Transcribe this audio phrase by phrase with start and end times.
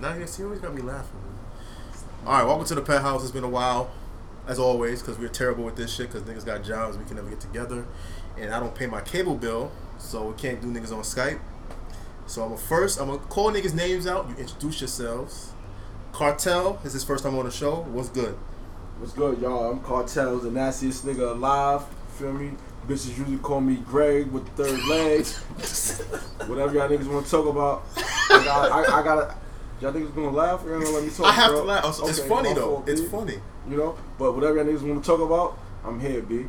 [0.00, 1.18] Now you see, always got me laughing.
[2.24, 3.22] All right, welcome to the pet house.
[3.22, 3.90] It's been a while,
[4.46, 6.12] as always, because we're terrible with this shit.
[6.12, 7.84] Because niggas got jobs, we can never get together,
[8.36, 11.40] and I don't pay my cable bill, so we can't do niggas on Skype.
[12.28, 14.28] So I'm gonna first, I'm gonna call niggas names out.
[14.28, 15.52] You introduce yourselves.
[16.12, 17.82] Cartel this is his first time on the show.
[17.90, 18.36] What's good?
[18.98, 19.72] What's good, y'all?
[19.72, 21.84] I'm Cartel, the nastiest nigga alive.
[22.18, 22.52] Feel me?
[22.86, 25.26] Bitches usually call me Greg with the third leg.
[26.48, 27.84] Whatever y'all niggas want to talk about.
[27.96, 29.34] I got, I, I gotta.
[29.80, 30.62] Y'all niggas gonna laugh?
[30.64, 31.26] You're gonna let me talk?
[31.26, 31.60] I have bro?
[31.60, 31.84] to laugh.
[31.86, 32.76] It's, it's funny though.
[32.76, 33.38] fault, It's funny.
[33.68, 36.46] You know, but whatever y'all niggas want to talk about, I'm here, B.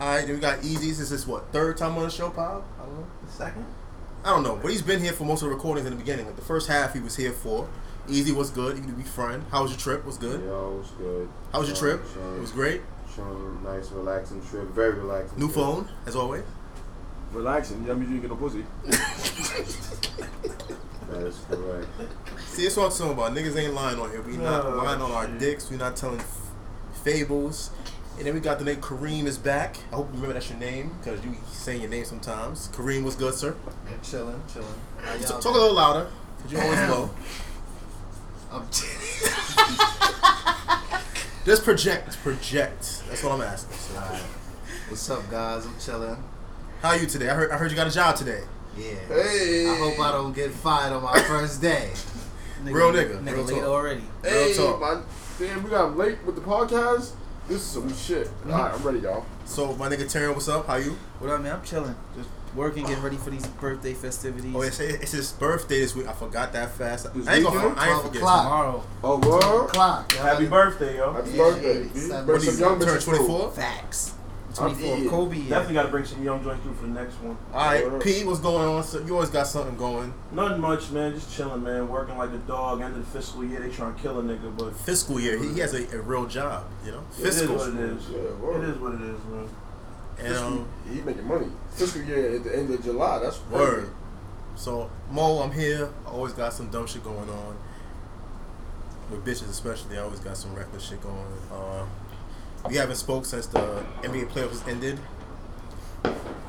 [0.00, 0.90] All right, then we got Easy.
[0.90, 2.66] This is what third time on the show, Pop.
[2.80, 3.06] I don't know.
[3.28, 3.64] Second?
[4.24, 6.26] I don't know, but he's been here for most of the recordings in the beginning.
[6.26, 7.68] Like the first half, he was here for.
[8.08, 8.76] Easy was good.
[8.76, 9.44] You be friend.
[9.50, 10.04] How was your trip?
[10.04, 10.40] Was good.
[10.40, 11.28] Yo, what's good?
[11.52, 12.02] How was your trip?
[12.36, 12.80] It was great.
[13.14, 14.68] showing nice, relaxing trip.
[14.70, 15.38] Very relaxing.
[15.38, 15.56] New trip.
[15.56, 16.42] phone, as always.
[17.32, 17.84] Relaxing.
[17.84, 18.64] That means you get no pussy.
[21.10, 21.88] That is correct.
[22.48, 23.34] See, that's what I'm talking about.
[23.34, 24.20] Niggas ain't lying on here.
[24.22, 25.38] We not Oh, lying on our shit.
[25.38, 25.70] dicks.
[25.70, 26.50] We not telling f-
[27.02, 27.70] fables.
[28.18, 29.76] And then we got the name Kareem is back.
[29.92, 32.68] I hope you remember that's your name because you saying your name sometimes.
[32.72, 33.54] Kareem was good, sir.
[33.88, 34.68] Yeah, chilling, chilling.
[35.02, 37.10] How Talk, talk a little louder because you're always low.
[38.52, 38.64] I'm
[41.44, 43.02] Just project, project.
[43.08, 43.76] That's what I'm asking.
[43.78, 44.20] So, Alright.
[44.88, 45.64] What's up, guys?
[45.64, 46.22] I'm chilling.
[46.82, 47.30] how are you today?
[47.30, 48.42] I heard, I heard you got a job today.
[48.78, 48.94] Yeah.
[49.08, 49.68] Hey.
[49.68, 51.90] I hope I don't get fired on my first day.
[52.64, 53.64] Real nigga, Nigga real late talk.
[53.68, 54.02] already.
[54.22, 54.80] Hey, talk.
[54.80, 55.02] man.
[55.38, 57.12] Damn, we got late with the podcast.
[57.46, 58.26] This is some shit.
[58.26, 58.52] Mm-hmm.
[58.52, 59.24] All right, I'm ready, y'all.
[59.44, 60.66] So my nigga Terran, what's up?
[60.66, 60.98] How you?
[61.20, 61.54] What up, man?
[61.54, 61.94] I'm chilling.
[62.16, 64.52] Just working, getting ready for these birthday festivities.
[64.54, 66.08] Oh, it's, it's his birthday this week.
[66.08, 67.14] I forgot that fast.
[67.14, 67.74] This I ain't gonna.
[67.76, 68.16] I ain't forget.
[68.16, 68.42] o'clock.
[68.44, 68.84] Tomorrow.
[69.04, 69.64] Oh, Two word.
[69.66, 70.12] o'clock.
[70.12, 71.12] Happy birthday, yo.
[71.12, 71.78] Happy Yeah, birthday.
[71.84, 71.98] yeah, B.
[72.00, 72.26] seven.
[72.26, 73.50] What do you some turn 24?
[73.52, 74.14] Facts.
[74.60, 74.96] I'm 24.
[74.96, 75.08] eating.
[75.10, 75.36] Kobe.
[75.36, 75.48] Yeah.
[75.50, 77.36] Definitely got to bring some young joints through for the next one.
[77.52, 78.02] All right, Word.
[78.02, 78.82] P, what's going on?
[78.84, 80.12] So you always got something going.
[80.32, 81.14] Nothing much, man.
[81.14, 81.88] Just chilling, man.
[81.88, 82.80] Working like a dog.
[82.82, 85.52] End of the fiscal year, they trying to kill a nigga, but Fiscal year, he,
[85.54, 86.64] he has a, a real job.
[86.84, 87.56] You know, it is fiscal.
[87.56, 88.08] what it is.
[88.10, 88.80] Yeah, It word.
[88.80, 89.48] what it is, man.
[90.20, 91.46] And um, He making money.
[91.72, 93.20] Fiscal year at the end of July.
[93.20, 93.90] That's word.
[94.56, 95.88] So Mo, I'm here.
[96.06, 97.56] I always got some dumb shit going on.
[99.10, 101.16] With bitches, especially, I always got some reckless shit going.
[101.52, 101.86] Uh,
[102.66, 104.98] we haven't spoke since the NBA playoffs ended.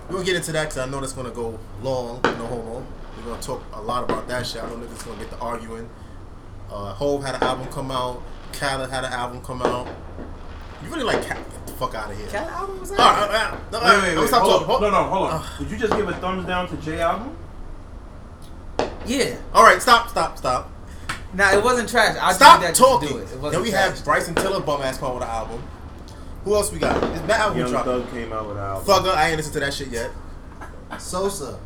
[0.10, 2.20] We'll get into that because I know that's gonna go long.
[2.24, 2.86] No homo.
[3.18, 4.64] We're gonna talk a lot about that shit.
[4.64, 5.90] I don't know niggas gonna get to arguing.
[6.72, 8.22] Uh, Hove had an album come out.
[8.54, 9.88] Khaled had an album come out.
[10.84, 11.44] You really like Khaled?
[11.46, 12.28] Get the fuck out of here.
[12.28, 13.04] Cat album was All that?
[13.04, 13.94] right, all right, all right.
[13.96, 14.28] Wait, wait, gonna wait.
[14.28, 14.64] stop Hold talking.
[14.64, 14.70] on.
[14.70, 15.42] Hold- No, no, hold on.
[15.42, 15.50] Ugh.
[15.60, 17.36] Did you just give a thumbs down to J album?
[19.06, 19.36] Yeah.
[19.54, 20.72] All right, stop, stop, stop.
[21.34, 22.18] Nah, it wasn't trash.
[22.20, 23.10] I Stop that talking.
[23.10, 23.32] do it.
[23.32, 23.96] It wasn't Then we trash.
[23.98, 25.64] have Bryson Tiller bum ass come out with an album.
[26.50, 26.98] Who else we got?
[27.14, 27.92] Is that album Young dropping?
[28.02, 28.84] Thug came out with an album.
[28.88, 30.10] Thugger, I ain't listened to that shit yet.
[30.98, 31.60] Sosa.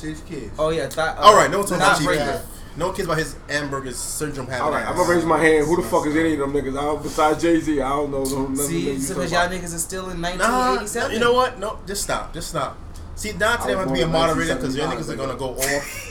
[0.00, 0.50] Chief Keef.
[0.58, 0.86] Oh yeah.
[0.88, 2.06] Th- uh, All right, no one talking about Chief.
[2.06, 2.24] Breaker.
[2.24, 2.42] Breaker.
[2.78, 4.62] No one cares about his Asperger's syndrome having.
[4.62, 4.88] All right, ass.
[4.92, 5.66] I'm gonna raise my hand.
[5.66, 6.70] Who the fuck is any of them niggas?
[6.70, 8.24] I don't, besides Jay Z, I don't know.
[8.24, 9.50] None them See, niggas you because talking y'all about.
[9.60, 11.12] niggas are still in Nah, 1987.
[11.12, 11.58] you know what?
[11.58, 12.32] No, just stop.
[12.32, 12.78] Just stop.
[13.16, 16.06] See, now today I'm gonna be a moderator because your niggas are gonna go off.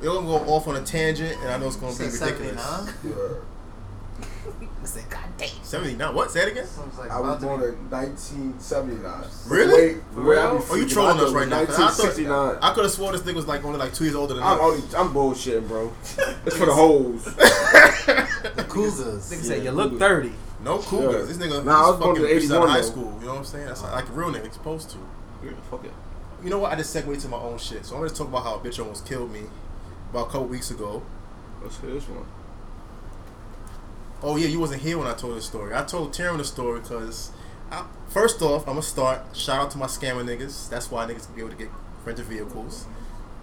[0.00, 2.90] They're gonna go off on a tangent, and I know it's gonna be Said ridiculous.
[4.88, 5.04] 79.
[5.04, 5.08] Word.
[5.08, 5.64] I said, God damn.
[5.64, 6.14] Seventy-nine.
[6.14, 6.30] What?
[6.30, 6.66] Say it again.
[6.98, 9.24] Like I was born in 1979.
[9.48, 9.66] Really?
[9.66, 10.64] The way- the For way I be real?
[10.70, 11.64] Oh, you freaking trolling us right now?
[11.64, 12.58] 'cause I 1969.
[12.62, 14.54] I could have swore this nigga was like only like two years older than I'm
[14.54, 14.60] us.
[14.60, 15.92] only, I'm bullshitting, bro.
[16.46, 17.24] It's for the hoes.
[17.24, 19.30] The Cougars.
[19.30, 20.32] Nigga said, you look 30.
[20.64, 21.30] No cougars.
[21.30, 21.36] Yeah.
[21.36, 23.16] This nigga Nah, I he's was born fucking in bitches out of 81 high school.
[23.20, 23.66] You know what I'm saying?
[23.66, 23.94] That's uh-huh.
[23.94, 24.98] like a real nigga supposed to.
[25.70, 25.92] Fuck it.
[26.42, 26.72] You know what?
[26.72, 27.84] I just segued to my own shit.
[27.86, 29.42] So I'm gonna talk about how a bitch almost killed me
[30.10, 31.02] about a couple weeks ago.
[31.62, 32.24] Let's hear this one.
[34.22, 35.74] Oh yeah, you wasn't here when I told the story.
[35.74, 37.30] I told Taryn the story because
[38.08, 39.36] first off, I'm gonna start.
[39.36, 40.68] Shout out to my scammer niggas.
[40.68, 41.68] That's why niggas can be able to get
[42.04, 42.86] rented vehicles.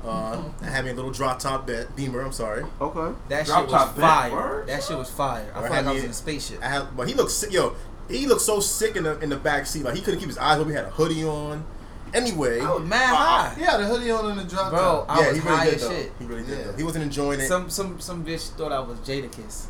[0.04, 2.22] Uh, I had me a little drop top bet, Beamer.
[2.22, 2.64] I'm sorry.
[2.80, 3.16] Okay.
[3.30, 4.32] That Drop shit was top fire.
[4.32, 4.68] word?
[4.68, 5.52] That shit was fire.
[5.56, 6.60] I Or felt had like I me- was in a spaceship.
[6.62, 7.52] I had, but he looked sick.
[7.52, 7.76] Yo,
[8.08, 9.84] he looked so sick in the in the back seat.
[9.84, 10.72] Like he couldn't keep his eyes open.
[10.74, 11.66] He had a hoodie on.
[12.14, 13.56] Anyway, I was mad high.
[13.60, 15.06] Yeah, the hoodie on in the drop Bro, top.
[15.10, 15.90] I yeah, was he really high did as though.
[15.90, 16.12] shit.
[16.20, 16.58] He really did.
[16.60, 16.64] Yeah.
[16.66, 16.78] Though.
[16.78, 17.48] He wasn't enjoying it.
[17.48, 19.66] Some some some bitch thought I was Jadakiss.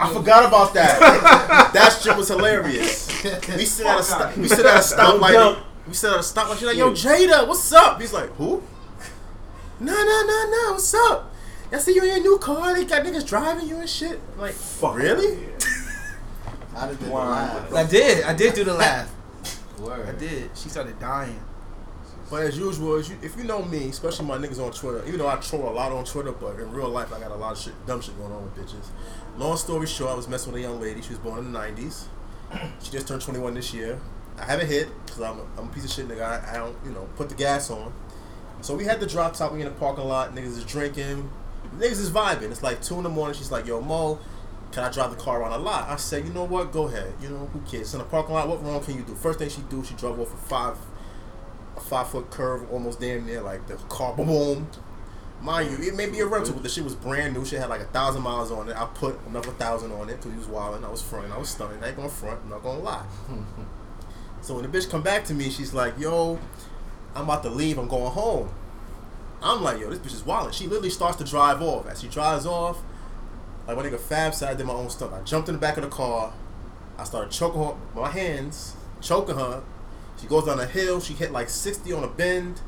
[0.00, 1.70] I forgot about that.
[1.74, 3.08] that shit was hilarious.
[3.48, 5.62] We sit at a sto- we sit at a stoplight.
[5.86, 6.54] We sit at a stoplight.
[6.54, 8.62] She's like, "Yo, Jada, what's up?" He's like, "Who?"
[9.80, 10.72] No, no, no, no.
[10.72, 11.32] What's up?
[11.72, 12.74] I see you in your new car.
[12.74, 14.20] They got niggas driving you and shit.
[14.34, 14.96] I'm like, Fuck.
[14.96, 15.38] really?
[16.76, 17.72] I did the laugh.
[17.72, 18.24] I did.
[18.24, 19.10] I did do the laugh.
[19.78, 20.08] Word.
[20.08, 20.50] I did.
[20.54, 21.40] She started dying.
[22.30, 25.18] But as usual, as you, if you know me, especially my niggas on Twitter, even
[25.18, 27.52] though I troll a lot on Twitter, but in real life I got a lot
[27.52, 28.86] of shit, dumb shit going on with bitches.
[29.40, 31.00] Long story short, I was messing with a young lady.
[31.00, 32.08] She was born in the '90s.
[32.82, 33.98] She just turned 21 this year.
[34.36, 36.20] I haven't hit because I'm, I'm a piece of shit nigga.
[36.20, 37.90] I, I don't, you know, put the gas on.
[38.60, 39.54] So we had the drop top.
[39.54, 40.34] We in the parking lot.
[40.34, 41.30] Niggas is drinking.
[41.78, 42.50] Niggas is vibing.
[42.50, 43.34] It's like two in the morning.
[43.34, 44.18] She's like, "Yo, Mo,
[44.72, 46.70] can I drive the car around a lot?" I said, "You know what?
[46.70, 47.14] Go ahead.
[47.22, 47.94] You know who cares?
[47.94, 48.46] In the parking lot.
[48.46, 50.76] What wrong can you do?" First thing she do, she drove off a five,
[51.78, 54.68] a five foot curve, almost damn near like the car boom.
[55.40, 57.44] Mind you, it may be a rental, but the shit was brand new.
[57.44, 58.76] Shit had like a thousand miles on it.
[58.76, 60.84] I put another thousand on it because he was wilding.
[60.84, 61.32] I was fronting.
[61.32, 61.82] I was stunning.
[61.82, 62.40] I ain't gonna front.
[62.44, 63.06] I'm not gonna lie.
[64.42, 66.38] so when the bitch come back to me, she's like, "Yo,
[67.14, 67.78] I'm about to leave.
[67.78, 68.50] I'm going home."
[69.42, 71.86] I'm like, "Yo, this bitch is wilding." She literally starts to drive off.
[71.86, 72.82] As she drives off,
[73.66, 75.12] like my nigga Fab said, I did my own stuff.
[75.12, 76.32] I jumped in the back of the car.
[76.98, 79.62] I started choking her my hands, choking her.
[80.20, 81.00] She goes down a hill.
[81.00, 82.60] She hit like 60 on a bend.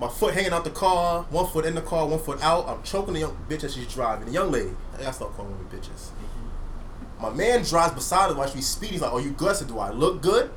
[0.00, 2.66] My foot hanging out the car, one foot in the car, one foot out.
[2.66, 4.24] I'm choking the young bitch as she's driving.
[4.24, 4.70] The young lady.
[4.94, 6.08] I gotta start calling women bitches.
[6.08, 7.22] Mm-hmm.
[7.22, 8.94] My man drives beside her while she's speeding.
[8.94, 10.50] He's like, "Are you good?" I said, "Do I look good?"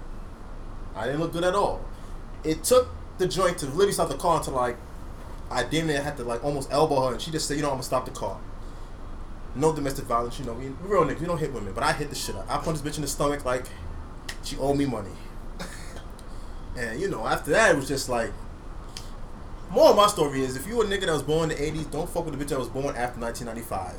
[0.96, 1.84] I didn't look good at all.
[2.46, 2.88] It took
[3.18, 4.78] the joint to literally stop the car until like
[5.52, 7.70] I damn near had to like almost elbow her, and she just said, "You know,
[7.70, 8.40] I'm gonna stop the car."
[9.56, 10.54] No domestic violence, you know.
[10.54, 12.50] We real niggas, we don't hit women, but I hit the shit up.
[12.50, 13.66] I punched this bitch in the stomach like
[14.42, 15.12] she owed me money.
[16.78, 18.32] And you know, after that, it was just like.
[19.74, 21.90] More of my story is if you a nigga that was born in the 80s,
[21.92, 23.96] don't fuck with the bitch that was born after 1995.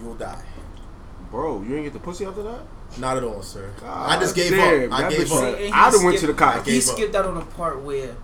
[0.00, 0.42] You will die.
[1.30, 2.60] Bro, you ain't get the pussy after that?
[2.96, 3.70] Not at all, sir.
[3.80, 4.98] God I ah, just gave damn, up.
[4.98, 5.58] I that gave up.
[5.58, 6.66] See, I done went to the cops.
[6.66, 6.96] He Gave up.
[6.96, 8.16] skipped out on the part where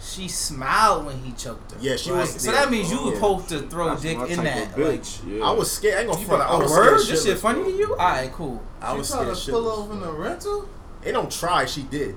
[0.00, 1.78] she smiled when he choked her.
[1.82, 2.20] Yeah, she Right?
[2.22, 2.60] was- So yeah.
[2.60, 3.14] that means you Oh, were yeah.
[3.16, 4.72] supposed to throw That's dick in that.
[4.72, 5.20] of Like, bitch.
[5.38, 5.44] Yeah.
[5.44, 5.94] I was scared.
[5.96, 6.40] I ain't gonna you front.
[6.40, 7.00] like, I a was word?
[7.00, 7.90] scared This shit funny to you?
[7.92, 8.62] Alright, cool.
[8.80, 10.68] I was she tried scared to pull over in the rental.
[11.02, 11.66] They don't try.
[11.66, 12.16] She did.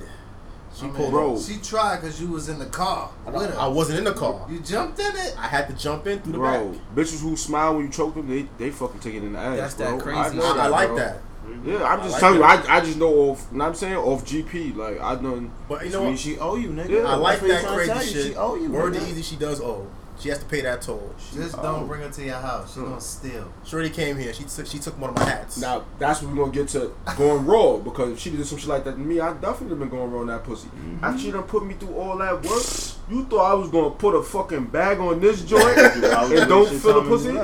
[0.76, 1.32] She I mean, pulled Bro.
[1.32, 1.42] over.
[1.42, 3.60] She tried because you was in the car with her.
[3.60, 4.46] I wasn't in the car.
[4.50, 5.36] You jumped in it.
[5.38, 6.82] I had to jump in through the Bro, back.
[6.96, 9.58] bitches who smile when you choke them, they they fucking take it in the ass.
[9.58, 9.98] That's bro.
[9.98, 10.98] that crazy I, know shit, I, I like bro.
[10.98, 11.18] that.
[11.66, 12.64] Yeah, I'm just like telling that.
[12.66, 13.52] you, I, I just know off.
[13.52, 14.76] Not I'm saying off GP.
[14.76, 15.52] Like I done.
[15.68, 16.20] But you know mean, what?
[16.20, 16.90] she owe you, nigga.
[16.90, 17.00] Yeah.
[17.06, 18.28] I like That's that what he's trying to crazy shit.
[18.28, 18.70] She owe you.
[18.72, 19.10] Word to nigga.
[19.10, 19.88] easy, she does owe.
[20.20, 21.14] She has to pay that toll.
[21.34, 21.62] Just Oh.
[21.64, 22.74] don't bring her to your house.
[22.74, 23.46] She gonna steal.
[23.66, 24.34] Shorty came here.
[24.34, 25.58] She took she took one of my hats.
[25.58, 28.68] Now that's when we're gonna get to going raw because if she did some shit
[28.68, 30.68] like that to me, I definitely been going raw on that pussy.
[30.68, 31.04] Mm-hmm.
[31.06, 32.64] After she done put me through all that work,
[33.10, 36.02] you thought I was gonna put a fucking bag on this joint and
[36.50, 37.38] don't fill the pussy?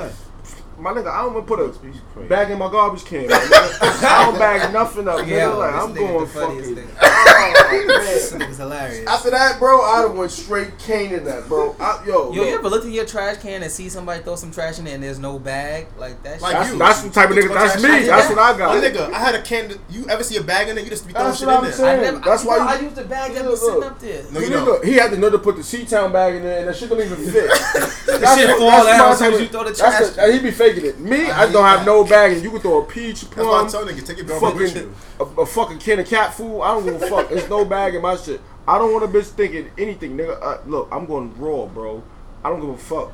[0.78, 3.26] My nigga, I don't wanna put a bag in my garbage can.
[3.28, 4.04] my nigga.
[4.04, 5.26] I don't bag nothing up, nigga.
[5.28, 6.88] Yeah, like I'm going the fucking.
[7.38, 7.86] Oh, man.
[8.04, 9.06] This nigga's hilarious.
[9.06, 11.74] After that, bro, I done went straight cane in that, bro.
[11.80, 14.36] I, yo, Yo, you look, ever looked in your trash can and see somebody throw
[14.36, 15.86] some trash in there and there's no bag?
[15.98, 16.60] Like that Like shit.
[16.60, 16.78] that's, you.
[16.78, 17.52] that's the type of nigga.
[17.54, 18.06] That's me.
[18.06, 18.74] That's what I got.
[18.76, 19.72] My nigga, I had a can.
[19.90, 20.84] You ever see a bag in there?
[20.84, 21.72] You just be throwing That's shit what in I'm there.
[21.72, 22.00] saying.
[22.00, 23.82] I never, That's I, why bro, you- I used the bag that Yeah, was sitting
[23.82, 24.22] up there.
[24.32, 24.84] No, You you nigga, don't.
[24.84, 27.00] he had to know to put the C-Town bag in there, and that shit don't
[27.00, 27.50] even fit.
[28.06, 30.26] The shit fall down as soon as you throw the That's trash.
[30.28, 30.98] the, he be faking it.
[31.00, 31.86] Me, I I, don't have that.
[31.86, 34.16] no bag, and you can throw a peach, That's why I plum, tell niggas take
[34.18, 34.94] with fucking you.
[35.20, 36.60] a, a fucking can of cat food.
[36.62, 37.28] I don't give a fuck.
[37.28, 38.40] There's no bag in my shit.
[38.68, 40.38] I don't want a bitch thinking anything, nigga.
[40.42, 42.02] Uh, look, I'm going raw, bro.
[42.44, 43.12] I don't give a fuck.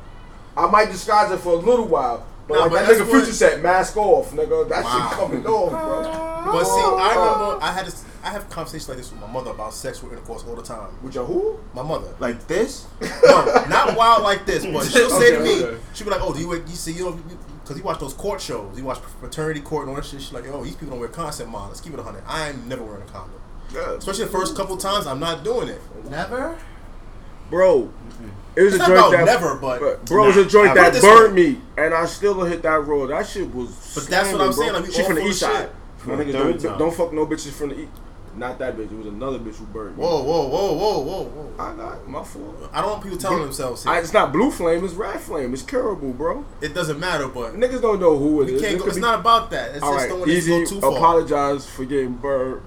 [0.57, 3.21] I might disguise it for a little while, but Nah, like but that nigga what-
[3.23, 4.67] Future said, mask off, nigga.
[4.69, 5.07] That Wow.
[5.09, 6.51] shit coming off, bro.
[6.51, 9.51] But see, I remember I had this, I have conversations like this with my mother
[9.51, 10.89] about sexual intercourse all the time.
[11.03, 11.59] With your who?
[11.73, 12.07] My mother.
[12.19, 12.87] Like this?
[13.25, 15.77] No, not wild like this, but she'll say to me, okay.
[15.93, 17.19] she'll be like, "Oh, do you you see you know
[17.63, 20.33] because you watch those court shows, you watch Paternity Court and all that shit." She's
[20.33, 21.69] like, "Oh, these people don't wear consent mind.
[21.69, 22.23] Let's keep it hundred.
[22.27, 23.39] I am never wearing a condom,
[23.73, 23.93] Yeah.
[23.93, 25.07] especially the first couple times.
[25.07, 25.81] I'm not doing it.
[26.09, 26.57] Never.
[27.49, 27.91] Bro,
[28.55, 31.01] it was It's a joint that never, but But, bro, it was a joint that
[31.01, 31.51] burned way.
[31.53, 33.09] me, and I still hit that road.
[33.09, 33.69] That shit was.
[33.95, 34.79] But that's what I'm saying, bro.
[34.81, 35.69] like, she from the east side.
[36.05, 37.91] My niggas don't, don't fuck no bitches from the east.
[38.35, 38.91] Not that bitch.
[38.91, 40.03] It was another bitch who burned me.
[40.03, 41.53] whoa, whoa, whoa, whoa, whoa, whoa.
[41.63, 42.69] I got my fault.
[42.73, 43.85] I don't want people telling themselves.
[43.85, 44.83] I, it's not blue flame.
[44.83, 45.53] It's red flame.
[45.53, 46.43] It's curable, bro.
[46.61, 48.61] It doesn't matter, but Niggas don't know who it we is.
[48.61, 48.85] can't go.
[48.85, 49.75] It's be- not about that.
[49.75, 50.49] It's All just right, don't want to easy.
[50.51, 50.95] go too far.
[50.97, 52.61] Apologize for getting burned.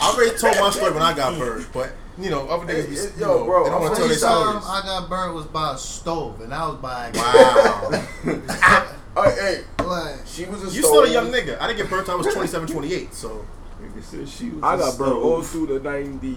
[0.00, 2.96] I already told my story when I got burned, but you know, other niggas, be,
[2.96, 4.66] Hey, you yo, know, bro, they don't want to tell their First time stories.
[4.66, 8.84] I got burned was by a stove, and I was by Wow.
[9.18, 10.84] Hey, hey, like she was a You stove.
[10.84, 11.60] still a young nigga.
[11.60, 13.12] I didn't get burnt till I was 27, 28.
[13.14, 13.44] So
[13.82, 15.24] Nigga said she was I a got burned stove.
[15.24, 16.36] all through the nineties.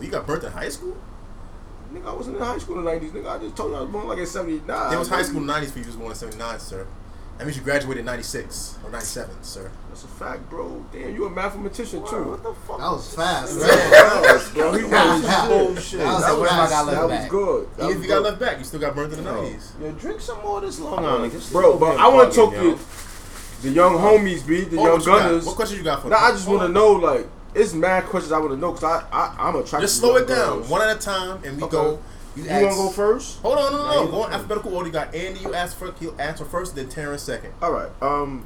[0.00, 0.96] you got burnt in high school?
[1.92, 3.12] Nigga, I wasn't in high school in the nineties.
[3.12, 4.92] Nigga, I just told you I was born like in seventy nine.
[4.94, 6.86] It was high school in the 90s for you was born in 79, sir.
[7.38, 9.70] That means you graduated in 96 or 97, sir.
[9.90, 10.86] That's a fact, bro.
[10.90, 12.30] Damn, you a mathematician too.
[12.30, 12.78] What the fuck?
[12.78, 13.58] that was fast.
[13.60, 14.22] Yeah, man.
[14.24, 14.72] yes, bro.
[14.72, 15.98] He That was was bullshit.
[16.00, 16.72] That was That was, fast.
[16.72, 17.68] I got that left was good.
[17.76, 19.80] That Even was if you got left back, you still got burnt in the 90s.
[19.82, 21.30] Yo, drink some more of this Long Island.
[21.32, 22.82] Get Bro, some but over I want to talk plugging, to
[23.66, 25.18] the young homies, be the Oh, young what you got?
[25.22, 25.46] gunners.
[25.46, 26.26] What question you got for Nah, me?
[26.26, 29.04] I just want to know, like, it's mad questions I want to know because I,
[29.12, 29.80] I, I'm attracted.
[29.80, 30.68] Just to slow young it down, girls.
[30.68, 31.70] one at a time, and we Okay.
[31.72, 31.98] go.
[32.36, 33.38] You ask- want to go first?
[33.40, 34.10] Hold on, no, no, no.
[34.10, 34.88] Go in alphabetical order.
[34.88, 35.40] You got Andy.
[35.40, 35.94] You ask first.
[35.98, 37.52] He'll answer first, then Terrence second.
[37.62, 37.88] All right.
[38.02, 38.44] Um.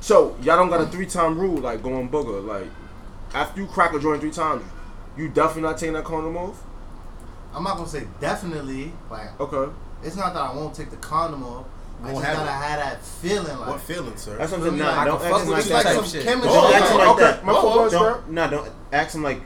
[0.00, 2.46] So y'all don't got a three time rule like going booger.
[2.46, 2.68] Like
[3.34, 4.62] after you crack a joint three times,
[5.16, 6.62] you definitely not taking that condom off.
[7.52, 8.92] I'm not gonna say definitely.
[9.10, 9.72] Like Okay.
[10.04, 11.64] It's not that I won't take the condom off.
[12.04, 12.68] I Won't just have gotta it.
[12.68, 13.68] have that feeling like.
[13.68, 14.36] What feeling, sir?
[14.38, 14.78] That's what I'm saying.
[14.78, 15.96] Nah, I don't can ask him like that.
[15.96, 16.26] like shit.
[16.26, 17.44] Oh, Don't ask him like that.
[17.44, 19.42] my football Don't, nah, don't ask him like.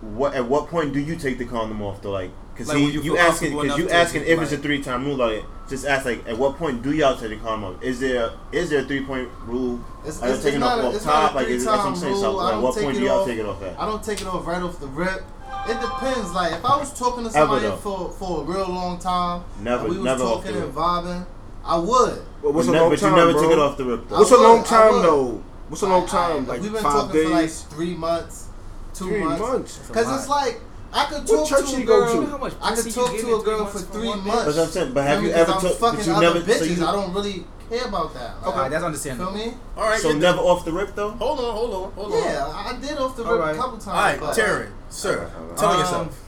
[0.00, 2.10] What at what point do you take the condom off though?
[2.10, 4.82] Like, cause Like he, you you, asking, cause you asking just, if it's a three
[4.82, 5.16] time rule.
[5.16, 7.82] Like, just ask like, at what point do y'all take the condom off?
[7.82, 9.82] Is there is there a three point rule?
[10.04, 11.14] It's, Are you it's, taking it's it not off off it's top?
[11.14, 12.16] not a Like, is that's what I'm three-time saying.
[12.20, 12.40] So, rule.
[12.40, 13.26] I like, don't what take point it do y'all off.
[13.28, 13.80] take it off at?
[13.80, 15.22] I don't take it off right off the rip.
[15.68, 16.32] It depends.
[16.32, 19.88] Like if I was talking to somebody for for a real long time, Never, and
[19.90, 21.26] we was never talking and vibing,
[21.64, 22.22] I would.
[22.42, 23.42] But what's a But ne- long but time, you never bro?
[23.42, 24.18] took it off the rip though.
[24.18, 25.42] What's a I long would, I time though?
[25.68, 26.46] What's a long I- I- time?
[26.46, 28.46] Like we've been five talking days, for like three months,
[28.92, 29.40] two three months.
[29.40, 29.78] months.
[29.88, 30.60] Because it's like
[30.92, 32.38] I could talk church to a you go girl.
[32.50, 32.56] to?
[32.62, 34.44] I could talk to a girl for for three one months.
[34.44, 34.92] That's what I'm saying.
[34.92, 36.40] But have you ever I'm fucking But you other never.
[36.40, 36.58] bitches.
[36.58, 37.46] So you, I don't really
[37.78, 38.36] care about that.
[38.42, 39.32] Like, Alright, that's Feel understandable.
[39.32, 39.54] me?
[39.76, 41.10] All right, so get the- never off the rip though.
[41.12, 42.18] Hold on, hold on, hold on.
[42.22, 43.54] Yeah, I did off the rip Alright.
[43.54, 43.86] a couple times.
[43.88, 45.56] All right, but- Terry, sir, Alright, alright.
[45.58, 46.20] tell me Um, yourself.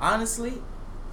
[0.00, 0.54] Honestly,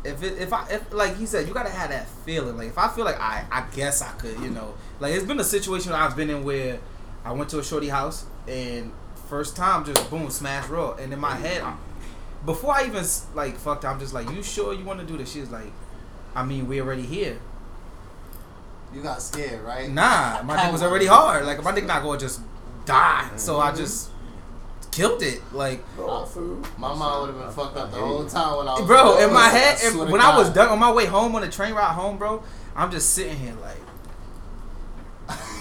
[0.03, 2.57] if it if I if like he said, you gotta have that feeling.
[2.57, 4.73] Like if I feel like I I guess I could, you know.
[4.99, 6.79] Like it's been a situation I've been in where
[7.23, 8.91] I went to a shorty house and
[9.29, 11.77] first time just boom smash raw and in my head I'm,
[12.45, 15.31] before I even like fucked I'm just like you sure you want to do this?
[15.31, 15.71] She's like,
[16.35, 17.37] I mean we already here.
[18.93, 19.89] You got scared, right?
[19.89, 21.45] Nah, my dick was already hard.
[21.45, 22.41] Like my dick not gonna just
[22.85, 23.29] die.
[23.37, 23.77] So I mm-hmm.
[23.77, 24.11] just
[24.91, 25.41] killed it.
[25.53, 25.83] Like
[26.77, 28.85] My mind would have been fucked up the whole time when I was.
[28.85, 31.41] bro, in my head, swear to when I was done on my way home on
[31.41, 32.43] the train ride home, bro,
[32.75, 33.77] I'm just sitting here like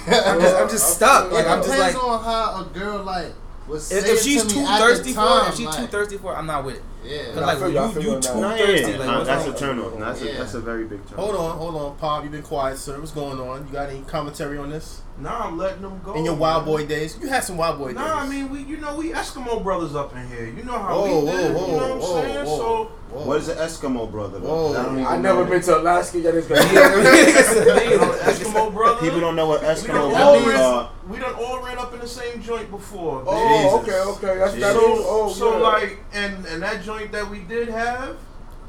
[0.06, 1.30] I'm just, I'm just stuck.
[1.30, 3.32] Like it I'm just depends like on how a girl like
[3.68, 6.32] was if, if she's to too thirsty the for it, if she's too thirsty for
[6.32, 6.82] it, I'm not with it.
[7.04, 7.33] Yeah.
[7.33, 8.40] Cause like you, you, you you too.
[8.40, 8.90] Nah, thirsty.
[8.92, 9.59] yeah, Like nah, what's that's a wrong?
[9.59, 9.99] turn off.
[9.99, 11.19] That's a that's a very big turn.
[11.19, 12.23] Hold on, hold on, Pop.
[12.23, 12.99] You've been quiet, sir.
[12.99, 13.66] What's going on?
[13.66, 15.02] You got any commentary on this?
[15.20, 16.14] Nah, I'm letting them go.
[16.14, 16.74] In your wild man.
[16.74, 17.96] boy days, you had some wild boy days.
[17.96, 20.46] Nah, I mean we, you know, we Eskimo brothers up in here.
[20.46, 21.54] You know how Whoa, we whoa, did.
[21.54, 22.46] whoa, you know what I'm saying?
[22.46, 22.56] whoa.
[22.58, 23.26] So Whoa.
[23.26, 24.38] What is an Eskimo brother?
[24.38, 24.46] Though?
[24.72, 24.80] Whoa.
[24.80, 26.20] I, don't I never been to Alaska.
[26.20, 29.00] Y'all niggas got you know, Eskimo brother.
[29.00, 30.92] People don't know what Eskimo brothers are.
[31.08, 33.24] we done all ran up in the same joint before.
[33.26, 33.94] Oh, Jesus.
[33.94, 34.38] okay, okay.
[34.38, 35.00] That's that So, old.
[35.02, 35.62] Oh, so yeah.
[35.64, 38.16] like, and and that joint that we did have,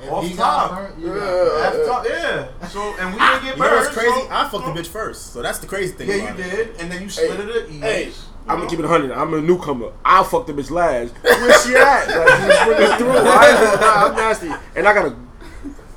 [0.03, 0.71] If off he top.
[0.71, 1.19] burnt, you Yeah.
[1.19, 1.89] got burnt.
[1.89, 2.67] after, yeah.
[2.67, 3.75] So and we didn't get You know burned.
[3.85, 4.09] what's crazy?
[4.21, 6.09] so- I fucked the bitch first, so that's the crazy thing.
[6.09, 6.49] Yeah, about you it.
[6.51, 7.69] did, and then you split Hey, it at.
[7.69, 8.11] Hey, you
[8.47, 8.55] I'm know?
[8.57, 9.11] gonna keep it 100.
[9.11, 9.91] I'm a newcomer.
[10.03, 11.13] I'll fuck the bitch last.
[11.21, 12.07] Where she at?
[12.07, 13.11] Like, just bring through.
[13.11, 14.51] I ain't gonna lie, I'm nasty.
[14.75, 15.15] And I gotta.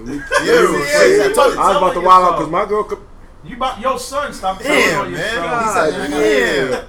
[0.04, 1.61] Yeah, Yeah, I told you.
[1.61, 2.99] I was about to wild out because my girl could.
[3.44, 4.32] You about your son?
[4.32, 5.20] Stop telling Damn, on man.
[5.20, 5.94] yourself.
[6.06, 6.12] He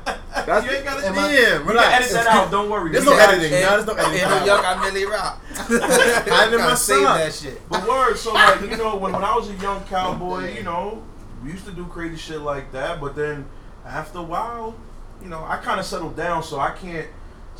[0.03, 0.14] said,
[0.45, 1.07] "I gotta- Yeah, That's You ain't gotta.
[1.07, 1.39] Am I- yeah.
[1.39, 1.93] You can Relax.
[2.03, 2.51] edit that out.
[2.51, 2.91] Don't worry.
[2.91, 3.51] There's We no got- editing.
[3.51, 4.21] No, there's no editing.
[4.23, 5.41] In New York, I Millie Rock.
[5.69, 7.69] I in my Gotta save that shit.
[7.69, 11.03] But word, so like you know, when, when I was a young cowboy, you know,
[11.43, 12.99] we used to do crazy shit like that.
[13.01, 13.45] But then
[13.85, 14.75] after a while,
[15.21, 17.07] you know, I kind of settled down, so I can't.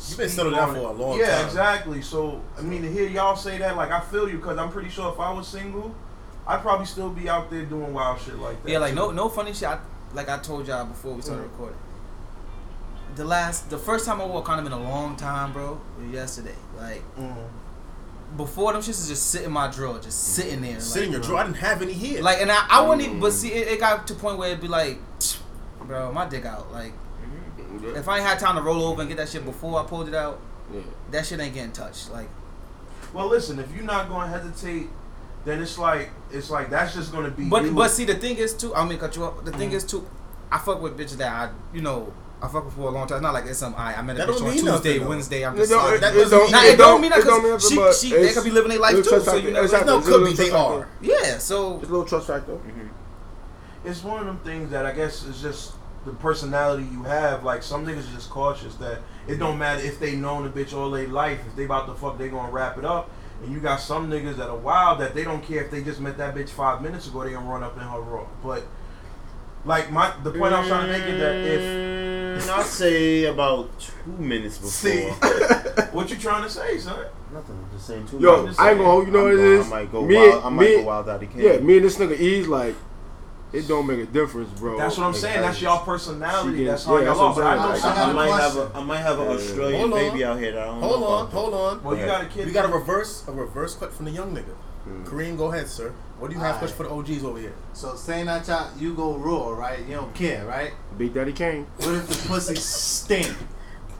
[0.08, 1.38] You've been settled down for a long yeah, time.
[1.40, 2.02] Yeah, exactly.
[2.02, 4.90] So I mean, to hear y'all say that, like, I feel you because I'm pretty
[4.90, 5.94] sure if I was single,
[6.46, 8.70] I'd probably still be out there doing wild shit like that.
[8.70, 8.96] Yeah, like too.
[8.96, 9.68] no no funny shit.
[9.68, 9.78] I,
[10.14, 11.50] like I told y'all before we started Mm.
[11.52, 11.78] recording.
[13.16, 16.10] The last, the first time I wore a condom in a long time, bro, was
[16.12, 16.54] yesterday.
[16.78, 17.34] Like Mm.
[18.36, 20.78] before, them shits is just sitting in my drawer, just sitting there.
[20.80, 21.40] Sit in like, your drawer.
[21.40, 22.22] I didn't have any here.
[22.22, 23.20] Like, and I, I wouldn't even.
[23.20, 24.98] But see, it, it got to a point where it'd be like,
[25.82, 26.70] bro, my dick out.
[26.72, 26.92] Like,
[27.94, 30.08] if I ain't had time to roll over and get that shit before I pulled
[30.08, 30.40] it out,
[30.72, 30.80] Yeah.
[31.12, 32.10] that shit ain't getting touched.
[32.12, 32.28] Like,
[33.14, 34.88] Well, listen, if you're not going to hesitate,
[35.46, 37.48] then it's like it's like that's just going to be.
[37.48, 37.72] but you.
[37.72, 38.74] but see, the thing is too.
[38.74, 39.42] I mean, cut you up.
[39.44, 39.74] The thing Mhm.
[39.74, 40.06] is too.
[40.52, 42.12] I fuck with bitches that I, you know,
[42.42, 43.16] I fuck with for a long time.
[43.16, 43.94] It's not like it's some I.
[43.96, 44.64] I met a That bitch on Tuesday,
[44.98, 45.08] nothing.
[45.08, 45.44] Wednesday.
[45.46, 45.70] I'm It just.
[45.70, 47.52] don't, like, it, that it doesn't don't, mean- it it don't mean that don't mean
[47.54, 49.02] because nothing, she, but she they could be living their life too.
[49.04, 49.50] So you factor.
[49.52, 49.92] never Exactly.
[49.92, 50.32] no, could be.
[50.34, 50.88] They are.
[51.00, 51.38] Yeah.
[51.38, 52.52] So It's a little trust factor.
[52.52, 53.88] Mm-hmm.
[53.88, 55.74] it's one of them things that I guess is just
[56.04, 57.42] the personality you have.
[57.44, 60.72] Like some niggas are just cautious that it don't matter if they known a bitch
[60.74, 61.40] all their life.
[61.46, 63.10] If they about to fuck, they gonna wrap it up.
[63.42, 66.00] And you got some niggas that are wild that they don't care if they just
[66.00, 67.24] met that bitch five minutes ago.
[67.24, 68.26] They gonna run up in her raw.
[68.42, 68.64] But
[69.66, 71.96] like my the point I was trying to make is that if
[72.36, 74.70] Mm, I'll say about two minutes before.
[74.70, 75.04] see
[75.92, 77.06] what you trying to say, son.
[77.32, 77.56] Nothing.
[77.64, 78.58] I'm just saying two Yo, minutes.
[78.58, 79.66] I ain't gonna hold you know what I'm it going- is.
[79.66, 80.44] I might go Me- wild.
[80.44, 81.20] I might me- go wild out.
[81.22, 81.40] He can.
[81.40, 82.74] Yeah, me and this nigga E's like,
[83.54, 84.76] it don't make a difference, bro.
[84.76, 85.40] That's what I'm saying.
[85.40, 86.58] That's y'all personality.
[86.58, 87.44] She That's how yeah, y'all that's are.
[87.44, 87.72] I'm But I.
[87.72, 87.94] I some.
[87.94, 89.32] got I a might have a I might have an Yeah.
[89.32, 89.98] Australian Hold on.
[89.98, 91.82] baby out here that I don't Hold know on, hold on.
[91.82, 92.46] Well, you got a kid.
[92.46, 94.54] We got a reverse, a reverse cut from the young nigga.
[94.86, 95.04] Mm.
[95.06, 95.94] Kareem, go ahead, sir.
[96.18, 96.74] What do you have Alright.
[96.74, 97.54] question for the OGs over here?
[97.74, 99.80] So saying that y'all, you go raw, right?
[99.80, 100.72] You don't care, right?
[100.96, 101.66] Big Daddy Kane.
[101.78, 103.36] What if the pussy stink?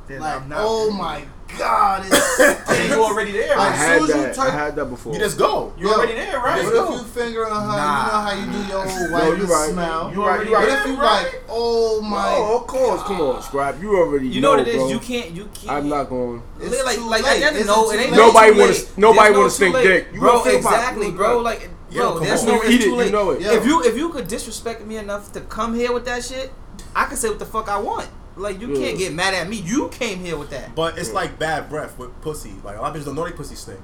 [0.08, 0.58] then Like, I'm not.
[0.62, 1.24] oh my
[1.58, 4.38] god, it's And oh, you already there, I As had soon as you that.
[4.38, 5.12] I had that before.
[5.14, 5.72] You just go.
[5.78, 6.62] You already there, right?
[6.64, 7.54] What if you fingering her?
[7.54, 8.30] Nah.
[8.32, 9.70] You know how you do your old No, white you right.
[9.70, 10.12] smell.
[10.12, 10.68] You right, already you right.
[10.68, 11.24] What if you right?
[11.24, 12.34] like, oh my?
[12.36, 13.02] Oh, of course.
[13.04, 13.80] Come on, Scribe.
[13.82, 14.76] You already You know what it is?
[14.76, 14.88] bro.
[14.88, 15.30] You can't.
[15.32, 15.70] You can't.
[15.72, 16.42] I'm not going.
[16.60, 17.30] It's like, too like, late.
[17.32, 18.16] at the end, It's no, it ain't.
[18.16, 20.08] Nobody too wanna- nobody There's no wanna stink dick.
[20.12, 20.32] You bro.
[20.32, 20.76] gonna think about it.
[20.78, 21.38] Exactly, bro.
[21.40, 22.54] like- Like, Yo, bro, there's no.
[22.54, 23.06] You It's too late.
[23.06, 23.42] you know it.
[23.42, 26.52] If you if you could disrespect me enough to come here with that shit,
[26.94, 28.08] I can say what the fuck I want.
[28.36, 29.56] Like you can't get mad at me.
[29.56, 30.74] You came here with that.
[30.74, 32.52] But it's like bad breath with pussy.
[32.62, 33.80] Like a lot of bitches don't know they pussy stink.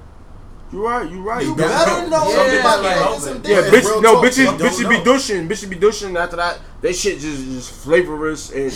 [0.71, 1.09] You right.
[1.09, 1.43] You right.
[1.43, 2.29] You You better don't know know.
[2.29, 4.23] Yeah, somebody like- making some Yeah, bitch, no, talk.
[4.25, 5.03] bitches, Y'all bitches be know.
[5.03, 6.17] douching, bitches be douching.
[6.17, 8.71] After that, they shit just just flavorous and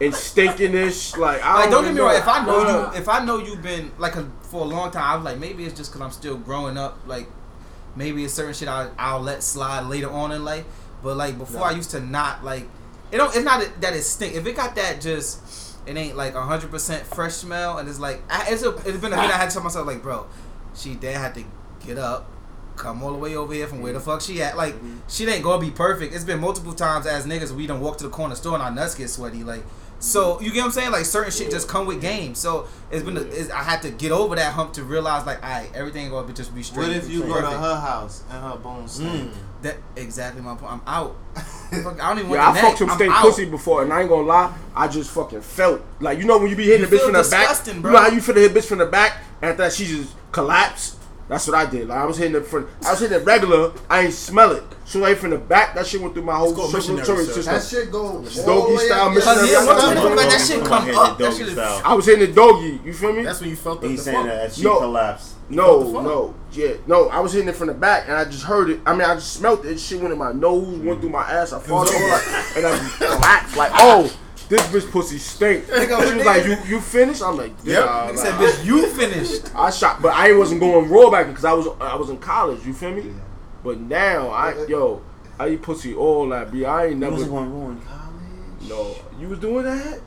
[0.00, 1.16] and stinkiness.
[1.16, 2.14] Like, I Like, don't don't get me wrong.
[2.16, 2.92] If I know Yeah.
[2.92, 5.38] you, if I know you've been like a, for a long time, I was like,
[5.38, 6.98] maybe it's just because I'm still growing up.
[7.06, 7.28] Like,
[7.96, 10.64] maybe it's certain shit I, I'll let slide later on in life.
[11.02, 12.66] But like before, I used to not like.
[13.12, 13.34] It don't.
[13.34, 14.34] It's not that it stink.
[14.34, 18.22] If it got that just, it ain't like hundred percent fresh smell, and it's like
[18.30, 19.34] I, it's a, it's been a minute.
[19.34, 20.26] I had to tell myself like, bro,
[20.74, 21.44] she then had to
[21.84, 22.30] get up.
[22.76, 24.54] Come all the way over here from where the fuck she at.
[24.54, 24.74] Like,
[25.08, 26.14] she ain't gonna be perfect.
[26.14, 28.70] It's been multiple times as niggas we done walk to the corner store and our
[28.70, 29.42] nuts get sweaty.
[29.44, 29.62] Like,
[29.98, 30.92] so you get what I'm saying?
[30.92, 32.34] Like certain shit just come with game.
[32.34, 35.42] So it's been a, it's, I had to get over that hump to realize like,
[35.42, 36.88] alright, everything gonna be just be straight.
[36.88, 39.32] What if you go to her house and her bones stink?
[39.32, 39.36] Mm.
[39.62, 40.72] That exactly my point.
[40.72, 41.16] I'm out.
[41.36, 42.78] Fuck, I don't even want Yeah, I the fucked neck.
[42.78, 43.22] some I'm stink out.
[43.22, 46.48] pussy before, and I ain't gonna lie, I just fucking felt like you know when
[46.50, 47.64] you be hitting You the bitch from the back.
[47.82, 47.90] bro.
[47.90, 49.86] You know how you feel the hit bitch from the back, and after that she
[49.86, 50.94] just collapsed.
[51.28, 51.88] That's what I did.
[51.88, 53.72] Like I was hitting it from, I was hitting it regular.
[53.90, 54.62] I ain't smell it.
[54.84, 57.52] So like from the back, that shit went through my whole called circulatory system.
[57.54, 59.14] That shit go all Doggy style up.
[59.14, 59.38] missionary.
[59.40, 61.58] Cause yeah, once you what like that I'm shit come up, that shit is.
[61.58, 62.80] I was hitting the doggy.
[62.84, 63.24] You feel me?
[63.24, 65.34] That's when you felt the, He's saying that she collapsed.
[65.48, 67.08] No, no, yeah, no.
[67.08, 68.80] I was hitting it from the back, and I just heard it.
[68.84, 69.78] I mean, I just smelled it.
[69.78, 71.52] Shit went in my nose, went through my ass.
[71.52, 73.56] I farted, all like, and I just collapsed.
[73.56, 74.12] Like, oh,
[74.48, 75.66] this bitch pussy stink.
[75.66, 78.08] She was like, "You, you finished?" I'm like, "Yeah." Yep.
[78.08, 79.54] like, said, bitch, you finished.
[79.54, 82.64] I shot, but I wasn't going raw back because I was I was in college.
[82.66, 83.12] You feel me?
[83.62, 85.02] But now I yo,
[85.38, 86.50] I eat pussy all that.
[86.50, 86.64] B.
[86.64, 87.12] I ain't You never.
[87.12, 88.68] wasn't going to ruin college.
[88.68, 90.00] No, you was doing that.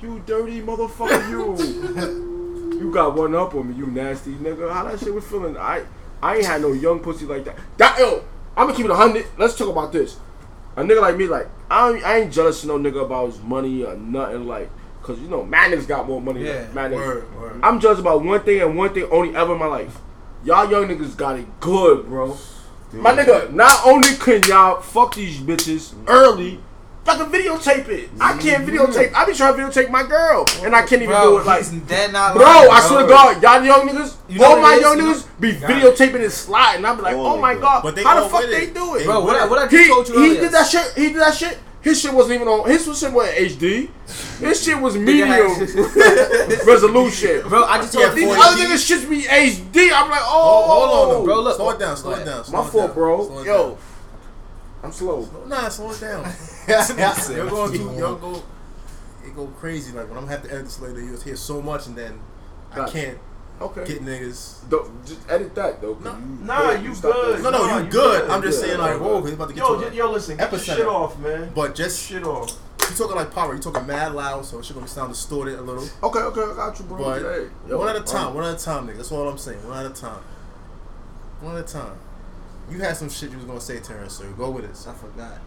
[0.00, 1.30] You dirty motherfucker.
[1.30, 2.32] You.
[2.72, 3.74] you got one up on me.
[3.76, 4.72] You nasty nigga.
[4.72, 5.56] How that shit was feeling?
[5.56, 5.84] I
[6.22, 7.56] I ain't had no young pussy like that.
[7.78, 8.24] That yo,
[8.56, 9.26] I'm gonna keep it hundred.
[9.38, 10.18] Let's talk about this.
[10.76, 13.40] A nigga like me, like I, ain't- I ain't jealous of no nigga about his
[13.42, 14.46] money or nothing.
[14.46, 14.70] Like,
[15.02, 16.44] cause you know, man niggas got more money.
[16.44, 16.92] Yeah, than.
[16.92, 17.60] Word, word.
[17.62, 19.98] I'm jealous about one thing and one thing only ever in my life.
[20.44, 22.36] Y'all young niggas got it good, bro.
[22.92, 26.60] My nigga, not only can y'all fuck these bitches early,
[27.06, 28.10] y'all can videotape it.
[28.20, 29.12] I can't videotape.
[29.14, 31.46] I be trying to videotape my girl, and I can't even do it.
[31.46, 34.46] Like, he's dead not bro, lying, I swear to God, y'all young niggas, You know
[34.46, 34.82] all my it is?
[34.82, 36.30] young You know- niggas be videotaping it.
[36.30, 36.86] slide, and.
[36.86, 37.60] I be like, All oh they my do.
[37.60, 38.74] God, But they how the fuck with they it.
[38.74, 39.04] do it?
[39.04, 40.40] Bro, what I, what I He, just told you he earlier.
[40.42, 40.92] did that shit.
[40.96, 41.58] He did that shit.
[41.82, 42.68] His shit wasn't even on.
[42.68, 43.88] His shit wasn't HD.
[44.40, 45.30] His shit was medium
[46.66, 47.42] resolution.
[47.48, 49.90] Bro, I just Yeah, told These other niggas shits be HD.
[49.94, 51.20] I'm like, oh, Oh, hold on, though.
[51.20, 51.24] Oh.
[51.24, 51.56] Bro, look.
[51.56, 52.44] slow it down, slow Go it down.
[52.44, 53.26] slow My it fault, down, bro.
[53.26, 53.76] slow it Yo, down.
[54.82, 55.28] I'm slow.
[55.46, 56.24] Nah, slow it down.
[56.68, 58.42] You're going to, you'll go,
[59.24, 59.92] it go crazy.
[59.92, 62.20] Like when I'm gonna have to edit this later, you'll hear so much, and then
[62.72, 62.92] I Gotcha.
[62.92, 63.18] can't
[63.60, 63.84] Okay.
[63.86, 64.68] get niggas.
[64.68, 65.94] Don't, just edit that though.
[65.94, 66.12] 'cause No.
[66.18, 67.36] you, Nah, you stop good.
[67.38, 67.42] that.
[67.42, 68.20] No, no, Nah, you you good.
[68.22, 68.30] good.
[68.30, 68.98] I'm just Yeah, saying, like, yeah.
[68.98, 70.76] whoa, he's about to get Yo, to j- yo, listen, get your Epicenter.
[70.76, 71.52] shit off, man.
[71.54, 72.52] But just shit off.
[72.90, 73.54] you talking like power.
[73.54, 75.88] You talking mad loud, so it's gonna be sound distorted a little.
[76.04, 76.98] Okay, okay, I got you, bro.
[76.98, 78.98] But Hey, yo, one at a time, one at a time, nigga.
[78.98, 79.66] That's all I'm saying.
[79.66, 80.20] One at a time.
[81.40, 81.96] One at a time.
[82.70, 84.14] You had some shit you was gonna say, Terrence.
[84.14, 84.88] So go with it.
[84.88, 85.38] I forgot.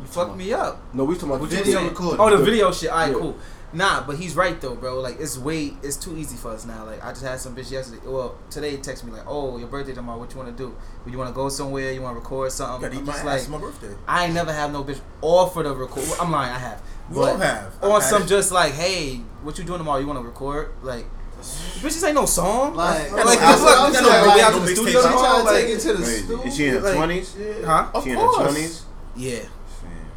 [0.00, 0.80] You fucked me up.
[0.94, 1.88] No, we talking about What you Video saying?
[1.88, 2.20] recording.
[2.20, 2.90] Oh, the video shit.
[2.90, 3.18] All right, Yeah.
[3.18, 3.36] cool.
[3.70, 5.00] Nah, but he's right though, bro.
[5.00, 6.86] Like it's way, it's too easy for us now.
[6.86, 8.00] Like I just had some bitch yesterday.
[8.06, 10.18] Well, today he texted me like, "Oh, your birthday tomorrow.
[10.18, 10.74] What you want to do?
[11.04, 11.92] Would you want to go somewhere?
[11.92, 13.94] You want to record something?" Gotta eat I'm just like, It's my birthday.
[14.06, 16.06] I ain't never have no bitch offer to record.
[16.18, 16.80] I'm lying, I have.
[17.10, 17.74] We But all have.
[17.82, 18.28] I've On had some it.
[18.28, 19.98] just like, hey, what you doing tomorrow?
[20.00, 20.70] You want to record?
[20.82, 21.04] Like,
[21.40, 22.74] bitches ain't no song.
[22.74, 24.64] Like, like, like, that's I what- was you saying, gotta like, be out no to
[24.64, 25.02] the studio shit.
[25.02, 25.20] She tomorrow.
[25.28, 26.42] trying to Like, take it to the Wait, studio.
[26.42, 27.36] is she in her like- twenties?
[27.64, 27.86] huh?
[27.94, 28.82] Of She in her twenties?
[29.16, 29.38] Yeah.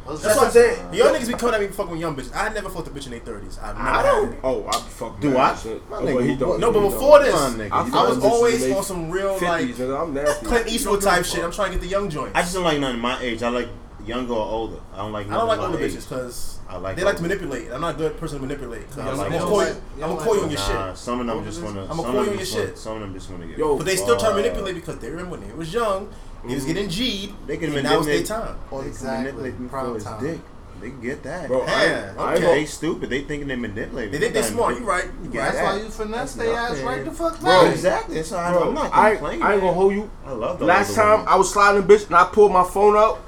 [0.04, 0.90] What's That's what I'm saying.
[0.90, 2.34] The young niggas be coming at me fucking with young bitches.
[2.34, 3.56] I never fucked a bitch in their thirties.
[3.62, 3.88] I've never.
[3.88, 4.32] I don't.
[4.32, 4.38] it.
[4.42, 5.20] Oh, I be fucking.
[5.20, 5.56] Do mad I?
[5.56, 5.88] shit.
[5.90, 6.58] My Oh, nigga, but he don't.
[6.58, 7.56] No, but before don't.
[7.56, 7.72] this, nigga.
[7.72, 10.00] I I was always on some real 50s, like.
[10.00, 10.46] I'm nasty.
[10.46, 11.44] Clint Eastwood type shit.
[11.44, 12.32] I'm trying to get the young joint.
[12.34, 13.44] I I, just don't like none of my age.
[13.44, 13.68] I like
[14.06, 14.76] younger or older.
[14.94, 15.28] I don't like.
[15.30, 17.70] I don't like older my bitches because I like they like to manipulate.
[17.72, 18.88] I'm not a good person to manipulate.
[18.90, 19.68] 'cause I I'm like gonna call you.
[19.68, 20.98] You I'm don't gonna call you on like your Nah, shit.
[20.98, 21.84] some of them just wanna.
[21.90, 22.78] I'ma call you on your shit.
[22.78, 23.58] Some of them just wanna get.
[23.58, 24.36] Yo, But they still try to fucked.
[24.36, 26.08] manipulate because they remember when they was young,
[26.46, 28.56] He was getting G'd, They can and now it's their time.
[28.70, 29.18] Or they can Exactly.
[29.24, 30.24] manipulate me Prime for his time.
[30.24, 30.40] dick.
[30.80, 31.46] They can get that.
[31.46, 32.54] Bro, I, Yeah, I ain't okay.
[32.58, 33.10] They stupid.
[33.10, 34.10] They thinking they manipulate.
[34.10, 34.22] They me.
[34.24, 34.76] think they smart.
[34.80, 35.04] You right.
[35.22, 35.52] You Yeah, right.
[35.52, 36.86] That's why you That's finesse their ass nothing.
[36.86, 37.72] right the fuck Bro, back.
[37.72, 38.14] Exactly.
[38.16, 39.42] That's how I, Bro, I'm not I, complaining.
[39.44, 40.10] I ain't gonna hold you.
[40.26, 41.26] I love the Last time women.
[41.28, 43.20] I was sliding a bitch and I pulled my phone out,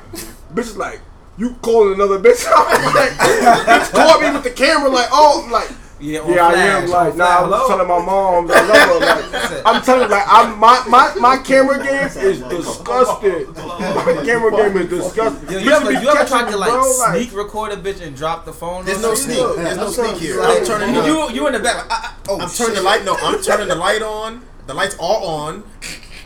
[0.54, 1.00] bitch is like,
[1.36, 2.46] you calling another bitch?
[2.54, 6.52] I'm like, bitch caught me with the camera like, oh, like, Yeah, on Yeah, I
[6.54, 7.60] am like, on nah, I'm flash.
[7.60, 9.00] just telling my mom, I love her.
[9.00, 13.52] Like, I'm telling you, like, I'm my my my camera game is disgusting.
[13.54, 15.48] My camera game is disgusting.
[15.50, 17.72] Yo, Bitch you ever be you ever catching tried me, to like bro, sneak record
[17.72, 18.84] a bitch and drop the phone?
[18.84, 19.16] There's on no her?
[19.16, 19.36] sneak.
[19.56, 20.40] There's no That's sneak here.
[20.40, 22.58] I'm I'm turning the You you in the back like uh, uh, oh I'm shit.
[22.58, 23.04] turning the light.
[23.04, 24.42] No, I'm turning the light on.
[24.66, 25.62] The lights are on.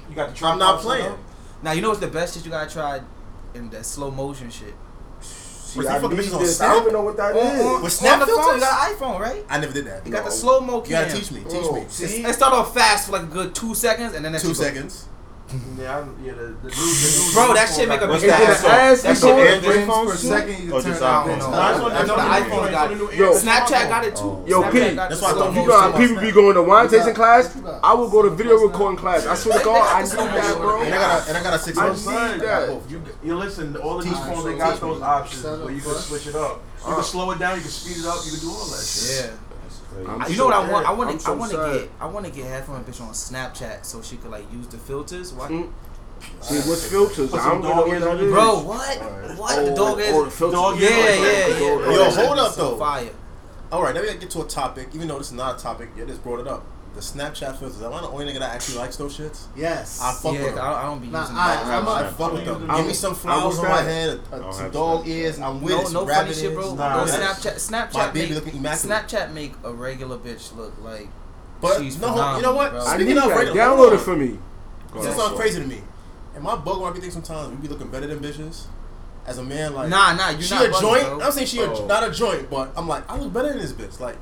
[0.09, 1.15] You got the I'm not playing.
[1.63, 3.01] Now you know what's the best shit you gotta try
[3.55, 4.75] in that slow motion shit.
[5.21, 6.61] See, Wait, I fucking bitches on this.
[6.63, 7.61] I don't even know what that On, is.
[7.61, 8.55] on, With snap on the phone, filters?
[8.55, 9.45] you got an iPhone, right?
[9.51, 10.07] I never did that.
[10.07, 10.35] You got the oh.
[10.35, 11.41] slow mo You gotta teach me.
[11.45, 11.85] Teach Oh, me.
[11.89, 12.25] see?
[12.25, 14.57] It start off fast for like a good two seconds, and then that Two shit
[14.57, 15.09] go- seconds.
[15.49, 15.81] Mm-hmm.
[15.81, 18.21] Yeah, I, yeah, the, the new, the new Bro, that shit make got a What's
[18.23, 18.51] big that?
[18.51, 18.65] ass.
[18.65, 19.41] ass That's record?
[19.41, 20.29] an Android frames phone per too?
[20.29, 21.09] second you Or can turn iPhone?
[21.09, 21.27] out.
[21.27, 23.17] No, No, that's what the iPhone the got new- it.
[23.17, 24.45] Yo, Snapchat got it too.
[24.47, 25.93] Yo, Snapchat Pete, got That's why I thought You you know motion.
[25.93, 27.57] how people be going to wine tasting class?
[27.83, 29.25] I will go to video recording class.
[29.27, 30.83] I swear to God, I need that, bro.
[30.83, 32.07] And I got a and I got a six I months.
[32.07, 32.91] need that.
[32.91, 35.95] You, you listen, all of these phones, they got those options Set where you can
[35.95, 36.61] switch it up.
[36.81, 37.03] You can uh.
[37.03, 39.31] slow it down, you can speed it up, you can do all that shit.
[39.33, 39.48] Yeah.
[40.07, 40.87] I'm You so know what I want?
[40.87, 41.19] I want to.
[41.21, 41.91] so I want to get.
[42.01, 45.33] I want to get headphone bitch on Snapchat so she could like use the filters.
[45.33, 45.51] What?
[45.51, 45.73] Mm.
[46.41, 47.31] See, what's filters?
[47.31, 48.33] Put I some don't know what ears that on is.
[48.33, 49.39] Bro, what?
[49.39, 49.65] What?
[49.65, 50.11] the dog is.
[50.13, 50.59] Oh, the filters.
[50.59, 51.21] Dog yeah, ears.
[51.21, 51.95] yeah, yeah.
[51.95, 52.79] Yo, hold up, so though.
[52.79, 53.11] Fire.
[53.71, 54.89] All right, now we gotta get to a topic.
[54.95, 56.65] Even though this is not a topic, yeah, just brought it up.
[56.99, 57.81] The Snapchat filters.
[57.81, 59.45] Am I the only nigga that actually likes those shits?
[59.55, 60.01] Yes.
[60.03, 60.65] I fuck yeah, with them.
[60.65, 61.65] I, I don't be Nah, using I- that.
[61.67, 62.67] I'm a- I fuck with them.
[62.67, 65.09] Give me some flowers on my head, a, I a, don't some dog Snapchat.
[65.09, 65.39] ears.
[65.39, 65.93] I'm with no, it.
[65.93, 66.75] no funny rabbit shit, bro.
[66.75, 69.07] Nah, bro that's- Snapchat, Snapchat My baby make, looking immaculate.
[69.07, 71.07] Snapchat make a regular bitch look like.
[71.61, 72.71] But She's no, you know what?
[72.71, 72.87] phenomenal, bro.
[72.87, 73.37] I need of that.
[73.39, 74.39] regular, Download it for me.
[75.01, 75.81] This sounds crazy to me.
[76.35, 78.65] And my bug when I be thinking sometimes we be looking better than bitches.
[79.25, 81.03] As a man, like Nah, nah, you she not a bugging, joint.
[81.05, 81.21] bro.
[81.21, 81.87] I'm saying she a, Oh.
[81.87, 84.01] not a joint, but I'm like I look better than this bitch.
[84.01, 84.17] Like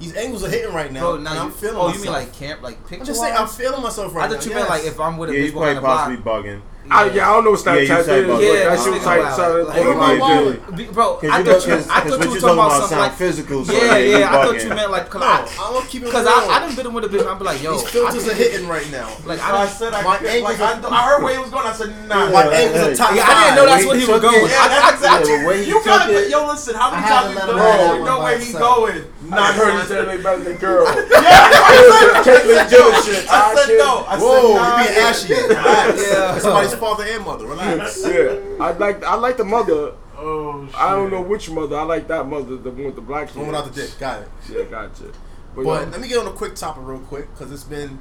[0.00, 1.96] these angles are hitting right now, Bro, and now I'm feeling oh, myself.
[1.98, 3.02] you mean like camp, like picture?
[3.02, 4.24] I'm just saying I'm feeling myself right now.
[4.24, 4.34] I now.
[4.34, 6.22] thought you meant like if I'm with a Yeah, he's big boy on probably the
[6.22, 6.34] block.
[6.44, 6.62] possibly bugging.
[6.92, 8.78] I, yeah, I don't know what Yeah, you Snapchat said is, about- Yeah, that that
[8.82, 9.36] shit nigga type wild.
[9.36, 10.66] sounded Like, like my my God.
[10.66, 10.76] dude.
[10.76, 12.50] Be- Bro, Cause I thought look, you, cause, I thought you you were talking talking
[12.50, 13.64] about about something sound like physical.
[13.64, 14.16] So yeah, yeah.
[14.26, 14.62] I thought bugging.
[14.64, 16.34] you meant like, cause No, I, I'm gonna keep it cause real.
[16.34, 17.30] I, I done been with a bitch.
[17.30, 19.06] I'm be like, yo, These filters are hitting right now.
[19.24, 21.66] like I I, said I, My angles I, heard where he was going.
[21.68, 22.26] I said nah.
[22.32, 24.34] My angles are top yeah, I didn't know that's what he was going.
[24.50, 25.56] Yeah, that's Yeah, exactly.
[25.62, 26.74] the you took gotta, it- yo, listen.
[26.74, 27.70] How many times to you let him know?
[27.70, 29.04] have You know where he's going?
[29.32, 29.88] I Nah, heard you son.
[29.88, 30.84] said they better than girl.
[30.86, 33.30] Yeah, I said Caitlyn Jenner shit.
[33.30, 34.04] I said no.
[34.06, 34.78] I said Whoa, nah.
[34.78, 35.34] you being ashy.
[35.48, 36.10] Relax.
[36.10, 36.38] Yeah.
[36.38, 37.46] Somebody's father and mother.
[37.46, 38.02] Relax.
[38.04, 39.94] Yeah, I like I like the mother.
[40.16, 40.74] Oh shit.
[40.76, 41.76] I don't know which mother.
[41.76, 43.54] I like that mother, the one with the black One hair.
[43.54, 43.98] without the dick.
[43.98, 44.28] Got it.
[44.50, 45.04] Yeah, gotcha.
[45.54, 47.98] But, But yo, let me get on a quick topic real quick because it's been.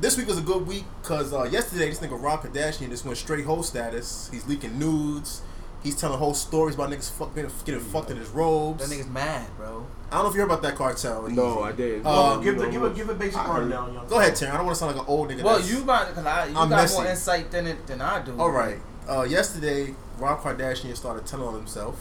[0.00, 3.16] This week was a good week because uh, yesterday this nigga Rob Kardashian just went
[3.16, 4.28] straight hoe status.
[4.32, 5.42] He's leaking nudes.
[5.84, 8.88] He's telling whole stories about niggas fuck, getting, getting fucked in his robes.
[8.88, 9.86] that nigga's mad, bro.
[10.10, 11.28] I don't know if you heard about that cartel.
[11.28, 12.06] no, I didn't.
[12.06, 14.08] Uh, Well, give the give a give a basic I rundown, young.
[14.08, 14.50] Go ahead, Terry.
[14.50, 15.42] I don't want to sound like an old nigga.
[15.42, 16.96] Well, you got, cause I, you I'm got messy.
[16.96, 18.34] more insight than it than I do.
[18.40, 18.78] All right.
[19.08, 22.00] Uh, yesterday, Rob Kardashian started telling on himself.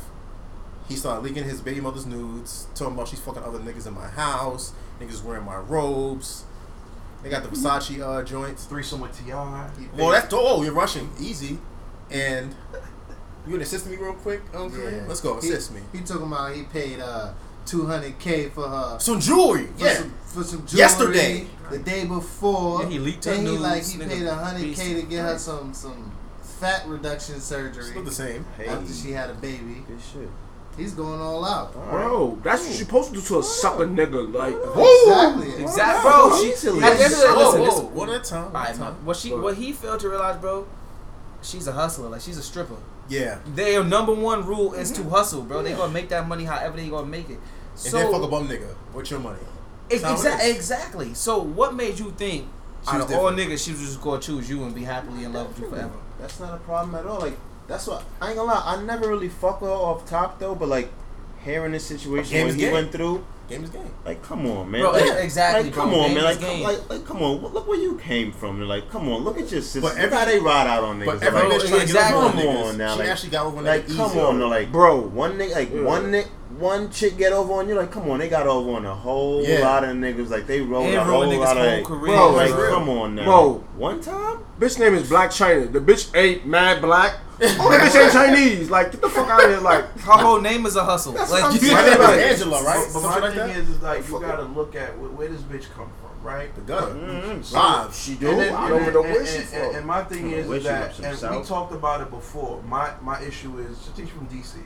[0.88, 4.08] He started leaking his baby mother's nudes, talking about she's fucking other niggas in my
[4.08, 4.74] house.
[5.02, 6.46] Niggas wearing my robes.
[7.22, 8.66] They got the Versace uh, joints.
[8.66, 9.32] Threesome with Ti.
[9.34, 11.58] Well, that's oh, you're rushing easy,
[12.12, 12.54] and
[13.46, 14.92] you gonna assist me real quick, um, Kareem?
[15.02, 15.04] Yeah.
[15.08, 15.82] Let's go, He- assist me.
[15.92, 17.34] He talking about he paid uh
[17.66, 18.98] 200k for her.
[19.00, 19.94] Some jewelry, For yeah.
[19.96, 21.48] some, for some jewelry Yesterday.
[21.72, 22.84] the day before.
[22.84, 25.74] Yeah, he leaked her Then he like he paid a 100k to get her some
[25.74, 26.12] some
[26.60, 28.46] fat reduction surgery It's not the same.
[28.58, 29.84] Hey, after she had a baby.
[29.88, 30.30] good shit.
[30.76, 31.72] He's going all out.
[31.74, 34.34] Bro, that's what you're supposed to do to a sucker nigga.
[34.34, 35.64] Like, Exactly.
[35.64, 36.38] Exactly, bro.
[36.42, 36.84] She, Easily.
[36.84, 38.44] at the end of the Whoa, listen, whoa, listen, one at a time.
[38.46, 38.94] All One at right, a man.
[38.94, 39.06] time.
[39.06, 40.66] What she, what he failed to realize, bro,
[41.44, 42.10] she's a hustler.
[42.10, 42.76] Like she's a stripper.
[43.10, 45.62] Yeah, Their number one rule is to hustle, bro.
[45.62, 47.34] They gonna make that money however they gonna make it.
[47.38, 47.40] and
[47.80, 48.74] So then fuck a bum nigga.
[48.94, 49.40] What's your money?
[49.92, 51.14] ex- That's how it exa- exactly.
[51.14, 52.48] So what made you think
[52.86, 55.26] She out was of all niggas she was just gonna choose you and be happily
[55.26, 55.92] in love with you forever?
[56.20, 57.20] That's not a problem at all.
[57.20, 57.38] Like
[57.68, 58.64] that's what I ain't gonna lie.
[58.66, 60.92] I never really fuck her off top though, but like
[61.44, 62.74] hearing this situation Game what is he game.
[62.74, 63.92] went through, Game is game.
[64.06, 64.82] like come on, man.
[64.82, 65.84] Bro, like, exactly, Like, bro.
[65.84, 66.24] come on, Game man.
[66.24, 67.42] Like, come, like, like, come on.
[67.54, 68.62] Look where you came from.
[68.62, 69.24] Like, come on.
[69.24, 69.82] Look at your sister.
[69.82, 71.06] But Look how they ride out on niggas.
[71.06, 72.70] But every like, bitch trying to get over on Come niggas.
[72.70, 74.20] on now, she like- actually got over on like, come easy.
[74.20, 75.02] on, no, like, Bro.
[75.08, 75.82] one nigga, like Yeah.
[75.82, 76.28] one nick,
[76.60, 77.76] one chick get over on you.
[77.76, 79.60] Like, come on, they got over on a whole Yeah.
[79.60, 80.30] lot of niggas.
[80.30, 81.64] Like, they rolled And a whole niggas' lot of.
[81.64, 82.16] whole Like, career.
[82.16, 82.70] Bro, like, real.
[82.70, 83.26] come on now.
[83.26, 83.64] Bro.
[83.78, 84.40] one time.
[84.60, 85.72] bitch name is Blac Chyna.
[85.72, 87.16] The bitch ain't mad black.
[87.42, 88.70] Oh, that bitch ain't Chinese.
[88.70, 89.60] Like, get the fuck out of here.
[89.60, 91.12] Like, Her whole name is a hustle.
[91.14, 91.74] That's like what I'm saying.
[91.76, 92.76] My name is Angela, right?
[92.94, 93.58] But Something my like thing that.
[93.58, 96.54] is, is like you gotta look at where, where this bitch come from, right?
[96.56, 96.94] The gutter.
[96.94, 97.52] Mhm.
[97.52, 97.94] Live.
[97.96, 98.30] she do.
[98.30, 99.60] And then- I and don't know where and- she and- from.
[99.62, 102.62] And, and my thing is, Where is she that, and we talked about it before.
[102.64, 104.60] My my issue is Satish from DC.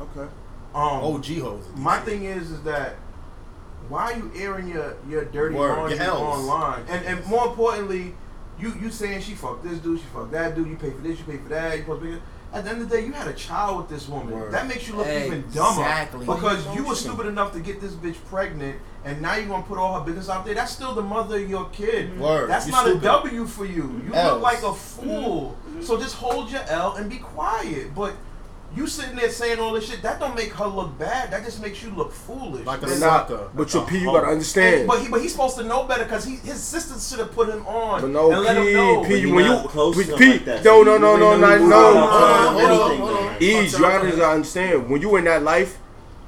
[0.00, 0.28] Okay.
[0.74, 1.64] Um, OG hoes.
[1.76, 2.96] my thing is, is that
[3.88, 6.84] why are you airing your your dirty Word, laundry your online?
[6.88, 8.14] And and more importantly,
[8.60, 11.18] you you saying she fucked this dude, she fucked that dude, you pay for this,
[11.18, 12.22] you pay for that, you supposed to be.
[12.50, 14.32] At the end of the day, you had a child with this woman.
[14.32, 14.52] Word.
[14.52, 16.24] That makes you look even dumber Exactly.
[16.24, 19.76] because you were stupid enough to get this bitch pregnant, and now you're gonna put
[19.78, 20.54] all her business out there.
[20.54, 22.18] That's still the mother of your kid.
[22.18, 22.48] Word.
[22.48, 23.02] That's You not stupid.
[23.02, 24.00] a W for you.
[24.06, 24.32] You L's.
[24.34, 25.56] look like a fool.
[25.82, 27.94] So just hold your L and be quiet.
[27.94, 28.14] But
[28.76, 31.30] you sitting there saying all this shit, that don't make her look bad.
[31.30, 32.64] That just makes you look foolish.
[32.66, 33.48] Like a But not, sucker.
[33.54, 34.74] but your Like P, a you gotta understand.
[34.76, 37.32] and- but he, but he's supposed to know better because he, his sisters should have
[37.32, 39.04] put him on But no, and let him know.
[39.04, 41.58] P, You're when you, not close P, P, like that, no, no, no, no, no,
[41.58, 41.76] who's no.
[41.82, 43.26] going on, hold on, hold anything, on, hold on.
[43.32, 43.38] though.
[43.46, 44.90] Ease, you your- gotta understand.
[44.90, 45.78] When you in that life,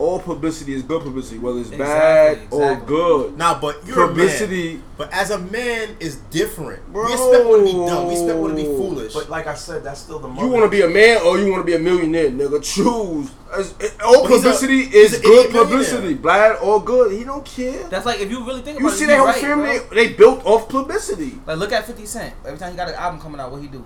[0.00, 2.86] all publicity is good publicity, whether it's Exactly, bad or exactly.
[2.88, 3.36] good.
[3.38, 4.08] Nah, but you're a man.
[4.08, 6.80] Publicity, But as a man is different.
[6.92, 7.04] Bro.
[7.06, 8.06] We expect one to be dumb.
[8.08, 9.12] We expect one to be foolish.
[9.14, 10.46] But like I said, that's still the mother.
[10.46, 12.62] you want to be a man or you want to be a millionaire, nigga.
[12.62, 13.30] Choose.
[13.56, 17.12] It- eh, All But he's a- publicity is good publicity, bad or good.
[17.12, 17.88] He don't care.
[17.88, 19.78] That's like if you really think You about see it, that whole right, family?
[19.80, 19.88] bro.
[19.96, 21.38] They built off publicity.
[21.46, 22.32] Like look at Fifty Cent.
[22.46, 23.84] Every time he got an album coming out, what he do?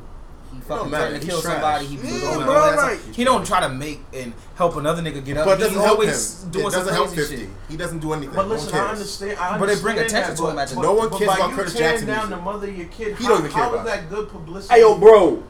[0.64, 1.04] He fucking matter.
[1.10, 1.52] threaten to kill trash.
[1.54, 1.86] somebody.
[1.86, 2.02] He Yeah,
[2.38, 3.14] do bro, all that like- stuff.
[3.16, 5.44] He don't try to make and help another nigga get up.
[5.44, 5.90] But it doesn't help him.
[6.08, 7.36] always It doing some doesn't help crazy 50.
[7.36, 7.48] shit.
[7.68, 8.34] He doesn't do anything.
[8.34, 8.90] But No one listen, I cares.
[8.98, 9.38] understand.
[9.38, 11.28] I But they bring understand attention that, to him but- at No one but cares
[11.28, 12.36] by about you Curtis tearing Jackson down music.
[12.36, 13.16] the mother of your kid.
[13.18, 14.74] He how, don't even care how is about that good publicity?
[14.74, 15.42] Hey yo, bro.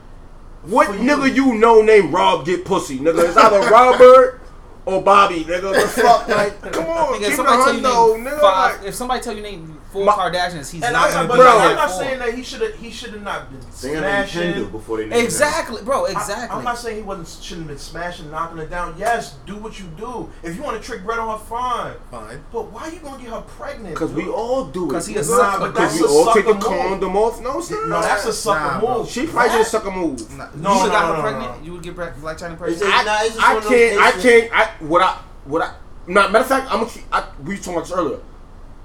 [0.62, 3.22] What nigga you know named Rob get pussy, nigga?
[3.28, 4.40] It's either Robert
[4.86, 5.74] or Bobby, nigga.
[5.74, 8.40] The fuck, like, come on, Nigga, give if the somebody tell you hundo, nigga.
[8.40, 11.42] five, Like, if somebody tell you name four My- Kardashians, he's not gonna but do
[11.42, 11.58] Bro.
[11.58, 12.00] I'm not four.
[12.00, 12.74] saying that he should have.
[12.74, 13.66] He should have not been They
[13.98, 14.52] smashing.
[14.52, 15.24] Kendall before they name him.
[15.24, 16.04] Exactly, bro.
[16.06, 16.58] Exactly.
[16.58, 18.96] I'm not saying he wasn't shouldn't have been smashing, knocking it down.
[18.98, 20.28] Yes, do what you do.
[20.42, 21.94] If you want to trick bread on her, fine.
[22.10, 22.44] Fine.
[22.52, 23.94] But why are you gonna get her pregnant?
[23.96, 24.88] Cause we all do it.
[24.88, 25.24] Because he a nigga.
[25.24, 26.80] sucker, but Cause that's we a all take the sucker move.
[26.90, 27.40] condom off.
[27.40, 27.88] No, it's not.
[27.88, 29.08] No, that's a sucker Nah, move.
[29.08, 30.36] She probably That- just suck a move.
[30.36, 31.64] Nah, No, you would no, got no, her no, pregnant.
[31.64, 32.82] You would get Black Blac Chyna It's pregnant.
[32.84, 34.00] I, nah, it's just I one of those can't.
[34.00, 34.52] I can't.
[34.52, 35.74] I what I what I.
[36.06, 36.80] Nah, matter of fact, I'm.
[36.80, 38.18] gonna keep- I, we talked about this earlier.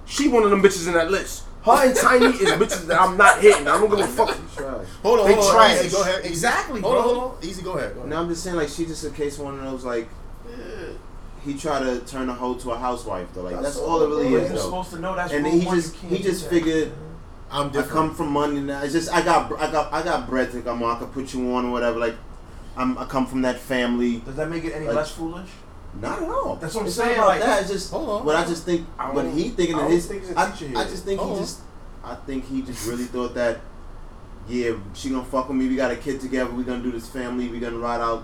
[0.09, 1.43] She one of them bitches in that list.
[1.63, 3.67] Her and Tiny is bitches that I'm not hitting.
[3.67, 4.35] I don't give a fuck.
[4.55, 4.87] Trash.
[5.03, 5.53] Hold on, They hold on.
[5.55, 5.85] trash.
[5.85, 6.25] Easy, go ahead.
[6.25, 7.37] Exactly, Hold on, hold on.
[7.43, 7.93] Easy, go ahead.
[7.93, 8.09] Go ahead.
[8.09, 10.09] No, I'm just saying, like, she's just a case one of those, like,
[11.45, 13.41] he tried to turn a hoe to a housewife, though.
[13.43, 14.63] Like, that's, That's all it really But is, you're though.
[14.65, 16.91] supposed to know that's And rule he just he just figured
[17.51, 17.75] I'm different.
[17.75, 17.91] I different.
[17.91, 18.83] come from money now.
[18.83, 20.95] It's just I got I got I got bread to come on.
[20.95, 21.97] I could put you on or whatever.
[21.97, 22.15] Like
[22.75, 24.17] I'm I come from that family.
[24.19, 25.49] Does that make it any Like- less foolish?
[26.01, 26.55] Not at all.
[26.55, 27.61] That's what I'm it's saying, Not about like- that.
[27.61, 28.25] It's just Hold on.
[28.25, 28.87] what I just think.
[28.97, 30.05] I What he thinking I in don't his.
[30.05, 31.41] think he's a I, teacher I just think Hold he on.
[31.43, 31.59] just.
[32.03, 33.59] I think he just really thought that.
[34.47, 35.67] Yeah, she gonna fuck with me.
[35.67, 36.51] We got a kid together.
[36.51, 37.49] We gonna do this family.
[37.49, 38.23] We gonna ride out.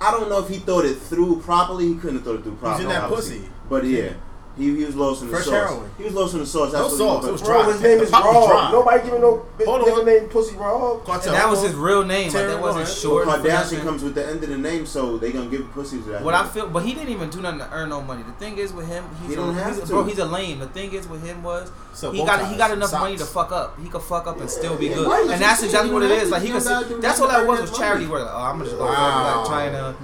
[0.00, 1.88] I don't know if he thought it through properly.
[1.88, 2.84] He couldn't have thought it through He's properly.
[2.84, 3.38] in that obviously.
[3.40, 3.50] pussy.
[3.68, 4.12] But yeah,
[4.58, 5.70] he, he was lost in the Fresh sauce.
[5.70, 5.90] heroin.
[5.96, 6.72] He was lost in the sauce.
[6.72, 7.62] No That's what sauce, He it was was dry.
[7.62, 8.72] Bro, his name The is pop Rob.
[8.72, 10.04] Nobody giving no bitch Hold nigga on.
[10.06, 11.04] named Pussy Rob.
[11.06, 12.24] Cartel, And that was his real name.
[12.26, 13.00] Like that wasn't Lawrence.
[13.00, 13.26] short.
[13.26, 16.10] Well, Kardashian comes with the end of the name, so they gonna give pussies to
[16.10, 16.22] that.
[16.22, 18.22] What I feel, but he didn't even do nothing to earn no money.
[18.24, 19.86] The thing is with him, he's He a, don't have he's to.
[19.88, 20.04] bro.
[20.04, 20.58] He's a lame.
[20.58, 23.00] The thing is with him was So he got ties, he got enough socks.
[23.02, 23.80] money to fuck up.
[23.80, 25.20] He could fuck up and still be Yeah, good.
[25.22, 26.30] and that's that's exactly what it is.
[26.30, 26.62] Like he could.
[26.62, 28.22] don't gotta do That's all nothing that was earn was charity money.
[28.24, 28.30] work.
[28.32, 29.44] Oh, I'm gonna just go Wow.
[29.46, 29.96] fuck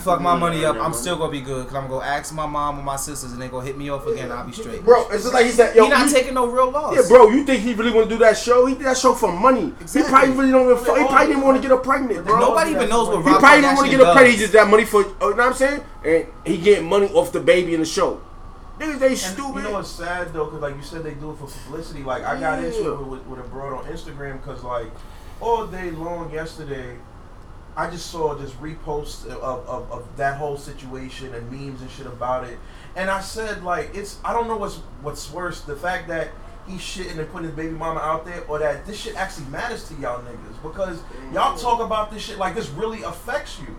[0.00, 0.76] fuck to my money up.
[0.76, 3.32] I'm still gonna be good because I'm gonna go ask my mom or my sisters
[3.32, 4.30] and they gonna hit me off again.
[4.32, 4.84] I'll be straight.
[4.84, 6.94] Bro, it's just like he said, yo, he not you- taking no real loss.
[6.96, 8.66] Yeah, bro, you think he really want to do that show?
[8.66, 9.72] He did that show for money.
[9.80, 10.02] Exactly.
[10.02, 10.78] He probably really don't even.
[10.78, 12.38] He probably didn't want to get her pregnant, bro.
[12.40, 14.34] Nobody even knows what He Rob probably didn't want to get her pregnant.
[14.34, 15.04] He just that money for.
[15.20, 15.82] Oh, you know what I'm saying?
[16.04, 18.20] And he getting money off the baby in the show.
[18.78, 19.54] Niggas, they And stupid.
[19.54, 22.02] you know what's sad though, because like you said, they do it for publicity.
[22.02, 24.88] Like I got into it with, with a broad on Instagram because like
[25.40, 26.96] all day long yesterday,
[27.76, 32.06] I just saw just reposts of, of, of that whole situation and memes and shit
[32.06, 32.58] about it.
[32.94, 36.28] And I said like it's I don't know what's what's worse the fact that
[36.66, 39.88] he's shitting and putting his baby mama out there or that this shit actually matters
[39.88, 41.00] to y'all niggas because
[41.32, 41.60] y'all mm.
[41.60, 43.76] talk about this shit like this really affects you.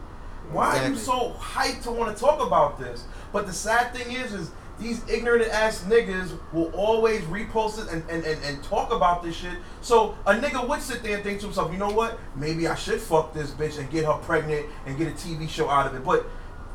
[0.51, 3.05] Why are you so hyped to want to talk about this?
[3.34, 8.03] But the sad thing is, is these ignorant ass niggas will always repost it and,
[8.09, 9.53] and, and, and talk about this shit.
[9.81, 12.19] So a nigga would sit there and think to himself, you know what?
[12.35, 15.69] Maybe I should fuck this bitch and get her pregnant and get a TV show
[15.69, 16.03] out of it.
[16.03, 16.25] But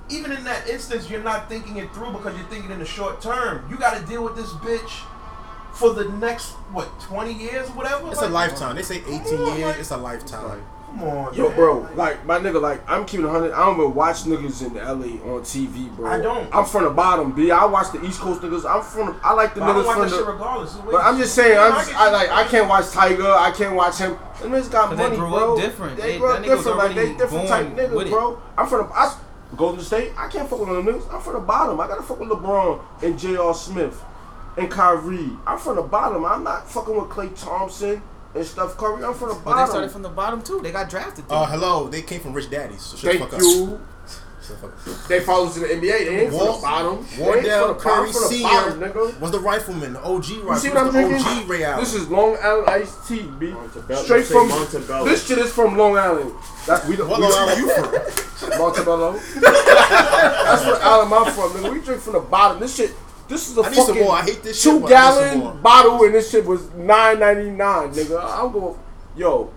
[0.09, 3.21] even in that instance, you're not thinking it through because you're thinking in the short
[3.21, 3.67] term.
[3.71, 5.07] You got to deal with this bitch
[5.75, 8.09] for the next what 20 years or whatever.
[8.11, 8.77] It's a lifetime.
[8.77, 9.61] They say 18 on, years.
[9.61, 10.63] like- It's a lifetime.
[10.91, 11.57] Come on, Yo, man.
[11.57, 13.53] bro, like my nigga, like I'm keeping a hundred.
[13.53, 16.11] I don't even watch niggas in LA on TV, bro.
[16.11, 16.53] I don't.
[16.55, 17.51] I'm from the bottom, b.
[17.53, 18.69] I watch the East Coast niggas.
[18.69, 19.07] I'm from.
[19.15, 20.33] The, I like the But I don't niggas watch from that shit the.
[20.33, 20.75] regardless.
[20.75, 23.27] It's But I'm just saying, I'm just, I like, I can't watch Tiger.
[23.31, 24.19] I can't watch him.
[24.43, 25.53] Them niggas got 'Cause they money, grew bro.
[25.55, 25.97] up different.
[25.97, 26.79] They They- grew up that nigga was different.
[26.79, 28.43] Like they different type born niggas, bro.
[28.59, 28.95] I'm from the.
[28.95, 29.15] I,
[29.57, 30.13] Golden State.
[30.17, 31.13] I can't fuck with them niggas.
[31.13, 31.81] I'm from the bottom.
[31.81, 33.53] I gotta fuck with LeBron and J.R.
[33.55, 34.01] Smith
[34.57, 35.31] and Kyrie.
[35.47, 36.25] I'm from the bottom.
[36.25, 38.03] I'm not fucking with Klay Thompson
[38.35, 39.05] and Steph Curry.
[39.05, 40.61] I'm from the But they started from the bottom too.
[40.63, 41.25] They got drafted.
[41.29, 41.35] Oh, too.
[41.35, 41.89] Uh, hello.
[41.89, 42.83] They came from rich daddies.
[42.83, 43.81] So shut the Thank fuck you.
[45.09, 45.81] They follows in the NBA.
[45.81, 47.07] They ain't from the bottom.
[47.17, 50.55] They ain't Wardell Curry bottom, Senior bottom, was the rifleman, the OG rifleman.
[50.55, 51.27] You see what I'm the drinking?
[51.27, 51.81] OG Ray Allen.
[51.81, 53.51] This is Long Island iced tea, b.
[53.51, 54.03] Montebello.
[54.03, 55.05] Straight from Montebello.
[55.05, 56.33] this shit is from Long Island.
[56.67, 57.09] That we don't.
[57.09, 58.59] what we, Long Island you from?
[58.59, 59.13] Montebello.
[59.41, 61.73] That's what island I'm from, nigga.
[61.73, 62.61] We drink from the bottom.
[62.61, 62.93] This shit.
[63.31, 64.15] This is a I need some fucking more.
[64.17, 65.53] I hate this two but I need some more.
[65.53, 68.21] gallon bottle, and this shit was nine ninety nine, nigga.
[68.21, 68.77] I'm going.
[69.17, 69.53] Yo,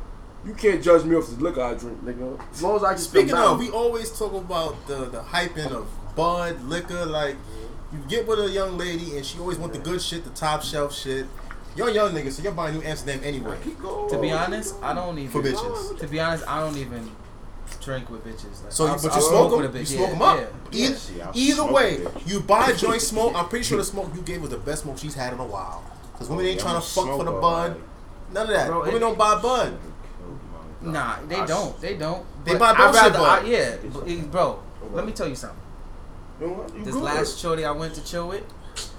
[0.45, 2.39] you can't judge me off the liquor I drink, nigga.
[2.51, 5.87] As long as I can Speaking of, we always talk about the the hyping of
[6.15, 7.03] bud liquor.
[7.05, 7.35] Like
[7.91, 10.61] you get with a young lady and she always want the good shit, the top
[10.61, 11.25] shelf shit.
[11.75, 13.57] You're a young nigga, so you're buying New Amsterdam anyway.
[14.09, 15.31] To be honest, I don't even.
[15.31, 15.97] For bitches.
[15.97, 17.09] To be honest, I don't even
[17.83, 18.63] drink with bitches.
[18.63, 19.75] Like, So, you, I'll- but I'll you smoke them.
[19.77, 20.39] You smoke yeah, them up.
[20.71, 20.85] yeah.
[20.85, 23.33] Either, See, I'll either way, you buy a joint smoke.
[23.35, 25.45] I'm pretty sure the smoke you gave was the best smoke she's had in a
[25.45, 25.83] while.
[26.13, 27.71] Because women ain't trying to fuck for the smoker, bud.
[27.71, 27.81] like-
[28.33, 28.67] None of that.
[28.67, 29.77] Bro, women it- don't buy bud.
[30.81, 31.79] Nah, they I don't.
[31.79, 32.25] They don't.
[32.45, 33.47] They buy bullshit rather- bud.
[33.47, 33.75] Yeah,
[34.07, 34.59] eh, bro.
[34.91, 35.57] Let me tell you something.
[36.41, 36.75] You know what?
[36.75, 38.43] You This last shorty I went to chill with,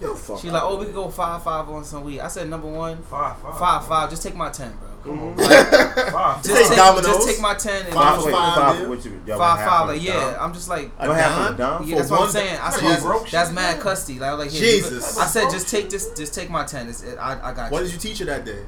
[0.00, 2.20] Yo, she like, oh, we could go five five on some weed.
[2.20, 3.58] I said number one, Five, five.
[3.58, 4.08] five five.
[4.10, 4.88] Just take my ten, bro.
[5.04, 6.12] Come on, Mhm.
[6.12, 6.42] Five.
[6.42, 7.06] just Take take, Domino's.
[7.16, 9.58] just take my ten and Five, just five, like, five, five, what you, y'all five
[9.68, 9.88] five.
[9.88, 10.36] Like, yeah.
[10.40, 10.98] I'm just like.
[10.98, 11.52] What half on dime?
[11.52, 11.88] the dime?
[11.88, 12.58] Yeah, that's what one I'm saying.
[12.60, 13.02] I said Jesus.
[13.04, 14.18] that's, that's mad custy.
[14.18, 15.18] Like, I like, here, Jesus.
[15.18, 16.88] I said just take this, just take my ten.
[16.88, 17.84] It's, it, I, I got What you.
[17.90, 18.64] did you teach her that day?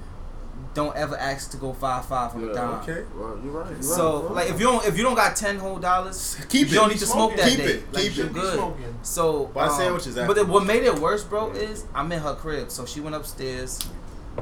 [0.75, 2.81] Don't ever ask to go five five on the Yeah, dime.
[2.83, 3.05] Okay.
[3.17, 3.71] Well, you're right.
[3.73, 6.69] You're So right, like if you don't if you don't got ten whole dollars, Keep
[6.69, 7.65] you don't need to smoke that Keep day.
[7.65, 7.95] it.
[7.95, 8.33] Like Keep you it.
[8.35, 8.55] Good.
[8.59, 8.99] smoking.
[9.01, 10.35] So Buy um, sandwiches But after.
[10.35, 12.71] then what made it worse, bro, is I'm in her crib.
[12.71, 13.79] So she went upstairs.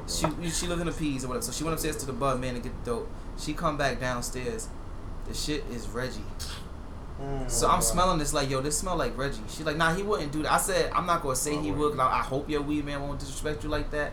[0.07, 1.45] She she in the peas or whatever.
[1.45, 3.11] So she went upstairs to the bud man to get the dope.
[3.39, 4.69] She come back downstairs.
[5.27, 6.21] The shit is Reggie.
[7.21, 7.81] Mm, So I'm wow.
[7.81, 9.41] smelling this like, yo, this smell like Reggie.
[9.49, 10.53] She like, nah, he wouldn't do that.
[10.53, 11.97] I said, I'm not gonna say he would.
[11.97, 14.13] Like, I hope your weed man won't disrespect you like that.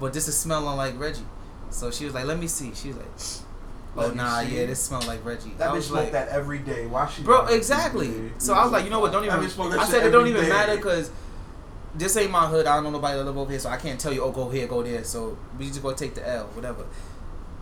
[0.00, 1.26] But this is smelling like Reggie.
[1.70, 2.72] So she was like, let me see.
[2.74, 3.06] She was like,
[3.96, 4.56] oh nah, see.
[4.56, 5.52] yeah, this smell like Reggie.
[5.58, 6.86] That I bitch like, that every day.
[6.86, 7.22] Why she?
[7.22, 8.32] bro, exactly.
[8.38, 9.12] So I was like, you know what?
[9.12, 9.46] Don't even.
[9.50, 10.48] smoke I said it don't even day.
[10.48, 11.10] matter because
[11.94, 12.66] this ain't my hood.
[12.66, 14.48] I don't know nobody that live over here, so I can't tell you, oh, go
[14.50, 15.04] here, go there.
[15.04, 16.84] So we just gonna take the L, whatever.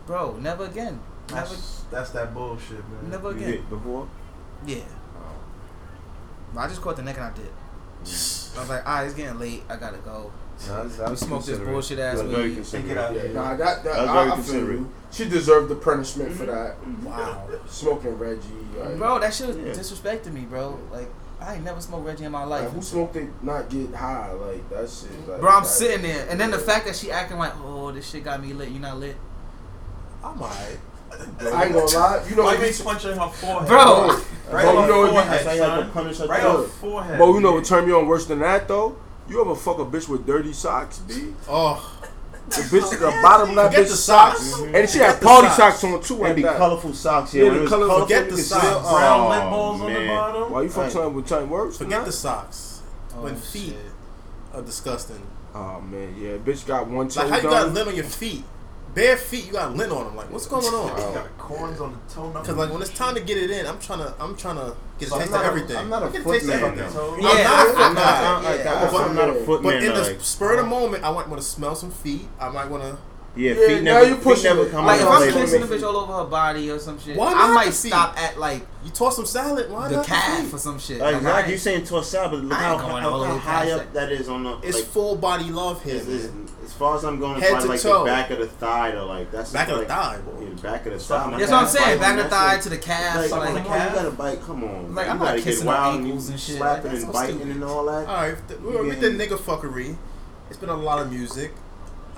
[0.07, 1.01] Bro, never again.
[1.31, 3.11] Never, That's, that's that bullshit, man.
[3.11, 3.49] never You again.
[3.53, 4.09] hit before?
[4.67, 4.85] Yeah.
[6.57, 7.47] I just caught the neck and I did.
[7.47, 9.63] I was like, ah, it's getting late.
[9.69, 10.31] I gotta go.
[10.67, 12.55] That's, We smoked this bullshit ass weed.
[12.55, 12.67] considerate.
[12.87, 13.15] Take it out.
[13.15, 14.79] Yeah, nah, that, that That's I, very I feel considerate.
[14.79, 14.93] you.
[15.11, 16.77] She deserved the punishment for that.
[17.03, 17.47] Wow.
[17.67, 18.41] Smoking Reggie.
[18.79, 19.65] Like, Bro, that shit was Yeah.
[19.65, 20.79] disrespecting me, bro.
[20.91, 21.09] Like,
[21.41, 22.73] I ain't never smoked Reggie in my like, life.
[22.73, 24.33] who smoked it not get high?
[24.33, 25.29] Like that shit.
[25.29, 27.93] Like, Bro, I'm that- sitting there, and then the fact that she acting like, oh,
[27.93, 28.71] this shit got me lit.
[28.71, 29.17] You not lit,
[30.25, 30.79] I'm alright.
[31.41, 32.25] I ain't gonna lie.
[32.29, 33.69] You know, Why what you bitch- punching her forehead?
[33.69, 34.09] bro.
[34.51, 35.93] Right Bro, on you know what you- forehead, That's how you have to son.
[35.93, 36.27] punish her.
[36.27, 36.51] Right Bro.
[36.51, 37.17] on her forehead.
[37.19, 38.97] Bro, you know what turned me on worse than that though?
[39.29, 41.35] You ever fuck a bitch with dirty socks, B?
[41.49, 42.01] Oh,
[42.49, 44.61] The bitch, the bottom Forget bitch the socks, socks.
[44.61, 44.75] Mm-hmm.
[44.77, 45.81] and she had party socks.
[45.81, 46.25] socks on too.
[46.25, 46.57] And be that.
[46.57, 47.45] colorful socks, yeah.
[47.45, 48.65] Yeah, the was colorful, forget the socks.
[48.67, 50.53] still- Brown oh, lip balls on the bottom.
[50.53, 51.13] Why you fuck Right.
[51.13, 52.83] with time than forget the socks.
[53.17, 53.75] Oh, when feet
[54.55, 55.23] are disgusting.
[55.55, 57.75] Oh man, yeah, bitch got one toe Like how you got done.
[57.75, 58.45] lint on your feet,
[58.97, 59.47] bare feet.
[59.47, 60.17] You got lint on them.
[60.17, 60.99] Like what's going on?
[60.99, 61.15] You on?
[61.15, 62.31] got corns on the toe.
[62.31, 64.75] Because like when it's time to get it in, I'm trying to I'm trying to
[64.99, 65.77] get a So I'm taste of everything.
[65.77, 66.99] I'm not a I get foot taste of man, everything.
[66.99, 67.95] I'm Yeah, not a I- foot I'm man.
[67.95, 68.73] not- I- yeah.
[68.73, 69.83] I- I'm not a foot But man.
[69.85, 70.67] in the like, spur of the uh.
[70.67, 72.27] moment, I might want to smell some feet.
[72.41, 72.97] I might want to.
[73.37, 75.67] yeah, Yeah, feet now never, you feet pushing never come Like if I'm kissing a
[75.67, 77.93] bitch all over her body or some shit, Why I might feet?
[77.93, 79.71] stop at like You toss some salad.
[79.71, 81.01] Why the not calf or some shit.
[81.01, 83.71] Like, Like, you ain't- saying torso, but look I how, ain't going how, how high
[83.73, 84.57] up that is on the.
[84.63, 86.45] It's like, full body love here, it's- it's- man.
[86.49, 88.01] as far as I'm going, Head it's to like toe.
[88.01, 89.07] the back of the thigh, though.
[89.07, 90.19] Like that's Back of the like, thigh.
[90.19, 90.43] boy.
[90.45, 91.37] Yeah, the back of the Something thigh.
[91.37, 91.91] like That's what I'm saying.
[91.99, 93.17] Like, Back of the that's thigh like- to the calf.
[93.17, 94.43] Like, so come like, on, you gotta bite.
[94.43, 96.57] Come on, Like, you I'm not gotta kissing get no wild ankles and shit.
[96.59, 97.55] slapping Like, and that's biting stupid.
[97.57, 98.09] and all that.
[98.09, 98.95] All right, th- we, we Yeah.
[99.01, 99.97] did nigga fuckery.
[100.51, 101.53] It's been a lot of music.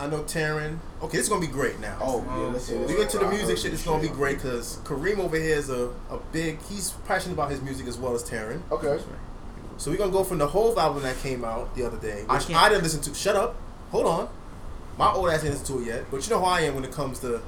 [0.01, 0.79] I know Taryn.
[1.03, 1.97] Okay, this is gonna be great now.
[2.01, 2.97] Oh yeah, let's hear We this.
[2.97, 3.73] get to the music shit.
[3.73, 6.61] It's gonna be great because Kareem over here is a, a big.
[6.69, 8.61] He's passionate about his music as well as Taryn.
[8.71, 8.99] Okay.
[9.77, 12.35] So we're gonna go from the whole album that came out the other day, I
[12.35, 13.15] which can't- I, didn't listen to.
[13.15, 13.57] Shut up.
[13.91, 14.29] Hold on.
[14.99, 16.85] My old ass didn't listen to it yet, but you know how I am when
[16.85, 17.41] it comes to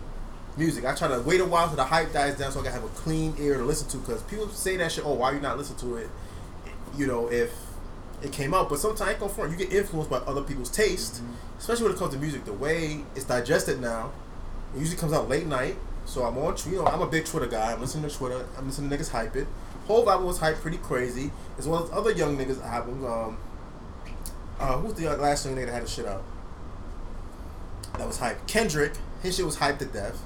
[0.56, 0.84] music.
[0.84, 2.84] I try to wait a while till the hype dies down so I can have
[2.84, 3.96] a clean ear to listen to.
[3.96, 5.04] Because people say that shit.
[5.04, 6.08] Oh, why you not listen to it?
[6.96, 7.52] You know, if
[8.22, 9.50] it came out, but sometimes I ain't gonna front.
[9.50, 11.22] You get influenced by other people's taste,
[11.58, 12.44] especially when it comes to music.
[12.44, 14.12] The way it's digested now,
[14.76, 15.74] it usually comes out late night.
[16.04, 17.72] So I'm on, you know, I'm a big Twitter guy.
[17.72, 18.46] I'm listening to Twitter.
[18.56, 19.48] I'm listening to niggas hype it.
[19.88, 23.04] Whole album was hyped pretty crazy, as well as other young niggas albums.
[23.04, 23.38] Um,
[24.60, 26.22] uh, who's the last young nigga that had his shit out?
[28.00, 28.46] That was hyped.
[28.46, 30.18] Kendrick, his shit was hyped to death,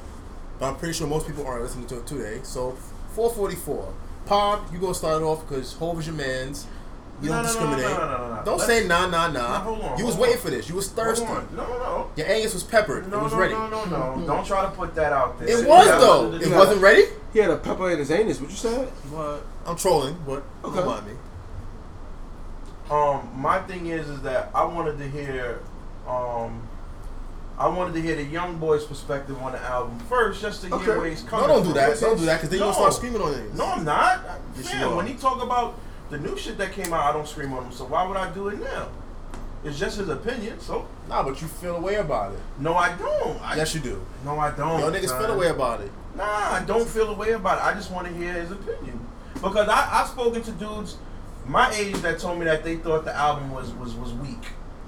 [0.61, 2.39] but I'm pretty sure most people aren't listening to it today.
[2.45, 2.77] So
[3.17, 3.93] 444.
[4.27, 6.69] Pop, you gonna start it off because Hov is your man's.
[7.21, 7.99] You No, don't no, no, discriminate.
[7.99, 8.43] no, no, no, no.
[8.45, 9.33] Don't Let's- say nah, nah, nah.
[9.33, 10.43] No, hold on, you was waiting on.
[10.43, 10.69] for this.
[10.69, 11.27] You was Hold thirsty.
[11.27, 11.49] on.
[11.57, 12.11] No, no, no.
[12.15, 13.11] Your anus was peppered.
[13.11, 13.55] No, it was no, ready.
[13.55, 14.25] no, no, no.
[14.25, 15.49] Don't try to put that out there.
[15.49, 16.31] It You was gotta- though.
[16.31, 17.07] you It gotta- wasn't ready.
[17.33, 18.41] He had a pepper in his anus.
[18.41, 18.87] What you said?
[19.11, 19.43] What?
[19.67, 20.45] I'm trolling, What?
[20.65, 20.77] Okay.
[20.77, 21.13] don't mind me.
[22.91, 25.61] Um, my thing is, is that I wanted to hear,
[26.07, 26.63] um,
[27.59, 30.85] I wanted to hear the young boy's perspective on the album first, just to Okay.
[30.85, 31.47] hear where he's coming.
[31.47, 32.01] No, don't do that.
[32.01, 33.55] Don't do that, because then you'll start screaming on it.
[33.55, 34.21] No, I'm not.
[34.57, 35.79] Yes, Fam, when he talk about
[36.11, 37.73] the new shit that came out, I don't scream on him.
[37.73, 38.89] So why would I do it now?
[39.65, 40.61] It's just his opinion.
[40.61, 42.41] So Nah, but you feel a way about it.
[42.59, 43.41] no, I don't.
[43.41, 44.05] I, yes, you do.
[44.25, 44.81] no, I don't.
[44.81, 45.91] Yo, niggas feel a way about it.
[46.17, 47.65] Nah, I don't feel a way about it.
[47.65, 49.01] I just want to hear his opinion
[49.35, 50.97] because I I've spoken to dudes
[51.47, 54.45] my age that told me that they thought the album was was was weak.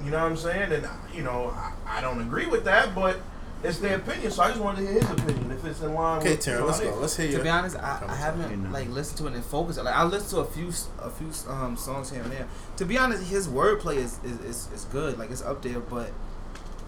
[0.07, 0.73] You know what I'm saying?
[0.73, 3.19] And you know I, I don't agree with that, but
[3.65, 4.31] it's their opinion.
[4.31, 6.21] So I just wanted to hear his opinion if it's in line.
[6.21, 6.95] Okay, with Terry, you let's go.
[7.01, 7.39] Let's hear you.
[7.39, 9.83] To be honest, I, I haven't like listened to it and focused.
[9.83, 10.69] Like I listened to a few
[11.01, 12.47] a few um songs here and there.
[12.77, 15.19] To be honest, his wordplay is is, is is good.
[15.19, 16.13] Like it's up there, but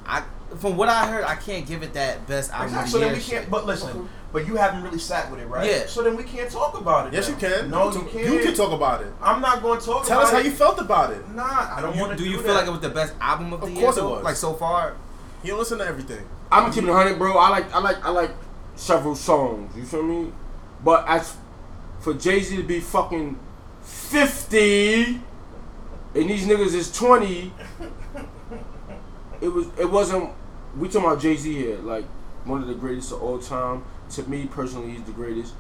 [0.06, 0.22] I
[0.56, 2.86] from what I heard, I can't give it that best album Exactly.
[2.86, 3.50] of So then we can't.
[3.50, 4.06] But listen, mm-hmm.
[4.32, 5.68] but you haven't really sat with it, right?
[5.68, 5.86] Yeah.
[5.86, 7.12] So then we can't talk about it.
[7.12, 7.34] Yes, now.
[7.34, 7.70] you can.
[7.70, 8.34] No, you you can, can't.
[8.34, 9.12] You can talk about it.
[9.20, 9.96] I'm not going to talk.
[9.96, 10.08] About it.
[10.08, 10.44] Tell about us how it.
[10.46, 11.28] you felt about it.
[11.34, 12.18] Nah, I don't You- want to.
[12.18, 12.60] do you do feel that.
[12.60, 13.74] like it was the best album of the year?
[13.76, 13.84] Of year?
[13.84, 14.24] course it was.
[14.24, 14.96] Like so far,
[15.42, 16.26] You don't listen to everything.
[16.50, 17.36] I'm gonna keep it 100, bro.
[17.36, 18.30] I like, I like, I like
[18.74, 19.76] several songs.
[19.76, 20.32] You feel me?
[20.82, 21.36] But as
[22.00, 23.38] for Jay Z to be fucking
[23.82, 25.20] 50
[26.14, 27.52] and these niggas is 20,
[29.40, 30.30] it was, it wasn't.
[30.76, 32.04] We talking about Jay Z here, like
[32.44, 33.84] one of the greatest of all time.
[34.10, 35.54] To me personally, he's the greatest.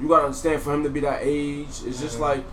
[0.00, 2.22] You gotta understand, for him to be that age, it's just mm-hmm.
[2.22, 2.44] like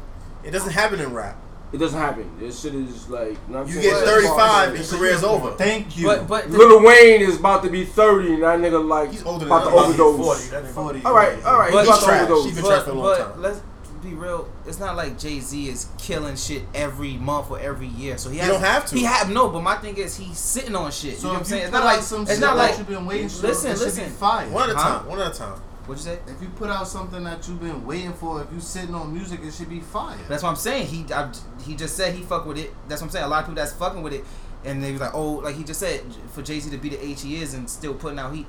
[0.43, 1.37] It doesn't happen in rap.
[1.73, 2.31] it doesn't happen.
[2.39, 3.37] This shit is like.
[3.49, 5.51] You, I'm You get 35 and It's career's over.
[5.51, 6.05] Thank you.
[6.05, 9.23] but but the- Lil Wayne is about to be 30, and that nigga like He's
[9.23, 10.49] older than about to overdose.
[10.49, 10.67] 40.
[10.67, 11.05] 40.
[11.05, 11.71] All right, all right.
[11.71, 12.45] But he's about he's to overdose.
[12.45, 13.61] He's been but, trash for a long but time.
[13.99, 14.49] Let's be real.
[14.65, 18.17] It's not like Jay Z is killing shit every month or every year.
[18.17, 18.95] So he, He has, don't have to.
[18.95, 19.49] He have no.
[19.49, 21.17] But my thing is, he's sitting on shit.
[21.17, 21.63] So you know what I'm saying?
[21.63, 22.77] It's not like some it's shit not like.
[22.77, 24.03] you've been waiting for, listen, it should listen.
[24.05, 24.49] be fire.
[24.49, 24.99] One at a Huh?
[24.99, 25.07] time.
[25.07, 25.61] One at a time.
[25.85, 26.19] What'd you say?
[26.31, 29.39] If you put out something that you've been waiting for, if you sitting on music,
[29.43, 30.17] it should be fire.
[30.27, 30.85] That's what I'm saying.
[30.87, 31.31] He I,
[31.65, 32.73] he just said he fuck with it.
[32.87, 33.25] That's what I'm saying.
[33.25, 34.23] A lot of people that's fucking with it,
[34.63, 37.03] and they was like, oh, like he just said, for Jay Z to be the
[37.03, 38.45] age he is and still putting out heat.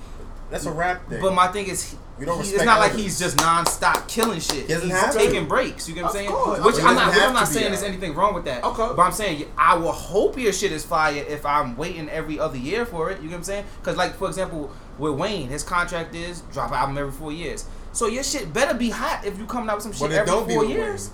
[0.50, 1.20] That's a rap thing.
[1.20, 3.02] But my thing is, he, We don't he- it's not like others.
[3.02, 4.66] he's just non-stop killing shit.
[4.66, 5.18] He he's have to.
[5.18, 5.88] taking breaks.
[5.88, 6.30] You get what I'm saying?
[6.30, 6.60] course.
[6.60, 7.14] Which I'm not.
[7.16, 7.68] I'm not saying out.
[7.70, 8.64] there's anything wrong with that.
[8.64, 8.88] Okay.
[8.96, 12.58] But I'm saying I will hope your shit is fire if I'm waiting every other
[12.58, 13.18] year for it.
[13.22, 13.64] You get what I'm saying?
[13.80, 17.64] Because like for example, with Wayne, his contract is drop an album every four years.
[17.92, 20.64] So your shit better be hot if you coming out with some shit every four
[20.64, 21.10] years.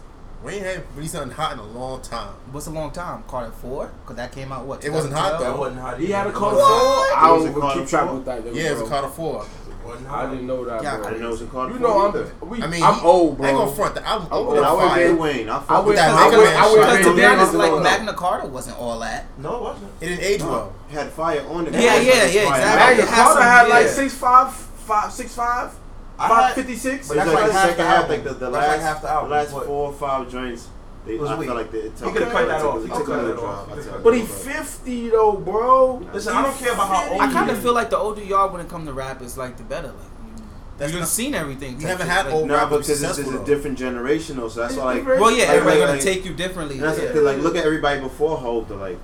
[0.47, 0.57] Wayne.
[0.57, 2.35] ain't had released something hot in a long time.
[2.53, 3.25] What's a long time?
[3.29, 3.91] Carter four?
[4.03, 4.85] Because that came out what?
[4.85, 5.55] It wasn't hot, 2012?
[5.55, 6.67] That wasn't how He had a it Carter Four.
[6.67, 8.45] I Was don't it even Carter keep track with that.
[8.45, 8.91] nigga, Yeah, it was a bro.
[8.91, 9.47] Carter 4.
[9.87, 11.89] wasn't I didn't know that, Yeah, I didn't know it was a Carter You Four
[11.89, 12.33] know, either.
[12.43, 13.47] I'm, we, I mean, I'm he- old, bro.
[13.47, 13.95] I ain't gonna front.
[13.95, 14.59] The album I'm over old.
[14.59, 15.09] the I would fire.
[15.09, 15.49] Lil Wayne.
[15.49, 16.87] I I fuck with that I Mega would- Man I would- shit.
[16.99, 17.83] Because to be honest, like.
[17.83, 19.25] Magna Carta wasn't all that.
[19.39, 19.91] No, it wasn't.
[20.01, 20.73] It didn't age well.
[20.91, 21.73] It had fire on it.
[21.75, 22.51] Yeah, yeah, yeah, exactly.
[22.51, 23.93] Magna It Carter had like yeah.
[23.93, 25.75] six five, five, six five, I
[26.19, 27.09] five had- fifty six.
[27.09, 28.11] But It's that's like like the half second the half, album.
[28.11, 30.69] like the, the last, like half the album, last four or five joints.
[31.05, 32.83] They, was I feel like they, it He took could have cut that off.
[32.83, 33.71] He took could a cut that off.
[33.71, 35.97] I took could a But he fifty though, bro.
[36.13, 38.51] Listen, I don't care about how old I kind of feel like the older y'all
[38.53, 39.87] when it come to rap is like the better.
[39.89, 40.43] Like you,
[40.79, 41.77] That's you've not- seen everything.
[41.77, 42.17] We type haven't shit.
[42.17, 44.95] had like, old Nah, rappers because it's, it's a different generation though, so that's why
[44.95, 45.07] like.
[45.07, 46.75] Well, yeah, Like, everybody like- gonna take you differently.
[46.77, 47.21] And that's yeah.
[47.21, 48.99] like look at everybody before Hope though, like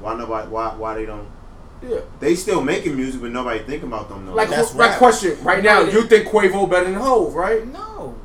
[0.00, 1.26] why nobody why why they don't
[1.82, 2.00] Yeah.
[2.20, 4.34] they still making music but nobody think about them though.
[4.34, 4.88] Like, That's right.
[4.90, 4.98] rap.
[4.98, 7.64] question right now, you think Quavo better than Hov, right?
[7.66, 8.16] No,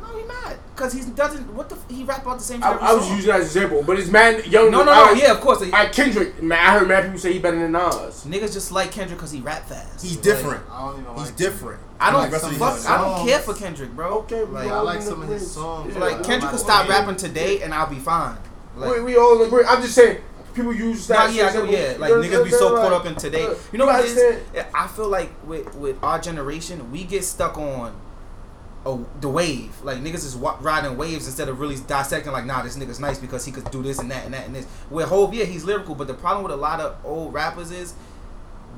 [0.00, 0.56] no, he not.
[0.76, 1.52] Cause he doesn't.
[1.54, 1.74] What the?
[1.74, 2.64] f- He rap about the same shit.
[2.64, 3.16] I, I was song.
[3.16, 4.70] using that as an example, but it's man young.
[4.70, 5.20] No, no, I- no.
[5.20, 5.60] Yeah, of course.
[5.60, 8.24] Like, I Kendrick, man, I heard mad people say he better than Nas.
[8.26, 10.00] niggas just like Kendrick because he rap fast.
[10.00, 10.62] He's Like, different.
[10.70, 11.80] I don't even He's like different.
[12.00, 12.86] I don't Like fuck.
[12.88, 14.20] I don't care for Kendrick, bro.
[14.20, 15.92] Okay, we like, I like some of his songs.
[15.94, 16.00] Yeah.
[16.00, 18.38] like Kendrick like could stop rapping today and I'll be fine.
[18.74, 19.64] Like, we, we all agree.
[19.68, 20.22] I'm just saying,
[20.54, 21.34] people use Nah, that.
[21.34, 21.94] yeah, I know, yeah.
[21.98, 23.48] Like niggas be so caught up in today.
[23.72, 24.66] You know what it understand?
[24.74, 27.94] I feel like with with our generation, we get stuck on
[28.86, 29.74] oh the wave.
[29.82, 32.32] Like niggas is wa- riding waves instead of really dissecting.
[32.32, 34.54] Like, nah, this nigga's nice because he could do this and that and that and
[34.54, 34.64] this.
[34.88, 37.94] Where Hov, yeah, he's lyrical, but the problem with a lot of old rappers is.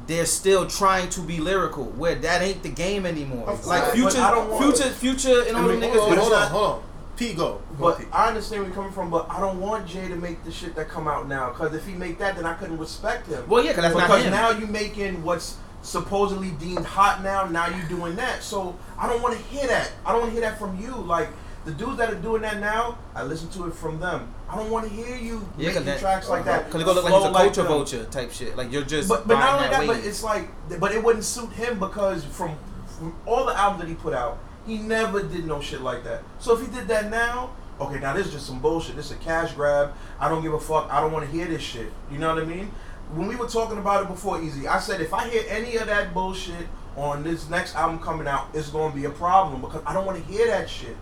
[0.09, 3.57] They're still trying to be lyrical, where that ain't the game anymore.
[3.65, 5.97] Like future, But I don't want- future, future, and all I them mean, niggas.
[6.01, 6.83] hold on, hold on, hold on.
[7.29, 7.45] P go.
[7.45, 8.05] Go, But P.
[8.13, 10.75] I understand where you're coming from, but I don't want Jay to make the shit
[10.75, 11.51] that come out now.
[11.51, 13.45] Because if he make that, then I couldn't respect him.
[13.49, 17.45] Well, yeah, 'cause that's not because now you're making what's supposedly deemed hot now.
[17.47, 18.43] Now you're doing that.
[18.43, 19.93] So I don't want to hear that.
[20.07, 20.95] I don't want to hear that from you.
[20.95, 21.29] Like
[21.65, 24.33] the dudes that are doing that now, I listen to it from them.
[24.49, 26.71] I don't want to hear you Yeah, making that- tracks like that.
[26.71, 27.67] Cause it gonna look like he's a culture them.
[27.73, 28.57] vulture type shit.
[28.57, 29.09] Like you're just.
[29.09, 30.49] But but not only that, that but it's like,
[30.81, 32.57] but it wouldn't suit him because from,
[32.99, 36.23] from all the albums that he put out, he never did no shit like that.
[36.39, 37.51] So if he did that now,
[37.81, 38.97] okay, now this is just some bullshit.
[38.97, 39.93] This is a cash grab.
[40.21, 40.91] I don't give a fuck.
[40.91, 41.93] I don't want to hear this shit.
[42.11, 42.71] You know what I mean?
[43.15, 45.87] When we were talking about it before, Easy, I said if I hear any of
[45.87, 49.95] that bullshit on this next album coming out it's to be a problem because I
[49.95, 50.97] don't want to hear that shit.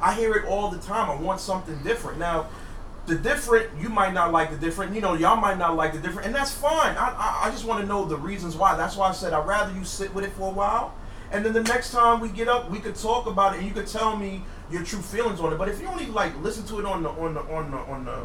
[0.00, 1.10] I hear it all the time.
[1.10, 2.18] I want something different.
[2.18, 2.48] Now,
[3.06, 4.94] the different, you might not like the different.
[4.94, 6.96] You know, y'all might not like the different, and that's fine.
[6.96, 8.76] I, I, I just want to know the reasons why.
[8.76, 10.94] That's why I said I'd rather you sit with it for a while,
[11.32, 13.72] and then the next time we get up, we could talk about it, and you
[13.74, 15.56] could tell me your true feelings on it.
[15.58, 18.04] But if you only like listen to it on the on the on the on
[18.04, 18.18] the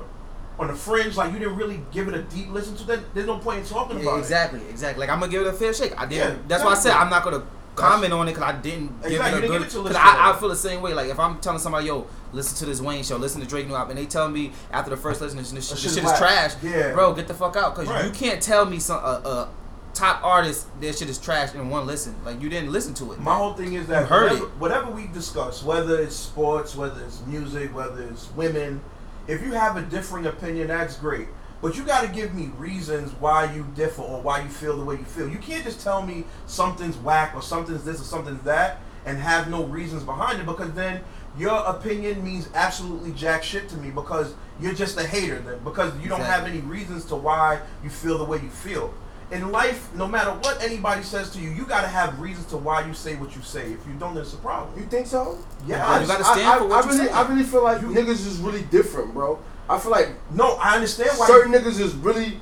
[0.58, 3.28] on the fringe, like you didn't really give it a deep listen to, then there's
[3.28, 5.02] no point in talking Yeah, about exactly, exactly.
[5.02, 6.00] Like I'm gonna give it a fair shake.
[6.00, 6.36] I didn't.
[6.36, 6.94] Yeah, that's why I said.
[6.94, 7.44] I'm not gonna
[7.76, 9.54] comment on it because I didn't give Exactly, it a good.
[9.60, 10.32] give it to Because I.
[10.32, 10.94] I feel the same way.
[10.94, 13.76] Like if I'm telling somebody, yo, listen to this Wayne show, listen to Drake new
[13.76, 16.54] album, and they tell me after the first listen, this, this, this shit is trash.
[16.64, 16.94] Yeah.
[16.94, 18.06] bro, get the fuck out because Right.
[18.06, 19.48] you can't tell me some uh, uh,
[19.96, 22.16] top artist their shit is trash in one listen.
[22.24, 23.20] Like you didn't listen to it.
[23.20, 24.52] My whole thing is that You heard whatever, it.
[24.58, 28.82] whatever we discuss, whether it's sports, whether it's music, whether it's women,
[29.28, 31.28] if you have a differing opinion, that's great.
[31.62, 34.84] But you got to give me reasons why you differ or why you feel the
[34.84, 35.28] way you feel.
[35.28, 39.50] You can't just tell me something's whack or something's this or something's that and have
[39.50, 41.02] no reasons behind it because then
[41.38, 45.92] your opinion means absolutely jack shit to me because you're just a hater then because
[46.00, 48.94] you don't have any reasons to why you feel the way you feel.
[49.32, 52.86] In life, no matter what anybody says to you, you gotta have reasons to why
[52.86, 53.72] you say what you say.
[53.74, 54.78] If you don't, there's a problem.
[54.80, 55.40] You think so?
[55.66, 57.14] Yeah, Yeah, I you gotta stand I, for what I you really, say.
[57.14, 59.40] I really feel like You- niggas is really different, bro.
[59.68, 61.26] I feel like no, I understand why.
[61.26, 62.40] certain niggas is really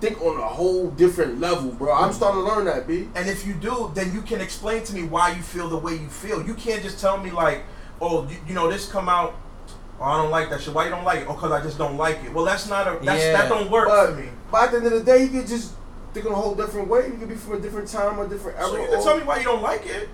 [0.00, 1.94] think on a whole different level, bro.
[1.94, 3.08] I'm starting to learn that, b.
[3.14, 5.92] and if you do, then you can explain to me why you feel the way
[5.92, 6.44] you feel.
[6.44, 7.62] You can't just tell me like,
[8.00, 9.36] oh, you, you know, this come out.
[10.00, 10.74] Oh, I don't like that shit.
[10.74, 11.26] Why you don't like it?
[11.28, 12.34] Oh, cause I just don't like it.
[12.34, 12.98] Well, that's not a.
[13.04, 13.32] That's, Yeah.
[13.34, 14.28] That don't work But, for me.
[14.50, 15.72] but at the end of the day, you could just
[16.14, 17.06] think in a whole different way.
[17.08, 18.68] You could be from a different time, a different era.
[18.68, 20.08] So you can tell me why you don't like it.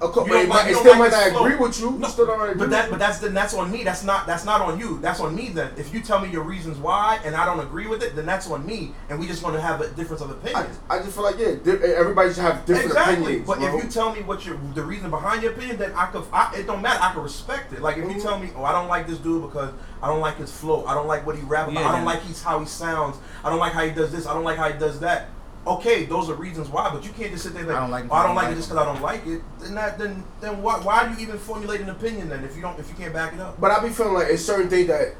[0.00, 1.92] Of course, You but like- it still like might not agree with you.
[1.92, 3.84] No, you still don't agree But that, but that's then that's on me.
[3.84, 4.98] That's not that's not on you.
[5.00, 5.50] That's on me.
[5.50, 8.26] Then if you tell me your reasons why and I don't agree with it, then
[8.26, 8.94] that's on me.
[9.08, 10.76] And we just want to have a difference of I, opinion.
[10.90, 13.14] I just feel like yeah, di- everybody should have different exactly.
[13.22, 13.46] opinions.
[13.46, 13.78] but bro.
[13.78, 16.24] if you tell me what your the reason behind your opinion, then I could.
[16.32, 16.98] I, it don't matter.
[17.00, 17.80] I can respect it.
[17.80, 18.22] Like if you Mhm.
[18.22, 19.72] tell me, oh, I don't like this dude because
[20.02, 20.84] I don't like his flow.
[20.84, 21.80] I don't like what he rap about.
[21.80, 23.18] Yeah, I don't like he's how he sounds.
[23.44, 24.26] I don't like how he does this.
[24.26, 25.28] I don't like how he does that.
[25.64, 26.90] Okay, those are reasons why.
[26.92, 28.56] But you can't just sit there like, I don't like oh, I don't like it
[28.56, 29.42] just because I don't like it.
[29.60, 32.62] Then that then then why why do you even formulate an opinion then if you
[32.62, 33.60] don't if you can't back it up?
[33.60, 35.14] But I be feeling like it's certain things that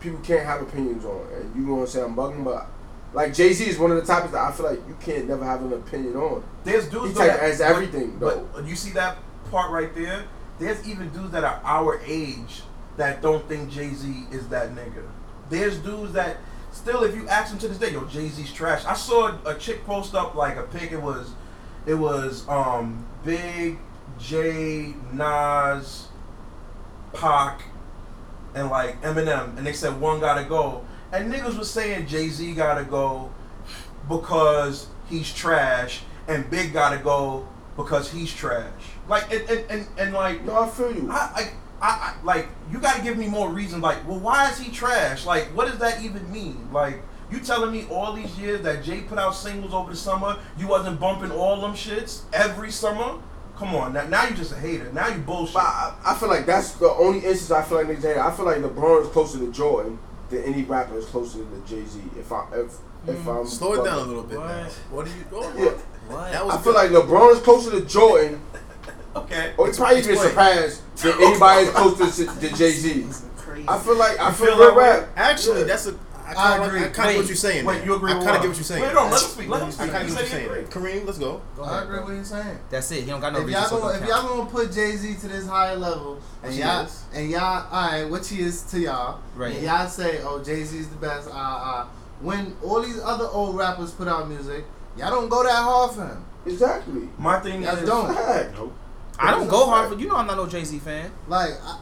[0.00, 2.66] people can't have opinions on, and you gonna say I'm bugging, but
[3.12, 5.44] like Jay Z is one of the topics that I feel like you can't never
[5.44, 6.42] have an opinion on.
[6.64, 8.48] There's He dudes type that as everything though.
[8.52, 9.18] But you see that
[9.50, 10.24] part right there?
[10.58, 12.62] There's even dudes that are our age
[12.96, 15.04] that don't think Jay Z is that nigga.
[15.50, 16.38] There's dudes that
[16.84, 18.84] still, if you ask them to this day, yo, Jay Z's trash.
[18.84, 20.92] I saw a chick post up like a pic.
[20.92, 21.32] It was,
[21.86, 23.78] it was um Big
[24.18, 26.08] J Nas,
[27.14, 27.62] Pac,
[28.54, 32.52] and like Eminem, and they said one gotta go, and niggas was saying Jay Z
[32.52, 33.32] gotta go
[34.06, 38.70] because he's trash, and Big gotta go because he's trash.
[39.08, 41.10] Like and and and, and like No, I feel you.
[41.10, 41.52] I, I,
[41.84, 43.80] I, I like you got to give me more reason.
[43.80, 45.26] Like, well, why is he trash?
[45.26, 46.68] Like, what does that even mean?
[46.72, 50.38] Like, you telling me all these years that Jay put out singles over the summer,
[50.58, 53.20] you wasn't bumping all them shits every summer?
[53.56, 54.90] Come on, now, now you just a hater.
[54.92, 55.56] Now you bullshit.
[55.56, 58.16] I, I feel like that's the only instance I feel like niggas hate.
[58.18, 59.98] I feel like LeBron is closer to Jordan
[60.30, 62.00] than any rapper is closer to Jay Z.
[62.18, 62.72] If I if
[63.06, 63.46] if I'm Mm.
[63.46, 64.48] Slow it down a little bit What?
[64.48, 64.66] now.
[64.90, 65.24] What are you?
[65.34, 65.64] Oh, Yeah.
[66.08, 66.32] What?
[66.32, 66.92] That was I feel good.
[66.92, 68.40] like LeBron is closer to Jordan,
[69.16, 69.52] okay.
[69.56, 70.30] or it's probably even Explain.
[70.30, 73.06] surpassed than anybody is closer to, to Jay Z.
[73.68, 74.84] I feel like I You feel feel real that way?
[75.00, 75.08] rap.
[75.16, 75.66] Actually, Yeah.
[75.66, 75.94] that's a.
[76.26, 76.80] I I kind agree.
[76.80, 77.64] I kind of Wait, what you're saying.
[77.66, 77.84] Wait, there.
[77.84, 78.82] you agree I kind of get what you're saying.
[78.82, 79.48] Wait, no, let him speak.
[79.48, 79.88] Let him speak.
[79.88, 80.50] I kind of get what you're saying.
[80.50, 80.62] agree.
[81.00, 81.42] Kareem, let's go.
[81.54, 82.58] Go I ahead, agree with what you're saying.
[82.70, 83.00] That's it.
[83.00, 85.14] He don't got no if reason y'all to gonna if y'all gonna put Jay Z
[85.20, 87.02] to this higher level, and y'all is.
[87.12, 89.54] and y'all, all right, which he is to y'all, Right.
[89.54, 91.28] And y'all say, oh, Jay Z is the best.
[91.28, 91.84] Uh, uh,
[92.20, 94.64] when all these other old rappers put out music,
[94.96, 96.24] y'all don't go that hard for him.
[96.46, 97.08] Exactly.
[97.18, 98.14] My thing Y'all is, don't.
[98.14, 98.54] Fact.
[99.18, 100.08] I don't go hard for you.
[100.08, 101.10] Know I'm not no Jay Z fan.
[101.28, 101.80] Like, I,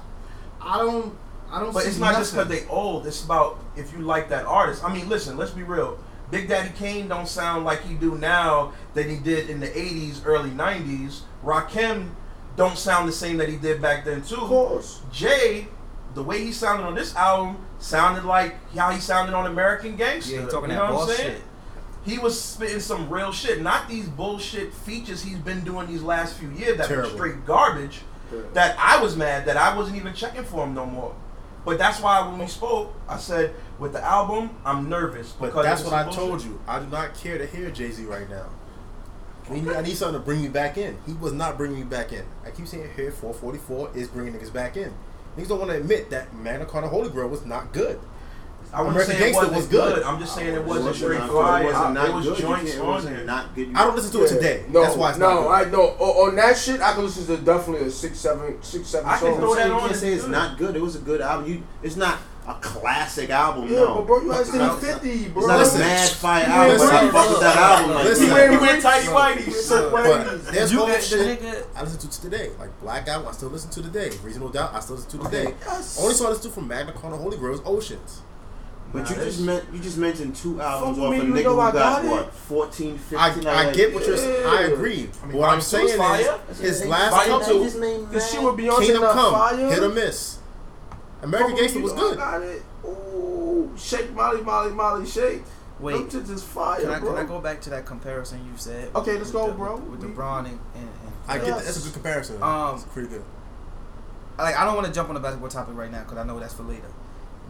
[0.61, 1.16] I don't,
[1.51, 1.72] I don't.
[1.72, 3.07] But see it's not just because they old.
[3.07, 4.85] It's about if you like that artist.
[4.85, 5.37] I mean, listen.
[5.37, 5.99] Let's be real.
[6.30, 10.22] Big Daddy Kane don't sound like he do now that he did in the '80s,
[10.24, 11.20] early '90s.
[11.45, 12.11] Rakim
[12.57, 14.37] don't sound the same that he did back then too.
[14.37, 15.01] Of course.
[15.12, 15.68] Jay,
[16.14, 20.35] the way he sounded on this album sounded like how he sounded on American Gangster.
[20.35, 21.35] Yeah, he talking you that know what I'm saying?
[21.37, 21.43] shit.
[22.05, 26.36] He was spitting some real shit, not these bullshit features he's been doing these last
[26.36, 28.00] few years that were straight garbage.
[28.32, 28.40] Yeah.
[28.55, 31.14] That I was mad that I wasn't even checking for him no more.
[31.64, 35.64] But that's why when we spoke, I said with the album, I'm nervous But because
[35.64, 36.61] that's what I some told you.
[36.66, 38.46] I do not care to hear Jay Z right now.
[39.50, 40.96] We need, I need something to bring me back in.
[41.07, 42.24] He was not bringing me back in.
[42.44, 44.92] I keep saying here, 444 is bringing niggas back in.
[45.36, 47.98] Niggas don't want to admit that Magna Carta Holy Grail was not good.
[48.73, 49.97] I American saying it was good.
[49.97, 50.03] good.
[50.03, 51.62] I'm just saying it wasn't straight fire.
[51.62, 52.39] It, wasn't not good.
[52.39, 53.29] joints on there.
[53.29, 54.64] I don't listen to it today.
[54.70, 55.11] No, that's why.
[55.11, 58.62] It's no, I know on that shit I can listen to definitely a six, seven,
[58.62, 59.09] six, seven.
[59.09, 59.33] I songs.
[59.33, 59.83] can throw that on.
[59.83, 60.75] You can't say it's not good.
[60.75, 61.51] It was a good album.
[61.51, 63.64] You, it's not a classic album.
[63.68, 63.95] Yeah, no.
[63.97, 65.43] but bro, you listen to 50, bro.
[65.43, 67.95] It's not listen, a mad fire album, but I fuck with that album.
[67.95, 70.51] Like, listen, he went, tighty whitey.
[70.51, 71.66] There's no shit.
[71.77, 72.51] I listen to today.
[72.59, 74.11] Like Black Album, I still listen to today.
[74.23, 75.55] Reasonable Doubt, I still listen to today.
[76.01, 78.23] Only song I listen to from Magna Carta Holy Grail is Oceans.
[78.93, 82.05] But you just meant you just mentioned two albums off a nigga who got, got
[82.05, 83.18] what 14, 15.
[83.47, 84.18] I, I, get what you're.
[84.18, 84.47] saying.
[84.47, 85.09] I agree.
[85.22, 86.38] I mean, what I'm saying is fire.
[86.61, 89.57] his last fire couple, this shit with Beyonce Kingdom Come, fire.
[89.57, 90.38] hit or miss.
[91.22, 92.62] American Gangster was good.
[92.84, 95.43] Ooh, shake Molly, Molly, Molly, shake.
[95.80, 97.14] Wait, to just fire, can I, bro.
[97.14, 98.95] Can I go back to that comparison you said?
[98.95, 99.76] Okay, let's go, the, bro.
[99.76, 101.64] With, with LeBron and, and, and I get that.
[101.64, 102.43] that's a good comparison.
[102.43, 103.24] Um, it's pretty good.
[104.38, 106.38] Like I don't want to jump on the basketball topic right now because I know
[106.38, 106.88] that's for later.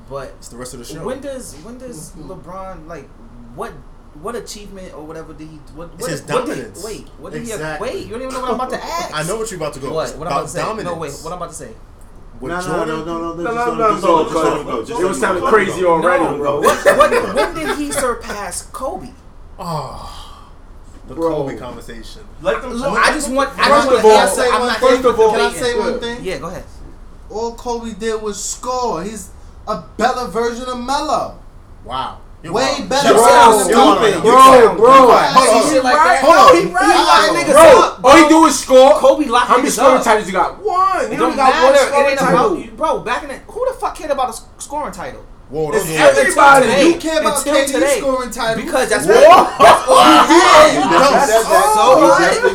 [0.08, 1.04] But it's the rest of the show.
[1.04, 3.08] When does when does LeBron like
[3.54, 3.72] what
[4.14, 6.86] what achievement or whatever did he what what, his what dominance.
[6.86, 7.88] He, wait, what did exactly.
[7.90, 9.14] he wait, you don't even know what I'm about to ask.
[9.14, 9.94] I know what you're about to go.
[9.94, 10.16] What?
[10.16, 10.60] What about I'm about to say?
[10.60, 10.94] Dominance.
[10.94, 11.74] No, wait, what I'm about to say.
[12.40, 15.20] With no, Jordan, no, no, no, no, no, no, no, no, no, no, It was
[15.20, 16.60] sounding crazy already, no, bro.
[16.60, 19.10] what, what, when did he surpass Kobe?
[19.60, 20.50] Oh,
[21.06, 21.36] the bro.
[21.36, 22.22] Kobe conversation.
[22.40, 22.72] Let them.
[22.72, 23.56] Look, I just want.
[23.56, 24.42] I just want to answer.
[24.42, 24.80] I'm not.
[24.80, 26.24] First of all, can I say one thing?
[26.24, 26.64] Yeah, go ahead
[27.32, 29.02] all Kobe did was score.
[29.02, 29.30] He's
[29.66, 31.38] a better version of Melo.
[31.84, 32.20] Wow.
[32.42, 33.14] You're Way better.
[33.14, 34.90] Bro, bro, stupid, bro, bro.
[34.92, 36.16] Hold on, hold on.
[36.22, 36.56] Hold on.
[36.56, 37.30] He right.
[37.38, 37.82] niggas bro.
[37.82, 38.02] up.
[38.02, 38.10] Bro.
[38.10, 38.98] All he do is score.
[38.98, 40.58] Kobe locked How many scoring titles you got?
[40.60, 41.12] One.
[41.12, 42.98] You don't got one scoring title, bro.
[43.00, 45.24] Back in the, who the fuck cared about a scoring title?
[45.52, 46.64] Whoa, it's everybody.
[46.64, 49.20] Today, you came about KD today, scoring titles because that's what,
[49.60, 50.80] that's all you do.
[50.80, 51.12] You don't.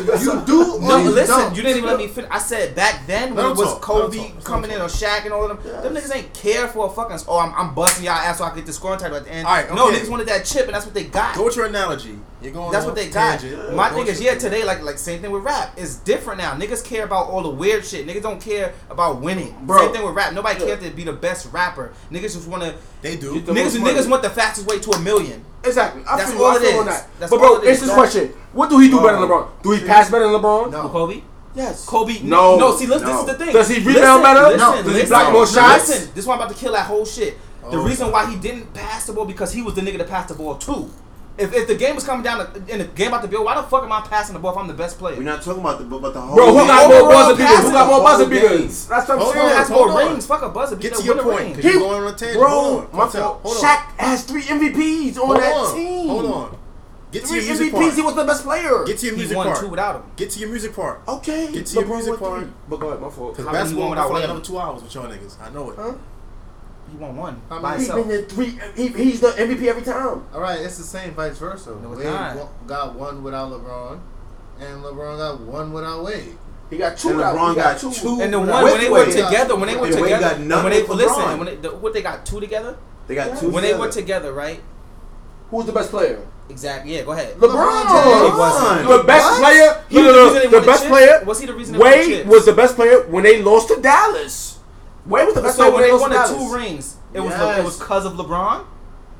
[0.08, 0.24] That's.
[0.24, 0.80] You do.
[0.80, 1.38] No, you listen.
[1.38, 1.56] Don't.
[1.56, 2.28] You didn't even let me finish.
[2.28, 5.48] I said back then when it was talk, Kobe coming in or Shaq and all
[5.48, 5.72] of them.
[5.72, 5.84] Yes.
[5.84, 7.18] Them niggas ain't care for a fucking.
[7.28, 9.30] Oh, I'm, I'm busting y'all ass so I can get the scoring title at the
[9.30, 9.46] end.
[9.46, 9.66] All right.
[9.66, 9.74] Okay.
[9.76, 11.36] No, niggas wanted that chip and that's what they got.
[11.36, 12.18] Go with your analogy.
[12.40, 13.42] You're going That's what they got.
[13.74, 15.74] My thing is, yeah, today, like like same thing with rap.
[15.76, 16.52] It's different now.
[16.54, 18.06] Niggas care about all the weird shit.
[18.06, 19.56] Niggas don't care about winning.
[19.62, 19.78] Bro.
[19.78, 20.32] Same thing with rap.
[20.32, 20.66] Nobody yeah.
[20.66, 21.92] cares to be the best rapper.
[22.10, 22.76] Niggas just want to.
[23.02, 23.40] They do.
[23.40, 25.44] Niggas, the niggas want the fastest way to a million.
[25.64, 26.02] Exactly.
[26.08, 26.84] I That's feel, all I feel it is.
[26.86, 27.08] That.
[27.18, 27.80] That's but bro, it is.
[27.80, 29.62] this question: What do he do better than LeBron?
[29.62, 30.70] Do he pass better than LeBron?
[30.70, 31.22] No, Kobe.
[31.54, 31.84] Yes.
[31.86, 32.20] Kobe.
[32.22, 32.56] No.
[32.56, 32.76] No.
[32.76, 33.12] See, listen, no.
[33.12, 33.52] this is the thing.
[33.52, 34.42] Does he rebound better?
[34.42, 34.76] Listen, no.
[34.76, 35.88] Does listen, he block more shots?
[35.88, 37.36] Listen, this is why I'm about to kill that whole shit.
[37.62, 37.84] The oh.
[37.84, 40.34] reason why he didn't pass the ball because he was the nigga that passed the
[40.34, 40.90] ball too.
[41.38, 43.54] If, if the game was coming down to, in the game about the bill, why
[43.54, 45.16] the fuck am I passing the ball if I'm the best player?
[45.16, 46.34] We're not talking about the but the whole.
[46.34, 46.66] Bro, who game.
[46.66, 47.62] got more buzzer beaters?
[47.62, 48.86] Who got more buzzer beaters?
[48.88, 49.48] That's what I'm saying.
[49.48, 50.26] That's more rings.
[50.26, 50.96] Fuck a buzzer beater.
[50.96, 51.54] Get to your point.
[51.54, 52.40] Cause you're going on a tangent.
[52.40, 53.10] Bro, hold on.
[53.10, 53.62] Hold on.
[53.62, 55.74] Shaq has three MVPs on, hold that on.
[55.76, 56.08] team.
[56.08, 56.58] Hold on.
[57.12, 57.80] Get three to your music MVPs.
[57.80, 57.94] Part.
[57.94, 58.84] He was the best player.
[58.84, 59.46] Get to your music part.
[59.46, 59.64] he won part.
[59.64, 60.10] Two without him.
[60.16, 61.02] Get to your music part.
[61.08, 61.52] Okay.
[61.52, 62.48] Get to your music part.
[62.68, 63.36] But go ahead, my fault.
[63.36, 65.40] Because basketball went out like another two hours with y'all niggas.
[65.40, 65.76] I know it.
[65.76, 65.94] Huh?
[66.90, 67.42] he won one.
[67.50, 68.58] I mean, by he's been the three.
[68.76, 70.26] He, he's the MVP every time.
[70.32, 71.76] All right, it's the same vice versa.
[71.82, 74.00] No, Wade got one without LeBron,
[74.60, 76.38] and LeBron got one without Wade.
[76.70, 77.10] He got two.
[77.10, 77.92] And LeBron got, got, two.
[77.92, 78.20] two.
[78.20, 81.46] And the one when they were together, when they were together, when they listen, when
[81.46, 82.76] they, the, what they got two together.
[83.06, 83.40] They got yeah.
[83.40, 83.50] two.
[83.50, 83.74] When together.
[83.74, 84.60] they were together, right?
[85.50, 86.26] Who's the best player?
[86.50, 86.94] Exactly.
[86.94, 87.36] Yeah, go ahead.
[87.36, 88.82] LeBron, LeBron.
[88.82, 89.40] He the best what?
[89.40, 89.84] player.
[89.88, 91.24] He, was the, the, the best player.
[91.24, 91.78] Was he the reason?
[91.78, 94.57] Wade was the best player when they lost to Dallas.
[95.08, 95.56] Where was the best?
[95.56, 98.66] So when they won the two rings, it was it was because of LeBron.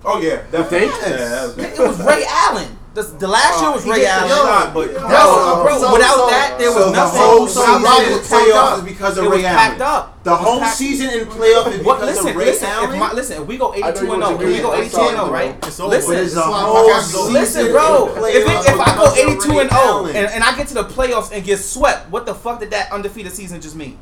[0.05, 1.57] Oh yeah, that yes.
[1.57, 2.79] yeah, it was Ray Allen.
[2.95, 4.29] The, the last uh, year was Ray Allen.
[4.29, 7.21] Shot, but no, no, bro, so, without so, that, there was so nothing.
[7.21, 9.83] The whole so season in playoffs is because of it Ray Allen.
[9.83, 10.25] Up.
[10.25, 12.91] The whole season in playoffs is because listen, of Ray listen, Allen.
[12.91, 15.63] If my, listen, if we go 82 and 0, we go 82 and 0, right?
[15.65, 15.89] Listen,
[17.33, 18.15] listen, bro.
[18.27, 21.33] If, it, if I go 82 and 0 and, and I get to the playoffs
[21.33, 23.99] and get swept, what the fuck did that undefeated season just mean?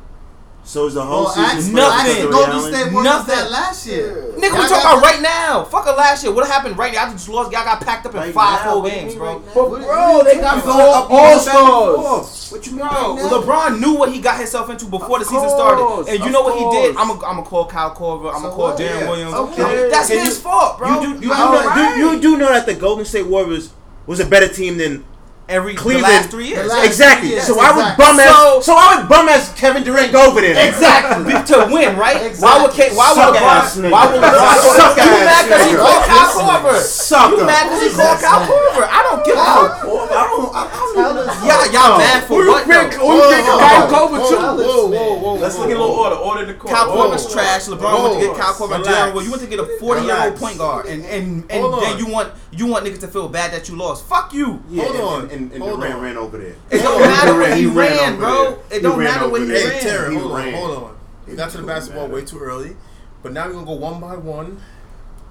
[0.67, 2.31] So is the whole well, season actually, nothing?
[2.33, 4.35] Golden State won nothing that last year.
[4.35, 5.63] Nigga, we talking about right now.
[5.63, 6.35] Fuck it, last year.
[6.35, 7.07] What happened right now?
[7.07, 7.53] I just lost.
[7.53, 9.39] Y'all got packed up in right five now, full games, bro.
[9.39, 12.51] Right but bro, they got all all stars.
[12.51, 12.81] What you mean?
[12.81, 16.33] Bro, LeBron knew what he got himself into before of the season started, and you
[16.33, 16.97] know what he did.
[16.97, 18.35] I'm gonna I'm call Kyle Korver.
[18.35, 18.79] I'm gonna so call what?
[18.81, 19.09] Deron yeah.
[19.09, 19.35] Williams.
[19.35, 19.89] Okay.
[19.89, 21.01] That's Can his you, fault, bro.
[21.01, 23.73] You do know that the Golden State Warriors
[24.09, 25.05] was a better team than
[25.49, 26.05] every Cleveland.
[26.05, 26.69] the last three years.
[26.69, 27.29] Last exactly.
[27.29, 27.47] Three years.
[27.47, 28.05] So I would exactly.
[28.05, 30.59] bum so, as so I would bum as Kevin Durant go over there.
[30.59, 32.19] Exactly to win, right?
[32.27, 32.43] Exactly.
[32.43, 36.03] Why would K, why would LeBron why would LeBron suck you mad because he called
[36.07, 36.79] Kyle Korver?
[36.83, 38.87] Suck you mad because he called Kyle Korver?
[38.91, 39.87] I don't give a fuck.
[40.11, 40.51] I don't.
[40.55, 41.27] I don't.
[41.47, 42.65] Y'all, y'all mad for what?
[42.67, 44.37] Who you think Kyle Korver too?
[44.37, 45.35] Whoa, whoa, whoa.
[45.35, 46.17] Let's look at a little order.
[46.17, 46.75] Order the court.
[46.75, 47.67] Kyle Korver's trash.
[47.67, 49.15] LeBron went to get Kyle Korver.
[49.15, 52.33] Well, you went to get a forty-year-old point guard, and and and then you want
[52.51, 54.07] you want niggas to feel bad that you lost.
[54.07, 54.63] Fuck you.
[54.75, 55.31] Hold on.
[55.37, 56.01] And, and, and Durant on.
[56.03, 56.55] ran over there.
[56.71, 57.39] It don't matter on.
[57.41, 58.31] when he, He ran ran, bro.
[58.45, 58.53] there.
[58.71, 59.71] It He don't matter when over he there.
[59.71, 59.83] Hey, ran.
[59.83, 60.55] Terry, He hold on, ran.
[60.55, 60.97] hold on.
[61.27, 62.15] We got to the basketball matter.
[62.15, 62.77] way too early,
[63.23, 64.61] but now we're gonna go one by one.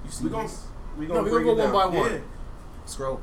[0.04, 0.48] You see We gonna
[0.98, 2.22] we gonna we break gonna go one by one.
[2.86, 3.20] Scroll.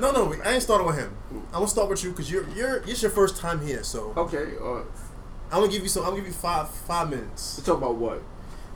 [0.00, 1.16] No, no, I ain't starting with him.
[1.30, 4.54] I'm gonna start with you because you're you're it's your first time here, so Okay,
[4.60, 4.78] uh,
[5.52, 6.02] I'm gonna give you some.
[6.02, 7.58] I'm gonna give you five five minutes.
[7.58, 8.20] let's talk about what?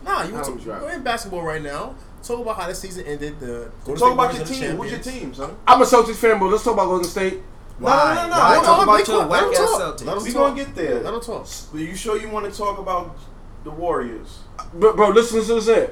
[0.04, 0.80] Nah, you want to that?
[0.80, 1.96] go in basketball right now.
[2.22, 3.38] Talk about how the season ended.
[3.40, 4.76] The Golden Talk State about Warriors your are the team.
[4.76, 5.20] Who's your champions.
[5.20, 5.56] team, son?
[5.66, 7.40] I'm a Celtics fan, but let's talk about Golden State.
[7.78, 8.14] Why?
[8.14, 8.36] no, no, no.
[8.36, 9.80] Why Hold talk on, about Big your Quick, let whack him ass talk.
[9.98, 10.04] Celtics?
[10.06, 10.34] Let We talk.
[10.54, 11.00] gonna get there.
[11.00, 11.46] Let him talk.
[11.74, 13.16] Are you sure you want to talk about
[13.64, 14.40] the Warriors?
[14.74, 15.90] Bro, bro listen to this.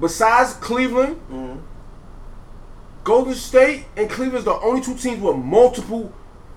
[0.00, 1.58] Besides Cleveland, Mm-hmm.
[3.04, 6.12] Golden State and Cleveland's the only two teams with multiple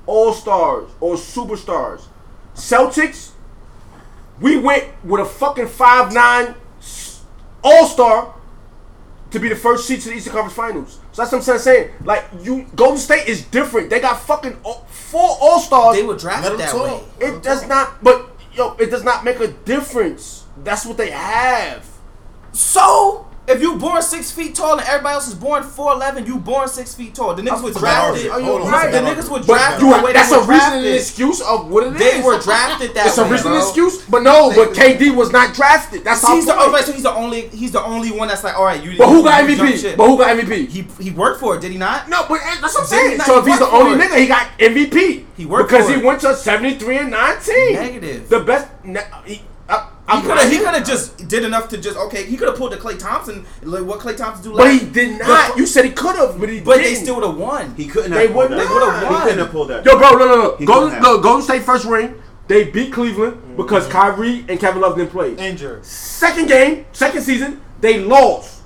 [0.05, 2.01] All Stars or superstars.
[2.53, 3.31] Celtics,
[4.41, 6.55] we went with a fucking five nine
[7.63, 8.33] All Star
[9.34, 10.99] to be the first seed to the Eastern Conference Finals.
[11.11, 11.91] So that's what I'm saying.
[12.05, 13.89] Like you, Golden State is different.
[13.89, 15.97] They got fucking all- four All Stars.
[15.97, 17.01] They were drafted that talk.
[17.19, 17.27] way.
[17.27, 20.45] It does not, but yo, it does not make a difference.
[20.63, 21.86] That's what they have.
[22.51, 26.37] So if you born six feet tall and everybody else is born four eleven, you
[26.37, 27.33] born six feet tall.
[27.35, 28.31] The niggas were drafted.
[28.31, 28.43] course.
[28.43, 28.91] Hold on, Right.
[28.91, 31.93] The niggas were But drafted you, way that's a reason and excuse of what it
[31.93, 31.99] is.
[31.99, 35.53] They were drafted that It's a reason and excuse, but no, but KD was not
[35.53, 36.03] drafted.
[36.03, 38.57] That's He's the, oh, right, so he's the only he's the only one that's like,
[38.57, 38.97] all right, you.
[38.97, 39.97] But who got MVP?
[39.97, 40.67] But who got MVP?
[40.69, 42.09] He he worked for it, did he not?
[42.09, 43.19] no, but eh, that's what I'm saying.
[43.21, 45.25] So if he's the only nigga, he got MVP.
[45.35, 45.79] He worked for it.
[45.81, 47.73] because he went to 73 and 19.
[47.73, 48.29] Negative.
[48.29, 48.67] The best.
[50.07, 52.23] Ne- He, I, He could have he could have just did enough to just okay.
[52.25, 54.65] He could have pulled the Klay Thompson like what Klay Thompson do last.
[54.65, 55.49] But he did not.
[55.51, 56.93] But, you said he could have, but he but didn't.
[56.93, 57.73] they still would have won.
[57.75, 58.57] He couldn't They would pulled that.
[58.57, 58.67] not.
[58.67, 59.21] They would've He won.
[59.23, 59.85] couldn't have pulled that.
[59.85, 60.65] Yo, bro, no, no, no.
[60.65, 61.23] Golden, couldn't no, have.
[61.23, 62.21] Golden State first ring.
[62.49, 63.91] They beat Cleveland because mm-hmm.
[63.93, 65.33] Kyrie and Kevin Love didn't play.
[65.35, 65.85] Injured.
[65.85, 68.61] Second game, second season, they lost.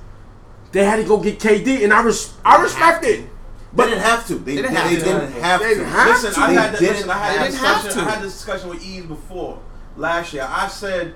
[0.72, 3.30] They had to go get KD, and I res- I respect it.
[3.74, 4.36] They didn't have to.
[4.36, 5.04] They, didn't they, have they to.
[5.06, 5.76] didn't have They to.
[5.76, 6.40] didn't have Listen, to.
[6.40, 8.04] I They had, the, didn't- listen, I had they this didn't have discussion.
[8.04, 8.10] to.
[8.10, 9.60] I had this discussion with Eve before
[9.96, 10.48] last year.
[10.50, 11.14] I said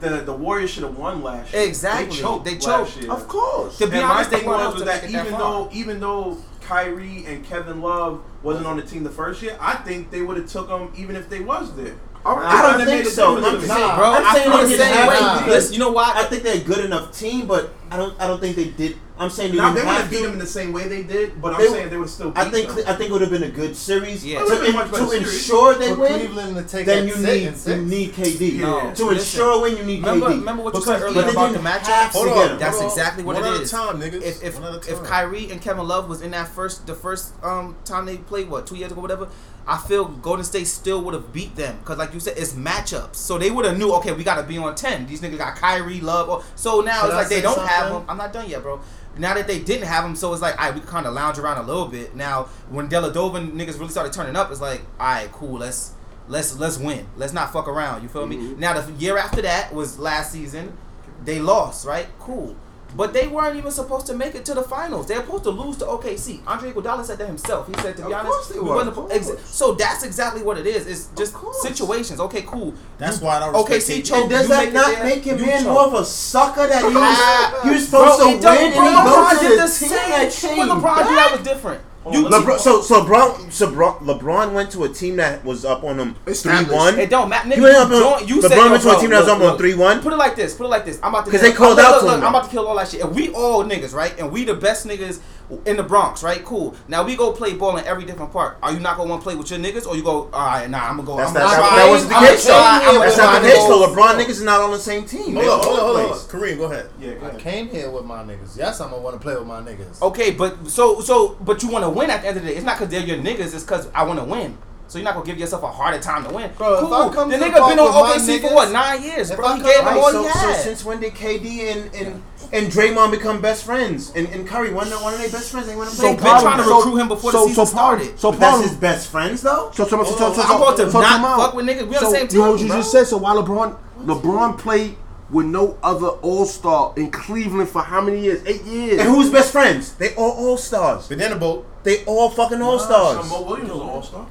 [0.00, 1.62] the the Warriors should have won last year.
[1.62, 2.16] Exactly.
[2.16, 2.44] They choked.
[2.44, 3.02] They last choked.
[3.02, 3.12] year.
[3.12, 3.78] Of course.
[3.78, 5.40] To be and my honest, they thing was, was that make that even far.
[5.40, 9.74] though even though Kyrie and Kevin Love wasn't on the team the first year, I
[9.76, 11.96] think they would have took them even if they was there.
[12.24, 13.36] I I don't think so.
[13.36, 13.66] I'm to me.
[13.66, 16.12] saying, Bro, I'm I saying feel the same way to because because you know why?
[16.14, 18.20] I think they're a good enough team, but I don't.
[18.20, 18.96] I don't think they did.
[19.18, 21.02] I'm saying they Now they would have have beat them in the same way they
[21.02, 22.68] did, but I'm They- saying they would still beat I think.
[22.68, 22.84] them.
[22.86, 24.24] I think it would have been a good series.
[24.24, 24.38] Yeah.
[24.38, 25.34] To, It would've been much better to series.
[25.34, 28.58] ensure they For win, Cleveland to take then you need you need KD.
[28.60, 28.92] Yeah.
[28.94, 30.38] To Listen, ensure a win, you need Remember, KD.
[30.38, 31.86] remember what you Because- said earlier about the didn't matchups?
[31.86, 32.58] have to Hold on.
[32.58, 32.98] That's Hold on.
[32.98, 34.22] exactly what One it at time, niggas.
[34.22, 35.02] If if, One at if.
[35.04, 38.66] Kyrie and Kevin Love was in that first the first um time they played what
[38.66, 39.28] two years ago whatever,
[39.66, 43.16] I feel Golden State still would have beat them because like you said it's matchups.
[43.16, 45.06] So they would have knew okay we got to be on ten.
[45.06, 46.28] These niggas got Kyrie Love.
[46.30, 48.04] Or, so now Should it's I like they don't have them.
[48.08, 48.80] I'm not done yet, bro.
[49.18, 51.38] Now that they didn't have them, so it's like, all right, we kind of lounge
[51.38, 52.14] around a little bit.
[52.14, 55.92] Now, when Dellavedova niggas really started turning up, it's like, all right, cool, let's
[56.28, 57.06] let's let's win.
[57.16, 58.02] Let's not fuck around.
[58.02, 58.36] You feel me?
[58.36, 58.60] Mm-hmm.
[58.60, 60.76] Now the year after that was last season.
[61.24, 62.06] They lost, right?
[62.20, 62.56] Cool.
[62.96, 65.06] But they weren't even supposed to make it to the finals.
[65.06, 66.40] They're supposed to lose to OKC.
[66.46, 67.66] Andre Iguodala said that himself.
[67.68, 68.74] He said, to be Of honest, course they we were.
[68.76, 69.40] wasn't- Of ex- course.
[69.46, 70.86] so that's exactly what it is.
[70.86, 72.18] It's just situations.
[72.18, 72.72] Okay, cool.
[72.96, 74.02] That's You- why I don't respect OKC KD.
[74.08, 74.20] choked.
[74.22, 76.80] And does you that not there, make him you man more of a sucker that
[76.82, 77.62] he was?
[77.64, 80.58] He was supposed Bro, to it win, bro, and he LeBron did the the same.
[80.58, 81.80] When LeBron did that was different.
[82.12, 85.84] You- LeBron, so so LeBron, so LeBron, LeBron went to a team that was up
[85.84, 86.98] on him three one.
[86.98, 87.48] It don't matter.
[87.48, 89.00] Nigga, He went up you, on- join- you LeBron said, yo, went to a bro,
[89.00, 90.02] team that was look, up on 3-1.
[90.02, 90.54] Put it like this.
[90.54, 90.98] Put it like this.
[91.02, 92.44] I'm about to 'Cause kill- they called look, out look, to look, him, I'm about
[92.44, 93.00] to kill all that shit.
[93.00, 94.14] If we all niggas, right?
[94.18, 95.18] And we the best niggas
[95.64, 96.44] in the Bronx, right?
[96.44, 96.74] Cool.
[96.88, 98.58] Now we go play ball in every different part.
[98.62, 100.28] Are you not gonna want to play with your niggas, or you go?
[100.32, 101.16] All right, nah, I'm gonna go.
[101.16, 102.52] That's I'm not, gonna that, that wasn't the I'm case though.
[102.52, 103.86] gonna try, I'm That's not the try case though.
[103.88, 105.34] LeBron niggas is not on the same team.
[105.34, 106.18] Hold They on, hold on, hold on.
[106.18, 106.90] Kareem, go ahead.
[107.00, 108.56] Yeah, go I came here with my niggas.
[108.56, 110.02] Yes, I'm gonna want to play with my niggas.
[110.02, 112.56] Okay, but so so but you want to win at the end of the day.
[112.56, 113.54] It's not because they're your niggas.
[113.54, 114.58] It's because I want to win.
[114.88, 116.50] So you're not gonna give yourself a harder time to win.
[116.56, 116.94] Bro, if cool.
[116.94, 119.30] I come the to the nigga been on with my OKC for what nine years,
[119.30, 119.48] bro.
[119.54, 122.22] He come- gave him Right, all so, he so since when did KD and, and,
[122.54, 124.12] and Draymond become best friends?
[124.16, 126.16] And, and Curry, one, one of their best friends, they want to So play.
[126.16, 128.18] been trying to recruit him before the season started.
[128.18, 129.70] So But that's his best friends though.
[129.74, 131.24] So, so, so, so, oh, oh, oh, so, so, I'm about to so, not time
[131.26, 131.38] out.
[131.38, 131.86] fuck with niggas.
[131.86, 133.04] We on the so, same You know what you just said.
[133.06, 133.76] So while LeBron,
[134.06, 134.96] LeBron played
[135.30, 138.42] with no other All Star in Cleveland for how many years?
[138.46, 139.00] Eight years.
[139.00, 139.92] And who's best friends?
[139.96, 141.08] They all all stars.
[141.08, 141.66] Banana boat.
[141.82, 143.28] They all fucking all stars.
[143.28, 144.26] Mo Williams was an all star.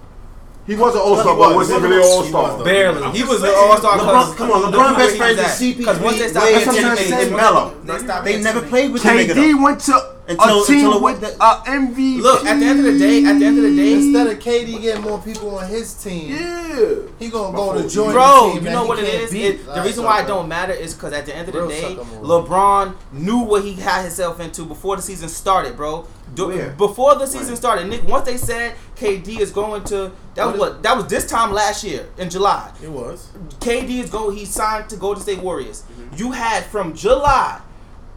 [0.67, 1.55] He was an All Star, He but was.
[1.55, 2.11] was he He really an was.
[2.11, 2.57] All He Star?
[2.57, 2.63] was.
[2.65, 3.11] Barely.
[3.17, 3.97] He was an all star.
[3.99, 7.31] LeBron, come on, LeBron best friends is CP3, Because once they stopped Wade, being and
[7.31, 7.73] they- Melo.
[7.85, 9.93] they stopped They being never played with the nigga KD went to
[10.29, 12.21] Until- a team until with went a MVP.
[12.21, 14.39] Look, at the end of the day, at the end of the day, Instead of
[14.39, 16.95] KD getting more people on his team, yeah.
[17.17, 19.31] he gonna go to join the Bro, team you know what it can't is?
[19.31, 19.45] beat.
[19.45, 21.69] It, the reason why it don't matter is because at the end of the Real
[21.69, 21.95] day.
[22.21, 26.05] LeBron knew what he had himself into before the season started, bro.
[26.35, 26.71] Do, Where?
[26.71, 28.05] before the season started, Nick.
[28.05, 31.53] Once they said KD is going to, that was What what that was this time
[31.53, 32.69] last year in July.
[32.83, 33.29] It was.
[33.61, 34.29] KD is go.
[34.29, 35.83] He signed to Golden State Warriors.
[35.83, 36.15] Mm-hmm.
[36.17, 37.61] You had from July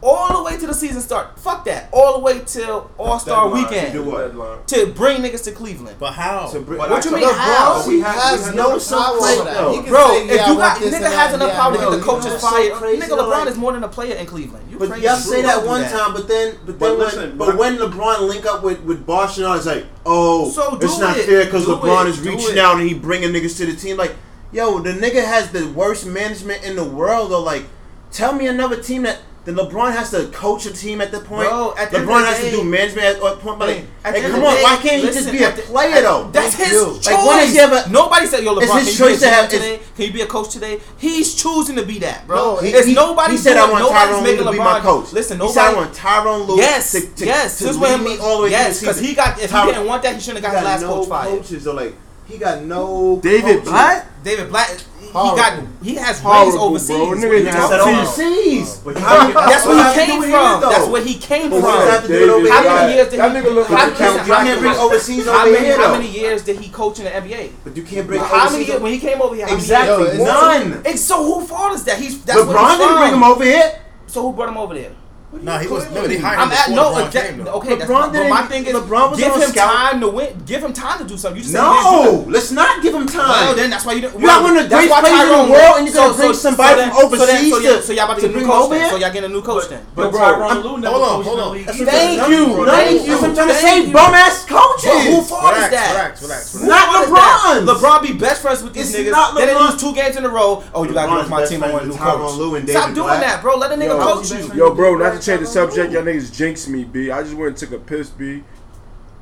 [0.03, 1.37] all the way to the season start.
[1.39, 1.89] Fuck that.
[1.91, 3.93] All the way till All Star Weekend.
[3.93, 4.67] Do what?
[4.69, 5.97] To bring niggas to Cleveland.
[5.99, 6.47] But how?
[6.47, 7.83] To bring, what you mean how?
[7.83, 9.89] Bro, he has, has no, power for.
[9.89, 12.73] Bro, say, if you got nigga has enough power to get the coaches fired.
[12.73, 14.69] Nigga, LeBron is more than a player in Cleveland.
[14.71, 18.27] You but y'all say that one time, but then, but, then, when, but when LeBron
[18.27, 21.25] link up with with Boston, I was like, oh, so it's not it.
[21.25, 22.09] fair because LeBron it.
[22.09, 23.97] is reaching out and he bringing niggas to the team.
[23.97, 24.15] Like,
[24.51, 27.31] yo, the nigga has the worst management in the world.
[27.31, 27.65] Or like,
[28.11, 31.49] tell me another team that then LeBron has to coach a team at that point.
[31.49, 33.57] Bro, at LeBron has day, to do management at that point.
[33.57, 36.29] But like, hey, come on, day, why can't he just be a player at, though?
[36.29, 36.85] That's his do.
[37.01, 37.07] choice.
[37.07, 39.49] Like, when is he Nobody said, "Yo, LeBron, can choice you be a to have
[39.49, 39.79] today?
[39.95, 42.35] Can you be a coach today?" He's choosing to be that, bro.
[42.35, 43.31] No, he, he, nobody.
[43.31, 44.51] He said, doing, "I want Tyronn Lue to LeBron.
[44.51, 45.53] be my coach." Listen, nobody.
[45.53, 47.57] He said, "I want Tyronn Lue." Yes, to, to, yes.
[47.57, 48.51] To this lead me all the way.
[48.51, 49.41] Yes, because he got.
[49.41, 51.29] If he didn't want that, he shouldn't have got his last coach fired.
[51.29, 51.95] Coaches are like
[52.31, 53.19] he got no.
[53.21, 53.71] David culture.
[53.71, 54.23] Blatt.
[54.23, 54.85] David Blatt.
[55.01, 55.63] He got.
[55.83, 56.95] He has Horrible, overseas.
[56.95, 57.11] Bro.
[57.11, 58.79] Overseas.
[58.79, 60.61] That's where he came from.
[60.61, 61.61] That's where he came from.
[61.61, 63.27] How many years did he?
[63.31, 65.77] Nigga look how, like how many bring overseas over how many, here?
[65.77, 67.51] How many years did he coach in the NBA?
[67.65, 68.21] But you can't bring.
[68.21, 69.47] How many years when he came over here?
[69.49, 70.81] Exactly none.
[70.85, 71.99] And So who fault is that?
[71.99, 73.81] He's LeBron didn't bring him over here.
[74.07, 74.91] So who brought him over there?
[75.31, 76.05] No, he was no.
[76.05, 76.91] They hired him I'm at no.
[76.91, 79.49] LeBron exa- came, okay, that's LeBron my, but my thing is LeBron was give him
[79.49, 79.71] scout.
[79.71, 80.43] time to win.
[80.45, 81.37] Give him time to do something.
[81.37, 82.25] You just no.
[82.27, 83.47] Let's not give him time.
[83.47, 84.01] Well, then that's why you.
[84.01, 86.13] Didn't, you're not one of the greatest players in the world, and you're so, gonna
[86.13, 88.21] so, bring somebody so then, from overseas so then, so, to, so y'all about to,
[88.21, 88.69] to get a new coach.
[88.71, 88.89] Then.
[88.91, 89.85] So y'all getting a new coach but, then.
[89.95, 91.63] But, but bro, Lue never hold on, hold on.
[91.63, 93.21] Thank you, thank you.
[93.23, 94.99] I'm trying to say bum ass coaches.
[95.07, 96.19] Who fought is that?
[96.67, 97.71] Not LeBron.
[97.71, 99.15] LeBron be best friends with these niggas.
[99.37, 100.61] Then They lose two games in a row.
[100.75, 102.67] Oh, you gotta go with my team a new coach.
[102.67, 103.55] Stop doing that, bro.
[103.55, 104.51] Let a nigga coach you.
[104.53, 105.93] Yo, bro, not change the subject.
[105.93, 107.11] Y'all niggas jinx me, B.
[107.11, 108.43] I just went and took a piss, B.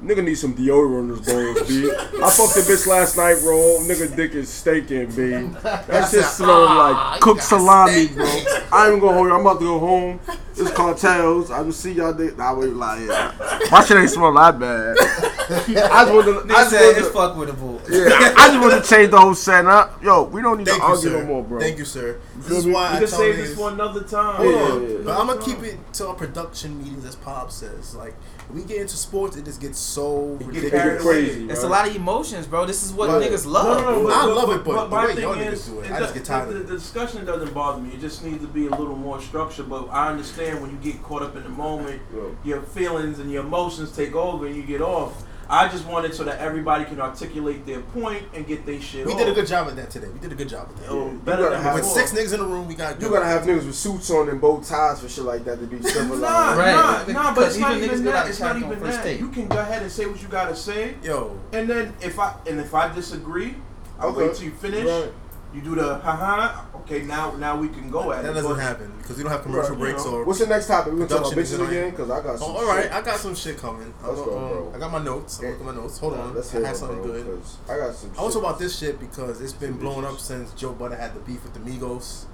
[0.04, 1.92] Nigga need some deodorant this his balls, B.
[2.24, 3.58] I fucked the bitch last night, bro.
[3.82, 5.32] Nigga dick is staking, B.
[5.62, 8.26] That shit smelled like cooked salami, bro.
[8.26, 9.34] I ain't even gonna hold you.
[9.34, 10.20] I'm about to go home.
[10.56, 11.52] It's cartels.
[11.52, 12.38] I just see y'all dick.
[12.38, 13.08] Nah, wait, lying.
[13.08, 14.96] My shit ain't smell that bad.
[15.50, 16.56] I just want to.
[16.56, 17.82] I said, it's fuck with a bull.
[17.90, 20.02] Yeah, I just want to change the whole setup.
[20.04, 21.22] Yo, we don't need Thank to you, argue sir.
[21.22, 21.60] no more, bro.
[21.60, 22.20] Thank you, sir.
[22.38, 24.36] This is why we can save this for another time.
[24.36, 24.82] Hold yeah, on.
[24.84, 27.96] Yeah, yeah, but I'm gonna keep it to our production meetings, as Pop says.
[27.96, 28.16] Like
[28.52, 30.72] we get into sports, it just gets so it ridiculous.
[30.72, 32.66] Gets crazy, it's a lot of emotions, bro.
[32.66, 33.84] This is what niggas love.
[33.84, 36.00] No, no, no, but, I love it, but, but my thing is, do it, I
[36.00, 36.50] just get tired.
[36.50, 37.94] The, the, discussion doesn't bother me.
[37.94, 39.70] It just needs to be a little more structured.
[39.70, 42.02] But I understand when you get caught up in the moment,
[42.44, 45.26] your feelings and your emotions take over, and you get off.
[45.50, 49.06] I just wanted so that everybody can articulate their point and get their shit.
[49.06, 49.18] We off.
[49.20, 50.08] did a good job at that today.
[50.08, 50.90] We did a good job at that.
[50.90, 51.74] Oh, better than.
[51.74, 51.96] With more.
[51.96, 53.02] six niggas in the room, we got.
[53.02, 55.66] You gotta have niggas with suits on and bow ties for shit like that to
[55.66, 56.22] be civilized.
[56.22, 57.08] nah, right.
[57.08, 58.28] nah, nah, but it's not even that.
[58.30, 59.20] It's not even that.
[59.20, 60.96] You can go ahead and say what you gotta say.
[61.04, 61.40] Yo.
[61.52, 63.56] And then if I and if I disagree,
[64.00, 64.28] I'll okay.
[64.28, 64.86] wait till you finish.
[64.86, 65.12] Right
[65.54, 66.66] you do the haha.
[66.82, 68.34] Okay, now now we can go at that it.
[68.34, 70.18] That doesn't happen because we don't have commercial right, breaks you know.
[70.18, 70.26] or.
[70.26, 70.94] What's the next topic?
[70.94, 72.36] We gonna talk about bitches again because I got.
[72.36, 72.92] Oh, some oh, all right, shit.
[72.94, 73.94] I got some shit coming.
[74.04, 75.40] Let's I, go, um, I got my notes.
[75.40, 75.98] I'm looking at my notes.
[76.00, 77.42] Hold yeah, on, I have something bro, good.
[77.68, 78.12] I got some.
[78.18, 81.00] I want to talk about this shit because it's been blown up since Joe Budden
[81.00, 82.26] had the beef with the Migos.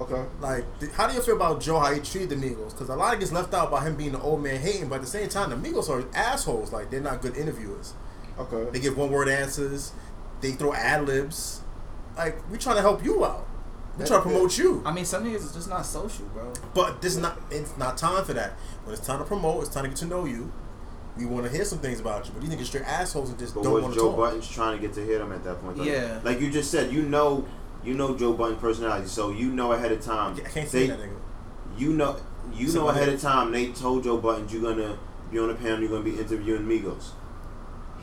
[0.00, 0.24] Okay.
[0.40, 2.70] Like, how do you feel about Joe how he treated the Migos?
[2.70, 4.96] Because a lot of gets left out about him being the old man hating, but
[4.96, 6.72] at the same time, the Migos are assholes.
[6.72, 7.92] Like, they're not good interviewers.
[8.38, 8.70] Okay.
[8.70, 9.92] They give one word answers.
[10.40, 11.60] They throw ad libs
[12.16, 13.46] like we trying to help you out.
[13.98, 14.82] We trying to promote you.
[14.84, 16.52] I mean, some niggas is just not social, bro.
[16.74, 18.52] But this is not it's not time for that.
[18.84, 20.52] When it's time to promote, it's time to get to know you.
[21.16, 23.54] We want to hear some things about you, but these niggas straight assholes and just
[23.54, 24.16] but don't want to Joe talk.
[24.16, 25.78] Budden's trying to get to hear them at that point.
[25.78, 27.46] Like, yeah, like you just said, you know,
[27.84, 30.36] you know Joe Budden's personality, so you know ahead of time.
[30.36, 31.16] Yeah, I can't see that nigga.
[31.76, 32.16] You know,
[32.54, 33.50] you know ahead of time.
[33.52, 34.98] They told Joe Budden you're gonna
[35.30, 37.10] be on the panel, you're gonna be interviewing Migos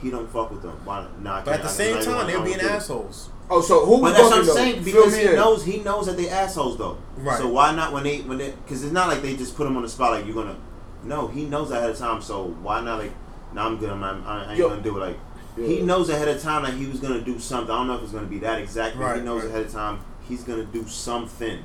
[0.01, 0.79] he don't fuck with them.
[0.83, 1.07] Why?
[1.19, 1.45] not?
[1.45, 3.29] but at the same time, they're being assholes.
[3.49, 4.01] Oh, so who?
[4.01, 6.97] But that's what I'm saying because he knows he knows that they assholes though.
[7.15, 7.37] Right.
[7.37, 9.77] So why not when they when they because it's not like they just put him
[9.77, 10.57] on the spot like you're gonna.
[11.03, 12.21] No, he knows ahead of time.
[12.21, 13.11] So why not like?
[13.53, 13.89] No, I'm good.
[13.89, 14.69] I'm, I, I ain't Yo.
[14.69, 14.99] gonna do it.
[14.99, 15.17] Like
[15.57, 15.67] yeah.
[15.67, 17.73] he knows ahead of time that he was gonna do something.
[17.73, 18.97] I don't know if it's gonna be that exact.
[18.97, 19.49] Right, he knows right.
[19.49, 21.63] ahead of time he's gonna do something.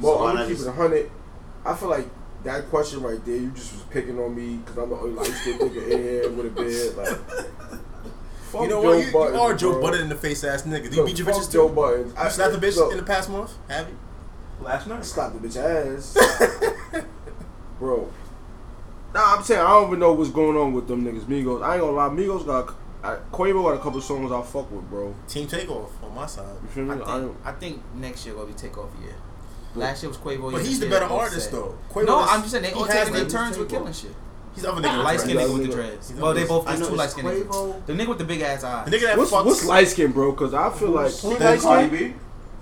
[0.00, 1.10] Well, so I'm gonna keep just, it hundred.
[1.64, 2.06] I feel like
[2.46, 5.26] that question right there, you just was picking on me because I'm the only light
[5.26, 6.96] skinned nigga in here with a beard.
[6.96, 7.18] Like,
[8.50, 9.04] fuck you know what?
[9.04, 9.82] You, Budden, you are Joe bro.
[9.82, 10.90] Budden in the face ass nigga.
[10.90, 11.74] Do you beat your bitches Joe too?
[11.74, 12.06] Budden.
[12.06, 13.54] You slapped the bitch look, in the past month?
[13.68, 13.98] Have you?
[14.60, 15.04] Last night.
[15.04, 17.04] Slapped the bitch ass.
[17.78, 18.10] bro.
[19.12, 21.24] Nah, I'm saying I don't even know what's going on with them niggas.
[21.24, 21.62] Migos.
[21.62, 22.08] I ain't gonna lie.
[22.08, 22.74] Migos got.
[23.02, 25.14] I, Quavo got a couple songs I fuck with, bro.
[25.28, 26.56] Team Takeoff on my side.
[26.62, 26.90] You feel me?
[26.92, 29.14] I think, I, I think next year will be Takeoff year.
[29.76, 30.52] Last year was Quavo.
[30.52, 31.76] But he's the better artist though.
[31.90, 34.14] Quavo no, I'm just saying they all taking their turns with killing shit.
[34.54, 35.04] He's other nigga.
[35.04, 36.12] Light skinned nigga with the dreads.
[36.14, 37.86] Well, they both there's two light skinned niggas.
[37.86, 38.90] The nigga with the big ass eyes.
[38.90, 39.44] The nigga that what's, fucks.
[39.44, 40.32] What's light skinned, bro?
[40.32, 42.14] Because I feel like who's light skinned.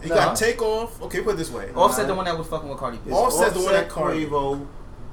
[0.03, 0.17] You nah.
[0.17, 1.01] got Takeoff.
[1.03, 1.71] Okay, put it this way.
[1.75, 2.09] Offset right.
[2.09, 3.11] the one that was fucking with Cardi B.
[3.11, 4.27] Offset, the one that Cardi.
[4.27, 4.67] Quavo.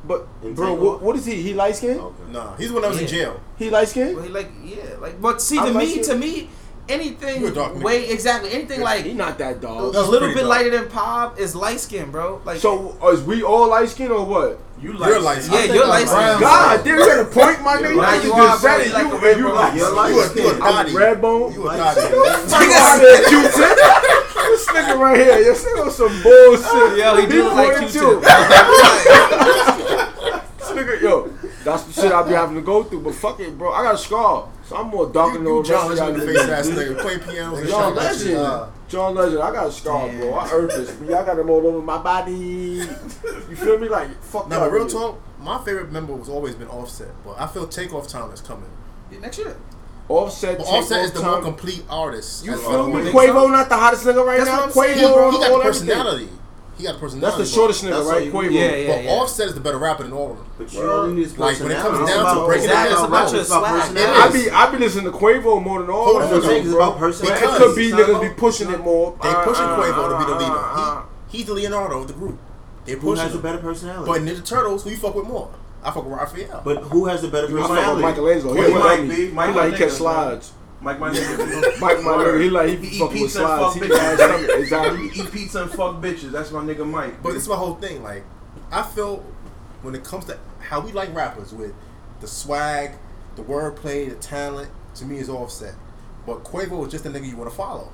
[0.04, 1.41] But bro, what, what is he?
[1.41, 1.99] He light skin?
[1.99, 2.32] Okay.
[2.32, 3.04] Nah, he's the one that was yeah.
[3.04, 3.41] in jail.
[3.58, 4.16] He light skin?
[4.16, 5.22] Well, he like yeah, like.
[5.22, 6.49] But see, to I'm me, to me,
[6.89, 7.84] anything You a dark nigga.
[7.84, 9.93] way exactly anything like he not that dog.
[9.93, 10.47] That's little bit dark.
[10.47, 12.41] lighter than Pop is light skin, bro.
[12.45, 14.59] Like So is we all light skinned or what?
[14.82, 16.39] You You're like light yeah, you're light skin.
[16.41, 17.95] God, damn, you got a point, my nigga.
[17.97, 18.82] Nah, You you just are, said bro.
[18.82, 18.88] it.
[18.88, 19.55] You like You, a red you bone.
[19.55, 20.63] like You're light a, you a skinned.
[20.63, 21.53] I'm red bone.
[21.53, 22.49] You a Light Gotti.
[22.49, 23.77] Fuck out there, Q-tip.
[24.51, 26.97] This nigga right here, this nigga on some bullshit.
[26.97, 28.01] Yo, he do look like pointed Q-tip.
[28.01, 28.21] too.
[30.57, 31.29] This nigga, yo,
[31.64, 33.01] that's the shit I be having to go through.
[33.01, 33.72] But fuck it, bro.
[33.74, 36.49] I got a scar, so I'm more darker than the You rest John Legend face
[36.49, 36.99] ass nigga.
[37.01, 37.95] Play pianos and John.
[37.95, 38.38] Legend.
[38.38, 40.34] Uh, John Legend, I got a scar, bro.
[40.34, 40.97] I earned this.
[41.01, 42.34] Y'all got them all over my body.
[42.34, 43.88] You feel me?
[43.88, 44.91] Like, fuck Nah, y'all real niggas.
[44.91, 48.70] talk, my favorite member was always been Offset, but I feel Takeoff time is coming.
[49.12, 49.55] yeah, next year.
[50.09, 51.32] Offset, But Offset is the time.
[51.32, 52.43] more complete artist.
[52.43, 53.01] You feel me?
[53.07, 54.55] as- Quavo not the hottest nigga right That's now.
[54.57, 55.32] what I'm Quavo, saying, He, bro.
[55.32, 56.38] he got all the everything.
[56.82, 56.82] Personality.
[56.82, 57.43] He got the That's personality.
[57.43, 58.34] the shortest nigga, right?
[58.34, 58.51] all Quavo.
[58.51, 59.11] Yeah, But, yeah, but yeah.
[59.11, 60.47] Offset is the better rapper than all of them.
[60.57, 62.84] But you only need his Like, when it comes down to It's breaking it about-
[62.84, 64.19] down, it's about it's about personality.
[64.21, 66.51] I be I be listening to Quavo more than all of them.
[66.51, 66.75] It's bro.
[66.88, 67.45] about personality.
[67.45, 69.15] It could be niggas be pushing it more.
[69.21, 70.51] They pushing Uh, Quavo to be the uh, leader.
[70.51, 71.01] uh, uh.
[71.29, 72.38] He, he's the Leonardo of the group.
[72.86, 74.11] They Who pushing has a better personality?
[74.11, 75.49] But Ninja Turtles, who you fuck with more?
[75.84, 76.61] I fuck with Raphael.
[76.65, 78.01] But who has a better I fuck with personality?
[78.01, 78.53] Michelangelo.
[78.53, 79.15] He Mike like B, me.
[79.15, 80.51] He Mike like my he catch nigga, slides.
[80.82, 81.79] Mike, my nigga.
[81.79, 83.73] Mike, my nigga, he like he be He eat fucking with pizza and slides.
[83.75, 84.17] fuck He bitches.
[84.17, 84.49] got stomach.
[84.59, 85.07] Exactly.
[85.09, 86.32] He eat pizza and fuck bitches.
[86.32, 87.21] That's my nigga Mike.
[87.21, 88.01] But it's my whole thing.
[88.03, 88.23] Like,
[88.71, 89.17] I feel
[89.84, 91.73] when it comes to how we like rappers with
[92.19, 92.91] the swag,
[93.36, 95.75] the wordplay, the talent, to me is offset.
[96.25, 97.89] But Quavo is just a nigga you want to follow.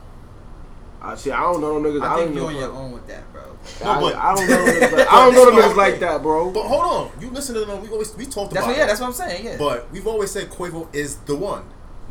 [1.01, 1.31] I see.
[1.31, 2.01] I don't know them niggas.
[2.01, 3.43] I, I think you're on your own with that, bro.
[3.83, 4.65] I, No, but- I don't know.
[4.65, 6.51] niggas like- I don't know niggas like that, bro.
[6.51, 7.81] But hold on, you listen to them.
[7.81, 8.67] We always we talked That's about.
[8.71, 8.87] what, yeah, it.
[8.87, 9.45] that's what I'm saying.
[9.45, 11.63] Yeah, But we've always said Quavo is the one.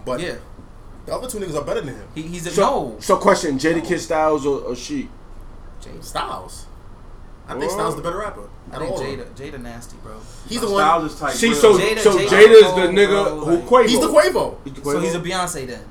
[0.04, 0.36] But yeah,
[1.06, 2.08] the other two niggas are better than him.
[2.14, 2.96] he, he's a So, no.
[3.00, 5.08] so question: Jadakiss Styles or, or Sheek?
[5.80, 6.02] Jada.
[6.02, 6.66] Styles.
[7.48, 7.70] I think What?
[7.72, 8.48] Styles the better rapper.
[8.72, 9.52] I Out think of Jada.
[9.52, 10.14] Jada nasty, bro.
[10.48, 11.06] He's the Styles one.
[11.12, 11.32] is tight.
[11.32, 13.86] See, so Jada- so Jada Jada's Cole, the nigga bro, who like- Quavo.
[13.88, 14.56] He's the Quavo.
[14.64, 15.84] He's the So he's a Beyonce then.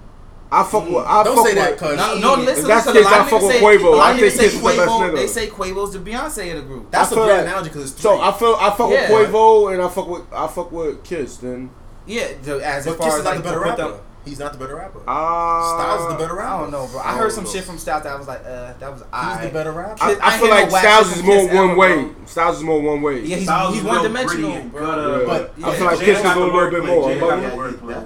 [0.52, 0.98] I fuck with.
[0.98, 1.98] I Don't fuck say that, cuz.
[1.98, 2.68] No, no, listen.
[2.68, 4.00] That's listen, the case, a I fuck with say- Quavo.
[4.00, 5.16] I of think niggas is the best Quavo- nigga.
[5.16, 6.92] They say Quavo's the Beyonce of the group.
[6.92, 8.12] That's I a feel great analogy because it's true.
[8.12, 8.22] So.
[8.22, 9.14] I feel I fuck Yeah.
[9.14, 11.38] with Quavo and I fuck with I fuck with Kiss.
[11.38, 11.70] Then
[12.06, 14.00] yeah, the- as but far Kiss as is like the better rapper.
[14.26, 15.02] Them- He's not the better rapper.
[15.08, 16.50] ah, Styles is the better rapper.
[16.50, 17.00] I don't know, bro.
[17.00, 17.50] I I heard some know.
[17.52, 19.46] shit from Styles that I was like, uh, that was He's I.
[19.46, 20.04] the better rapper.
[20.04, 21.96] I, I I feel like no Styles is more one ever, way.
[22.06, 22.16] bro.
[22.26, 23.22] Styles is more one way.
[23.24, 24.86] Yeah, he's, Styles he's one real dimensional, gritty bro.
[24.86, 26.88] gutter, But- yeah, I feel like Jadakiss is got a the little bit wordplay.
[26.88, 27.10] more.
[27.10, 27.56] Jada but- got the That-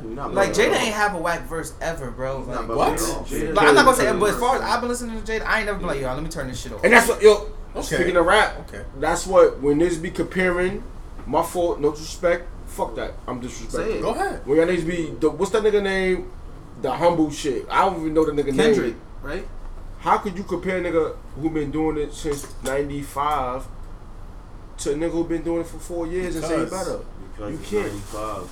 [0.03, 0.15] wordplay.
[0.15, 0.53] not Like.
[0.53, 2.39] Jada ain't have a whack verse ever, bro.
[2.39, 2.78] Like, Not.
[2.78, 2.93] What?
[2.97, 4.05] Jada- But I'm not gonna say.
[4.05, 6.01] Jada- But as far as I've been listening to Jada, I ain't never been like,
[6.01, 6.84] yo, let me turn this shit off.
[6.84, 7.47] And that's what yo.
[7.76, 7.95] Okay.
[7.95, 8.84] Speaking of rap, Okay.
[8.99, 10.84] that's what when this be comparing.
[11.26, 12.47] My fault, no disrespect.
[12.70, 13.13] Fuck that.
[13.28, 14.01] I'm disrespectful.
[14.01, 14.45] Go ahead.
[14.45, 16.32] When y'all niggas be the, what's that nigga name?
[16.82, 17.65] The humble shit.
[17.70, 19.01] I don't even know the nigga Kendrick, name.
[19.22, 19.47] right?
[19.99, 23.65] How could you compare a nigga who been doing it since '95
[24.78, 26.99] to a nigga who been doing it for four years and say he Because- better?
[27.36, 27.84] Because You it's can't.
[28.13, 28.49] 95.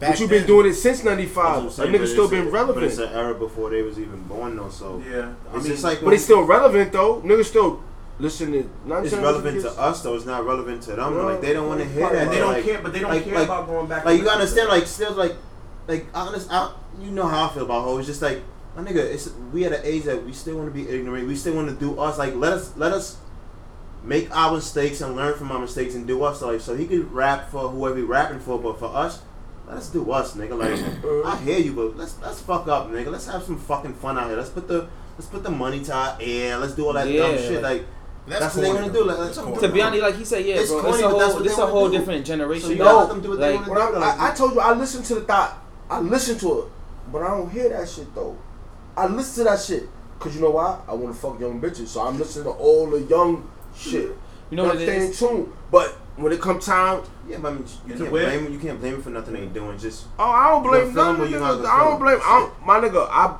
[0.00, 1.56] Back But you've been doing it since That's what '95.
[1.62, 3.00] I'm A saying, nigga but still it's- been But it's relevant.
[3.00, 6.04] an era before they was even born though, so Yeah, I it's mean, just like
[6.04, 7.20] But it's still relevant though.
[7.22, 7.80] Niggas still
[8.18, 8.70] listen to.
[8.84, 10.14] Not it's relevant listen to us though.
[10.16, 11.14] It's not relevant to them.
[11.14, 11.26] No.
[11.26, 12.24] like they don't want to hear Probably that.
[12.26, 14.04] and they don't like, care, but they don't like- care like- about going back.
[14.04, 15.36] Like you gotta understand, like still like,
[15.86, 18.00] like honest, I, you know how I feel about hoes.
[18.00, 18.42] It's just like
[18.76, 18.96] my nigga.
[18.96, 21.26] It's we at an age that we still want to be ignorant.
[21.28, 22.18] We still want to do us.
[22.18, 23.16] Like let us let us
[24.04, 26.42] make our mistakes and learn from our mistakes and do us.
[26.42, 29.22] Like so he could rap for whoever he rapping for, but for us.
[29.68, 30.56] Let's do us, nigga.
[30.58, 33.10] Like I hear you, but let's let's fuck up, nigga.
[33.12, 34.36] Let's have some fucking fun out here.
[34.36, 34.88] Let's put the
[35.18, 36.56] let's put the money to our ear.
[36.56, 37.62] Let's do all that dumb shit.
[37.62, 37.84] Like
[38.28, 39.60] That's, That's what they wanna do, like, That's that's corny.
[39.60, 40.80] To be honest, like he said, yeah, It's bro.
[40.82, 42.68] corny, it's a but whole, it's a whole different generation.
[42.68, 43.06] So you yo.
[43.06, 45.14] them do what they like, wanna When I, I, I told you I listen to
[45.16, 45.58] the thought.
[45.90, 46.64] I listen to it,
[47.10, 48.36] but I don't hear that shit though.
[48.96, 50.80] I listen to that shit because you know why?
[50.86, 54.10] I want to fuck young bitches, so I'm listening to all the young shit.
[54.50, 55.10] You know what I'm saying?
[55.10, 55.18] is?
[55.18, 55.52] tune.
[55.70, 58.52] But when it comes time, Yeah, but I mean, you can't blame him.
[58.52, 59.78] You can't blame him for nothing they doing.
[59.78, 61.66] Just oh, I don't blame gonna feel none him of or the you not niggas.
[61.66, 62.18] I don't blame.
[62.22, 63.38] I don't, my nigga, I.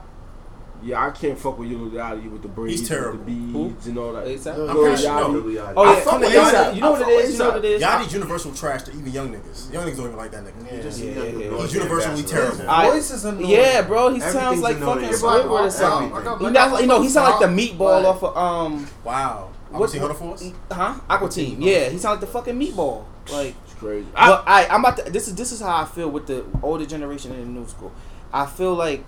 [0.83, 3.19] Yeah, I can't fuck with Lil Yachty with the braids, He's terrible.
[3.19, 3.33] with the
[3.69, 4.27] beads and all that.
[4.27, 4.53] ASAP?
[4.55, 5.21] I'm Lil pretty sure- Yachty.
[5.33, 5.39] no.
[5.41, 7.05] really out Oh I yeah, fuck with you know what you know I what it
[7.05, 7.33] fuck with is.
[7.33, 7.83] You know what it is.
[7.83, 9.73] Yachty's universal trash to even young niggas.
[9.73, 10.71] Young niggas don't even like that nigga.
[10.77, 11.61] He just Yeah, he got yeah, the yeah.
[11.63, 12.41] He's universally ambassador.
[12.57, 12.71] terrible.
[12.71, 13.47] I- Voice is annoying.
[13.51, 14.95] Yeah, bro, he sounds like annoying.
[14.95, 16.47] fucking It's like, Squidward or something.
[16.47, 19.51] You know, you know, he sounds like the meatball off of um, Wow.
[19.73, 20.51] I'm What's- see Hunger Force.
[20.73, 20.95] huh?
[21.11, 21.61] Aqua Teen.
[21.61, 23.05] Yeah, he sounds like the fucking meatball.
[23.31, 24.07] Like, It's crazy.
[24.15, 25.11] but I, I'm about to.
[25.13, 27.93] This is this is how I feel with the older generation and the new school.
[28.33, 29.05] I feel like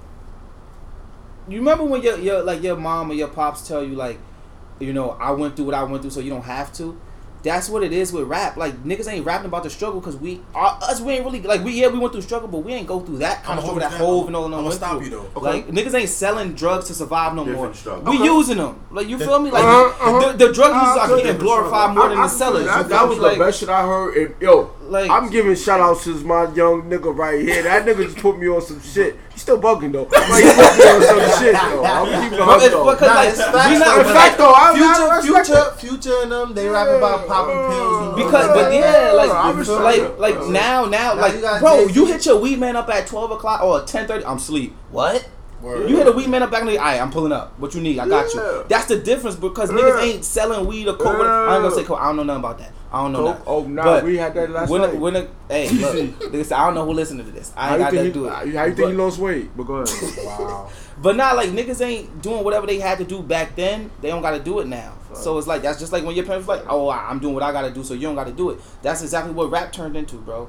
[1.48, 4.18] you remember when your your like your mom or your pops tell you like,
[4.78, 7.00] you know, I went through what I went through, so you don't have to.
[7.42, 8.56] That's what it is with rap.
[8.56, 11.00] Like niggas ain't rapping about the struggle because we are us.
[11.00, 13.18] We ain't really like we yeah we went through struggle, but we ain't go through
[13.18, 14.06] that kind I'ma of struggle that you down.
[14.06, 15.04] Hove and all them I'ma stop through.
[15.04, 15.40] you, though.
[15.40, 17.74] Like niggas ain't selling drugs to survive no Different more.
[17.74, 18.04] struggle.
[18.12, 18.24] We Okay.
[18.24, 18.80] using them.
[18.90, 19.50] Like you The- feel me?
[19.50, 21.94] Like Uh-huh, the, the drug users Uh, are good getting glorified struggle.
[21.94, 22.64] more I- than I the sellers.
[22.66, 23.22] That, that was me?
[23.24, 24.16] the Like- best shit I heard.
[24.16, 27.62] And, yo, Like- I'm giving shout outs to my young nigga right here.
[27.62, 29.16] That nigga just put me on some shit.
[29.32, 30.08] He's still bugging though.
[30.10, 31.84] Like, he put me on some shit though.
[31.84, 32.90] I'm keeping it Bro, it's though.
[32.90, 35.80] because Nah, like it's we though, In fact, though, I, I Future, future, that.
[35.80, 36.54] future, and them.
[36.54, 38.16] They rap about popping pills.
[38.16, 39.28] Because, but yeah, Yeah, like,
[39.68, 43.30] like, like now, now, Now like, bro, you hit your weed man up at twelve
[43.30, 44.24] o'clock or ten thirty.
[44.24, 44.74] I'm sleep.
[44.90, 45.28] What?
[45.62, 45.90] Word.
[45.90, 47.58] You hit a weed man up back in the alright, I'm pulling up.
[47.58, 47.98] What you need?
[47.98, 48.40] I got Yeah.
[48.40, 48.64] you.
[48.68, 51.20] That's the difference because niggas ain't selling weed or coke.
[51.20, 52.00] I ain't gonna say coke.
[52.00, 52.72] I don't know nothing about that.
[52.92, 53.36] I don't know Coke?
[53.38, 53.44] that.
[53.46, 54.96] Oh, nah, we had that last when, night.
[54.96, 55.94] when a, hey, look,
[56.32, 57.52] niggas I don't know who listened to this.
[57.56, 58.30] I How ain't got to he, do it.
[58.32, 59.56] how you think But- he lost weight?
[59.56, 60.24] But go ahead.
[60.24, 60.68] Wow.
[61.02, 63.90] But not like niggas ain't doing whatever they had to do back then.
[64.02, 64.92] They don't got to do it now.
[65.14, 67.52] So it's like that's just like when your parents like, oh, I'm doing what I
[67.52, 68.60] got to do, so you don't got to do it.
[68.82, 70.48] That's exactly what rap turned into, bro.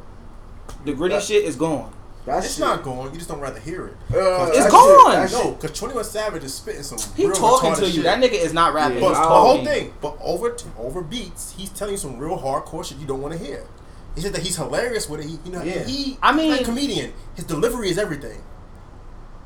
[0.83, 1.93] The gritty That- shit is gone.
[2.25, 2.59] That It's shit.
[2.59, 3.11] not going.
[3.11, 3.93] You just don't rather hear it.
[4.15, 5.27] Uh, It's that gone.
[5.27, 6.99] shit- No, because Twenty One Savage is spitting some.
[7.15, 7.91] He real talking to you.
[7.93, 8.03] Shit.
[8.03, 8.97] That nigga is not rapping.
[9.01, 9.65] Yeah, But the whole talking.
[9.65, 13.33] thing, but over over beats, he's telling you some real hardcore shit you don't want
[13.37, 13.65] to hear.
[14.13, 15.25] He said that he's hilarious with it.
[15.27, 15.83] He, you know, Yeah.
[15.83, 16.19] he.
[16.21, 17.13] I mean- he's like a comedian.
[17.33, 18.43] His delivery is everything.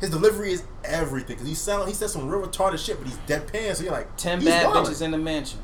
[0.01, 3.17] His delivery is everything because he sound he said some real retarded shit, but he's
[3.27, 3.73] deadpan.
[3.75, 4.87] So you're like Ten he's bad wildin'.
[4.87, 5.59] bitches in the mansion.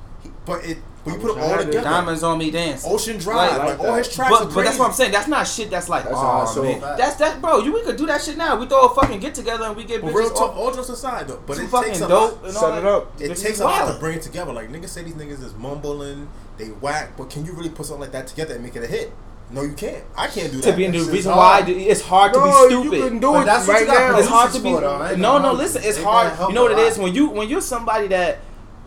[0.45, 1.65] He- But it, but you put it all had it.
[1.67, 1.83] together.
[1.89, 2.91] Diamonds on me dancing.
[2.91, 5.11] Ocean Drive, Like- like, all his tracks But, are but that's what I'm saying.
[5.11, 5.69] That's not shit.
[5.69, 6.81] That's like, That's oh saw man, it.
[6.97, 7.59] that's that, bro.
[7.59, 8.55] You we could do that shit now.
[8.55, 11.27] We throw a fucking get together and we get But real talk, all jokes aside
[11.27, 12.47] though, but too it fucking takes a dope lot.
[12.49, 13.21] and all Set it up.
[13.21, 14.51] It takes a lot to bring it together.
[14.53, 16.27] Like niggas say these niggas is mumbling,
[16.57, 18.87] they whack, but can you really put something like that together and make it a
[18.87, 19.11] hit?
[19.53, 20.03] No, you can't.
[20.17, 20.71] I can't do that.
[20.71, 21.65] To be the It's reason hard.
[21.65, 23.09] why do- it's hard to No, be you stupid.
[23.09, 24.17] can do it that's what right you got now.
[24.19, 24.71] it's hard to be.
[24.71, 25.15] though.
[25.17, 25.51] No, no.
[25.53, 26.31] Listen, it's hard.
[26.47, 28.39] You know what it is when you when you're somebody that,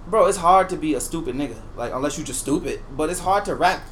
[0.07, 0.27] bro.
[0.27, 1.57] It's hard to be a stupid nigga.
[1.77, 3.83] Like unless you just stupid, but it's hard to rap.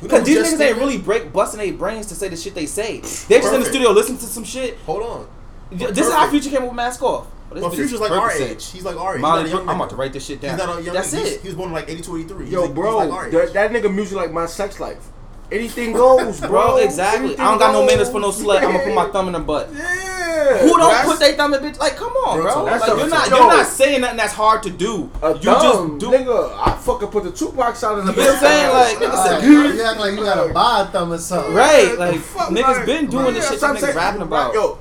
[0.00, 3.00] Because these niggas ain't really break busting their brains to say the shit they say.
[3.00, 4.76] They just in the studio listening to some shit.
[4.78, 5.28] Hold on.
[5.70, 6.28] This is how.
[6.28, 7.26] Future came up with Mask Off.
[7.54, 8.70] Oh, bitch Future's like our age.
[8.70, 9.20] He's like our age.
[9.20, 10.58] Molly, He's not a young I'm about to write this shit down.
[10.58, 11.26] He's not a young That's nigga.
[11.26, 11.40] It.
[11.42, 12.48] He was born like 82, 83.
[12.48, 15.08] Yo, like, bro, like that, that nigga music like my sex life.
[15.52, 16.48] Anything goes, bro.
[16.48, 17.26] Bro, exactly.
[17.26, 17.90] Anything I don't got no goes.
[17.90, 18.56] manners for no slut.
[18.58, 19.68] I'm gonna put my thumb in her butt.
[19.74, 20.58] Yeah.
[20.58, 21.78] Who don't That's put their thumb in bitch?
[21.78, 22.54] Like, come on, Real bro.
[22.66, 22.80] talk.
[22.80, 23.36] Like, a- you're not yo.
[23.36, 25.10] you're not saying nothing that's hard to do.
[25.22, 26.10] A you thumb, just do.
[26.16, 26.58] nigga.
[26.58, 28.70] I fucking put the Tupac sound in the You know what I'm saying?
[28.72, 31.54] Like, nigga said, you act like you got a buy a thumb or something.
[31.54, 31.98] right?
[31.98, 33.60] Like, Fuck, niggas like, been doing this yeah, shit.
[33.60, 34.54] that's what That niggas rapping about.
[34.54, 34.78] Yo,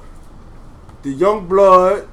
[1.04, 2.08] the young blood.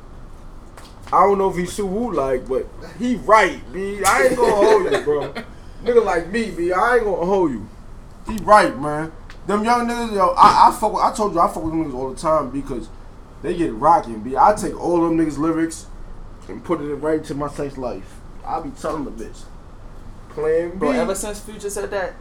[1.10, 2.66] I don't know if he Sue Woo like, but
[2.98, 4.02] he right, B.
[4.04, 5.32] I ain't gonna hold you, bro.
[5.84, 6.70] Nigga like me, B.
[6.72, 7.66] I ain't gonna hold you.
[8.28, 9.12] He right, man.
[9.46, 11.84] Them young niggas, yo, I, I fuck with, I told you I fuck with them
[11.84, 12.88] niggas all the time because
[13.42, 14.36] they get rocking, B.
[14.36, 15.86] I take all them niggas lyrics
[16.48, 18.20] and put it right into my sex life.
[18.44, 19.42] I be telling the bitch.
[20.30, 20.76] Plan B.
[20.78, 22.14] Bro, ever since Future said that,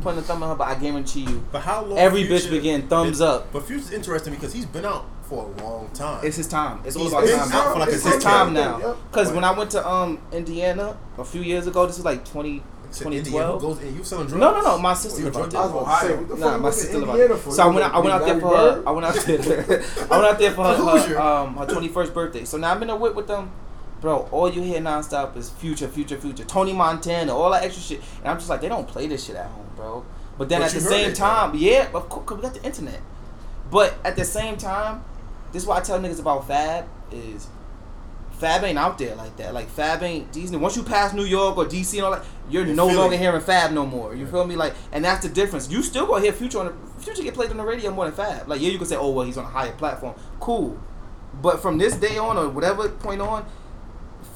[0.00, 1.98] putting a thumb in her butt, I guarantee you, But how long?
[1.98, 3.52] every Future bitch begin thumbs been- up.
[3.52, 6.24] But Future's interesting because he's been out for a long time.
[6.24, 6.80] It's his time.
[6.84, 7.52] It's all He's about been time.
[7.52, 8.22] out for like a it's his decade.
[8.22, 8.78] time now.
[8.78, 8.96] Yep.
[9.12, 12.58] Cause when I went to um Indiana a few years ago, this is like 20,
[12.58, 13.60] Said Indiana, who 2012.
[13.60, 14.40] goes in, you selling drugs?
[14.40, 14.78] No, no, no.
[14.78, 15.80] My sister you a lived out was there.
[15.82, 17.52] about to say, what the fuck Nah, my sister lived Indiana out for?
[17.52, 18.82] So I went, out, I went out there for her.
[18.86, 19.82] I went out there.
[20.10, 22.44] I went out there for her, her, um, her 21st birthday.
[22.44, 23.50] So now I've been a whip with them.
[24.00, 26.44] Bro, all you hear nonstop is future, future, future.
[26.44, 28.00] Tony Montana, all that extra shit.
[28.18, 30.04] And I'm just like, they don't play this shit at home, bro.
[30.36, 32.62] But then But at the same it, time, yeah, of course, cause we got the
[32.64, 33.00] internet.
[33.70, 35.02] But at the same time,
[35.52, 37.48] this is why I tell niggas about Fab is
[38.44, 39.54] Fab ain't out there like that.
[39.54, 40.36] Like Fab ain't.
[40.52, 42.98] Once you pass New York or DC and all that, you're In no Philly.
[42.98, 44.14] longer hearing Fab no more.
[44.14, 44.54] You feel me?
[44.54, 45.70] Like, and that's the difference.
[45.70, 48.12] You still gonna hear Future on the Future get played on the radio more than
[48.12, 48.46] Fab.
[48.46, 50.14] Like, yeah, you can say, oh well, he's on a higher platform.
[50.40, 50.78] Cool,
[51.40, 53.46] but from this day on or whatever point on,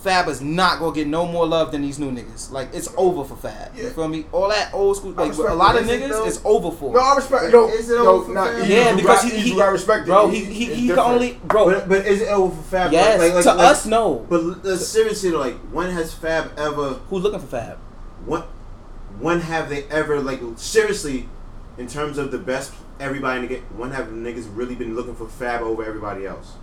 [0.09, 2.50] Fab is not gonna get no more love than these new niggas.
[2.50, 3.76] Like, it's over for Fab.
[3.76, 4.24] You feel me?
[4.32, 6.26] All that old school, like a lot of Is it niggas, though?
[6.26, 6.94] it's over for.
[6.94, 7.52] No, I respect.
[7.52, 8.66] No, Is it no, over for not Fab?
[8.66, 10.06] Yeah, because got, he, he, you gotta respect it.
[10.06, 11.66] bro, he It's he, he can only bro.
[11.66, 12.90] But, but is it over for Fab?
[12.90, 14.26] yes, Like, like, to like, us, no.
[14.30, 16.94] But uh, seriously, like, when has Fab ever?
[17.11, 17.76] Who's looking for Fab?
[18.24, 18.42] When,
[19.20, 21.28] when have they ever like seriously,
[21.76, 23.64] in terms of the best everybody in the game?
[23.76, 26.54] When have niggas really been looking for Fab over everybody else?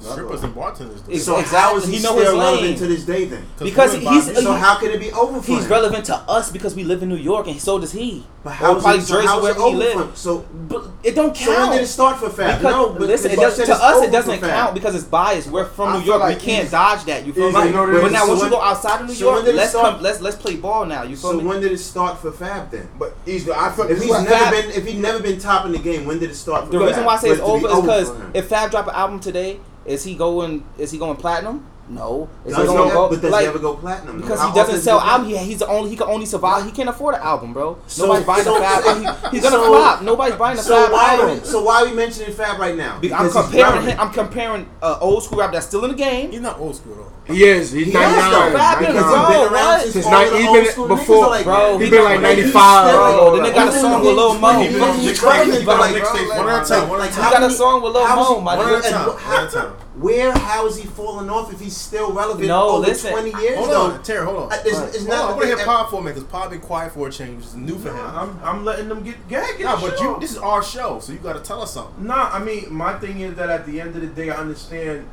[0.00, 1.00] Strippers and bartenders.
[1.02, 1.18] do.
[1.18, 1.58] So Exactly.
[1.58, 2.78] how is he, He still relevant lane.
[2.78, 3.44] to this day then?
[3.58, 5.70] Because he's- buy So he- how can it be over for He's him?
[5.70, 8.24] relevant to us because we live in New York, and so does he.
[8.44, 10.02] But Or how is probably it, so Jersey, how is it wherever he over for
[10.04, 10.10] him?
[10.14, 11.38] So, But it don't count.
[11.38, 11.88] so when did it count.
[11.88, 12.58] start for Fab?
[12.60, 15.50] Because no, but listen, it does, you to us it doesn't count because it's biased.
[15.50, 16.20] We're from I New York.
[16.20, 17.26] like we can't dodge that.
[17.26, 17.64] You feel me?
[17.66, 19.44] you know what it But now So once you go outside of New York, when
[19.44, 20.00] did it let's come.
[20.02, 21.02] Let's let's play ball now.
[21.02, 21.40] You feel me?
[21.42, 22.88] So when did it start for Fab then?
[22.98, 25.78] But Easy, I If he's never Fab- been, if he's never been top in the
[25.78, 27.66] game, when did it start for the reason why I say it's it to be
[27.66, 29.58] over is because if Fab drop an album today,
[29.88, 30.64] is he going?
[30.76, 31.66] Is he going platinum?
[31.90, 34.20] No, is Does it he gonna ever- go but does like he ever go platinum?
[34.20, 35.28] because he doesn't sell does album.
[35.28, 36.64] He, he's the only he can only survive.
[36.66, 37.78] He can't afford an album, bro.
[37.86, 38.84] So- Nobody's buying so- a Fab.
[38.84, 40.02] he, he's gonna so- flop.
[40.02, 41.40] Nobody's buying a So Fab why, are album.
[41.40, 42.98] we, so why are we mentioning Fab right now?
[42.98, 43.92] Be- I'm Because he's comparing relevant.
[43.92, 44.00] him.
[44.00, 46.30] I'm comparing uh, old school rap that's still in the game.
[46.30, 47.12] He's not old school though.
[47.32, 47.72] He is.
[47.72, 48.18] He's He 99.
[48.18, 48.58] is, though.
[48.58, 48.92] Fabolous, 99.
[48.92, 49.18] bro.
[49.18, 49.80] He's been around what?
[49.82, 51.84] since Since all he old been school before- niggas are like bro, that.
[51.84, 53.34] He been like 95, still- bro.
[53.36, 54.52] Then they got a song with Lil Mo.
[54.52, 55.20] getting He twenty was years.
[55.20, 55.74] crazy, bro.
[55.76, 57.24] Mixtape, one at a time, one at a time.
[57.24, 59.06] He got a song with Lil Mo, my One at a time.
[59.08, 59.72] One at a time.
[59.98, 63.10] Where, how is he falling off if he's still relevant No, over listen.
[63.10, 63.58] 20 years?
[63.58, 63.82] Hold though?
[63.94, 64.52] on, Terry, hold on.
[64.52, 64.88] Uh, It's, Right.
[64.88, 66.50] it's Hold on, I not want to hear that- Pod for a minute because Pod
[66.50, 67.96] been quiet for a change, It's new for him.
[68.06, 70.14] I'm, I'm letting them get get get Nah, but show.
[70.14, 72.06] you, this is our show, so you got to tell us something.
[72.06, 75.08] Nah, I mean, my thing is that at the end of the day, I understand,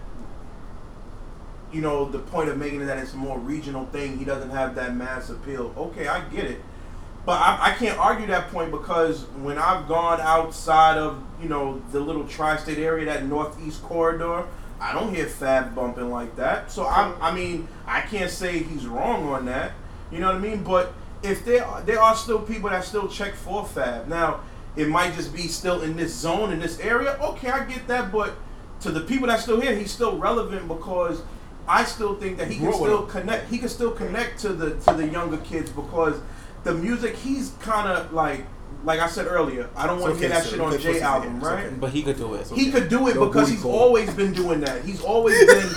[1.72, 4.18] you know, the point of making it that it's a more regional thing.
[4.18, 5.74] He doesn't have that mass appeal.
[5.76, 6.62] Okay, I get it.
[7.26, 11.82] But I, I can't argue that point because when I've gone outside of, you know,
[11.92, 14.46] the little tri-state area, that northeast corridor,
[14.80, 16.72] I don't hear Fab bumping like that.
[16.72, 19.72] So, I'm, I mean, I can't say he's wrong on that.
[20.12, 20.64] You know what I mean?
[20.64, 20.94] But
[21.24, 24.08] if there are, there are still people that still check for Fab.
[24.08, 24.42] Now,
[24.76, 27.18] it might just be still in this zone, in this area.
[27.22, 28.12] Okay, I get that.
[28.12, 28.36] But
[28.82, 31.22] to the people that still here, he's still relevant because
[31.68, 33.50] I still think that he can still connect.
[33.50, 36.20] He can still connect to the to the younger kids because
[36.64, 38.46] the music he's kind of like
[38.86, 39.70] like I said earlier.
[39.76, 40.52] I don't want to okay, hear that sir.
[40.52, 41.66] shit on play J album, right?
[41.66, 41.76] okay.
[41.80, 42.48] But he could do it.
[42.50, 43.74] He could do it No because he's call.
[43.74, 44.84] always been doing that.
[44.86, 45.70] He's always been,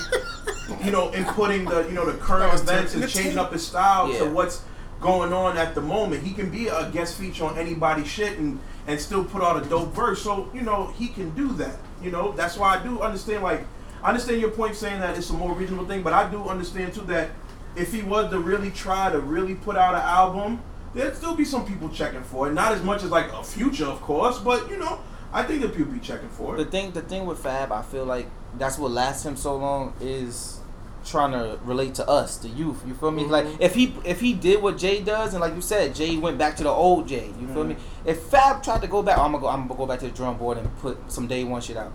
[0.85, 4.19] you know, inputting the you know the current events and changing up his style Yeah.
[4.21, 4.63] to what's
[5.01, 6.23] going on at the moment.
[6.25, 9.69] He can be a guest feature on anybody's shit and and still put out a
[9.69, 10.23] dope verse.
[10.23, 11.77] So you know he can do that.
[12.03, 13.43] You know that's why I do understand.
[13.43, 13.65] Like
[14.03, 16.95] I understand your point saying that it's a more reasonable thing, but I do understand
[16.95, 17.31] too that
[17.77, 20.61] if he was to really try to really put out an album,
[20.95, 22.53] there'd still be some people checking for it.
[22.53, 25.01] Not as much as like a future, of course, but you know.
[25.31, 26.59] I think that people be checking for it.
[26.59, 29.93] The thing, the thing with Fab, I feel like that's what lasts him so long
[30.01, 30.61] is
[31.05, 32.83] trying to relate to us, the youth.
[32.87, 33.25] You feel me?
[33.25, 33.63] Like mm-hmm.
[33.63, 36.57] if he if he did what Jay does, and like you said, Jay went back
[36.57, 37.33] to the old Jay.
[37.41, 37.75] You feel me?
[37.75, 38.09] Mm-hmm.
[38.09, 39.49] If Fab tried to go back, oh, I'm gonna go.
[39.49, 41.93] I'm gonna go back to the drum board and put some day one shit out.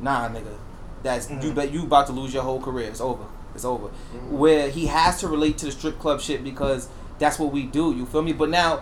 [0.00, 0.56] Nah, nigga,
[1.02, 1.36] that's you.
[1.36, 1.54] Mhm.
[1.54, 2.88] Bet you about to lose your whole career.
[2.88, 3.24] It's over.
[3.54, 3.88] It's over.
[3.88, 4.38] Mm-hmm.
[4.38, 6.88] Where he has to relate to the strip club shit because
[7.18, 7.94] that's what we do.
[7.94, 8.32] You feel me?
[8.32, 8.80] But now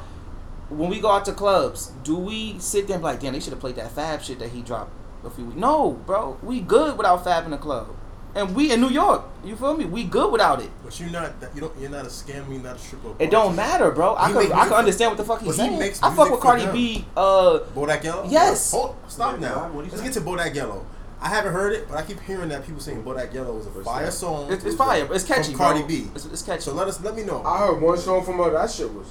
[0.69, 3.41] when we go out to clubs, do we sit there and be like, damn, they
[3.41, 4.91] should have played that Fab shit that he dropped
[5.25, 5.59] a few weeks?
[5.59, 7.89] No, bro, we good without Fab in the club,
[8.35, 9.23] and we in New York.
[9.45, 9.85] You feel me?
[9.85, 10.71] We good without it.
[10.83, 13.15] But you're not, that- you don't, you're not a scammer, you're not a stripper.
[13.19, 14.15] It don't matter, bro.
[14.17, 15.93] I can, I music could for- understand what the fuck he's But he saying.
[16.03, 16.75] I fuck with for Cardi them.
[16.75, 17.05] B.
[17.17, 18.27] Uh, Bodak Yellow?
[18.31, 18.71] Yes.
[18.71, 19.49] Hold, stop Bodak now.
[19.49, 19.69] Yellow?
[19.73, 20.87] What'd he Let's get to Bodak Yellow.
[21.23, 23.71] I haven't heard it, but I keep hearing that people saying Bodak Yellow is a
[23.85, 24.53] fire song.
[24.53, 25.09] it's, it's fire.
[25.13, 25.89] It's catchy, From Cardi bro.
[25.89, 26.09] B.
[26.15, 26.63] It's, it's catchy.
[26.63, 27.43] So let us, let me know.
[27.45, 28.51] I heard one song from her.
[28.51, 29.07] That shit was.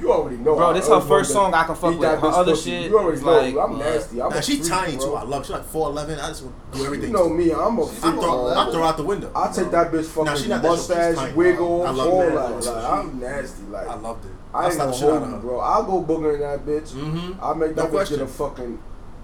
[0.00, 0.54] You already know.
[0.54, 2.08] Bro, this her first song I can fuck with.
[2.08, 2.70] Her other pussy.
[2.70, 3.32] shit You already is know.
[3.40, 4.22] like, I'm nasty.
[4.22, 5.06] I'm now a she's freak, tiny bro.
[5.06, 5.14] too.
[5.16, 5.44] I love.
[5.44, 6.20] She's like four eleven.
[6.20, 7.08] I just would do everything.
[7.10, 7.50] You know me.
[7.50, 8.14] I'm a I freak.
[8.14, 8.48] throw.
[8.54, 9.32] I throw out the window.
[9.34, 10.78] I take that bitch Nah, she fucking not that short.
[10.78, 11.32] She's mustache, tiny.
[11.34, 12.34] wiggle, I love all that.
[12.34, 13.62] like, like I'm nasty.
[13.64, 14.30] Like I loved it.
[14.54, 15.40] I ain't slap gonna the shit out hold you, her.
[15.40, 15.58] bro.
[15.58, 16.92] I'll go booger in that bitch.
[16.92, 17.44] Mm-hmm.
[17.44, 18.18] I make that bitch question.
[18.18, 18.78] get a fucking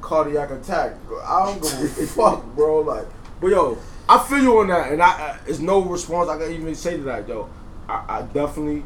[0.04, 0.92] cardiac attack.
[1.24, 2.80] I don't give a fuck, bro.
[2.80, 3.06] Like,
[3.40, 3.78] but yo,
[4.08, 6.96] I feel you on that, and I, I it's no response I can even say
[6.96, 7.48] to that, yo.
[7.88, 8.84] I, I definitely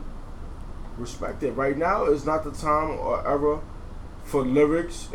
[0.96, 1.52] respect it.
[1.52, 3.60] Right now is not the time or era
[4.24, 5.08] for lyrics.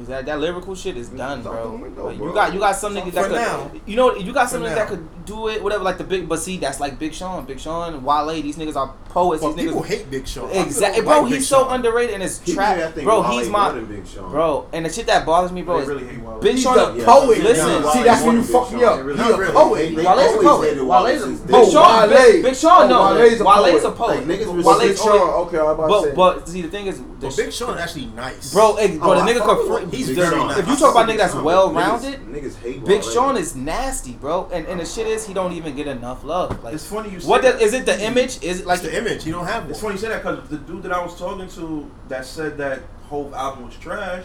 [0.00, 1.70] Is that that lyrical shit is done, bro.
[1.76, 2.28] window, Like, bro.
[2.28, 3.70] You got you got some niggas that could now.
[3.86, 6.38] you know you got some niggas that could do it whatever like the big but
[6.40, 8.42] see that's like Big Sean, Big Sean, Wale.
[8.42, 9.40] These niggas are poets.
[9.42, 10.50] But these people niggas hate Big Sean.
[10.50, 11.20] Exactly, bro.
[11.20, 11.74] like Big he's so Sean.
[11.76, 13.20] underrated and it's He trap, bro.
[13.22, 14.30] Wale He's my Big Sean.
[14.30, 15.76] bro, and the shit that bothers me, bro.
[15.76, 16.38] They Is really hate Wale.
[16.40, 16.76] Big Sean.
[16.76, 17.38] the Yeah, poet.
[17.38, 18.96] listen, see that's when you Big fuck me up.
[18.96, 19.78] They really a poet.
[19.78, 20.68] They- they Wale's a poet.
[20.70, 22.10] hated Wale's a Wale Big Sean.
[22.10, 22.18] Wale.
[22.32, 23.14] Big, Big Sean, no.
[23.14, 23.44] Wale's a
[23.90, 23.96] poet.
[23.96, 24.26] poet.
[24.28, 25.30] Niggas Wale's Big always- Sean.
[25.46, 26.12] Okay, I'm about to But say.
[26.14, 28.52] but see the thing is, the But sh- Big Sean actually nice.
[28.52, 28.84] bro, bro,
[29.14, 29.83] the I nigga fuck could.
[29.86, 30.06] With fr- him.
[30.06, 30.58] He's the- very nice.
[30.58, 34.12] If you I talk about nigga that's well rounded, Niggas hate Big Sean is nasty,
[34.12, 36.62] bro, and and the shit is he don't even get enough love.
[36.64, 37.58] Like, It's funny you say what that.
[37.58, 37.86] does, is it?
[37.86, 39.24] The image is it like It's the image.
[39.26, 41.48] You don't have It's funny you say that because the dude that I was talking
[41.48, 44.24] to that said that Hove album was trash.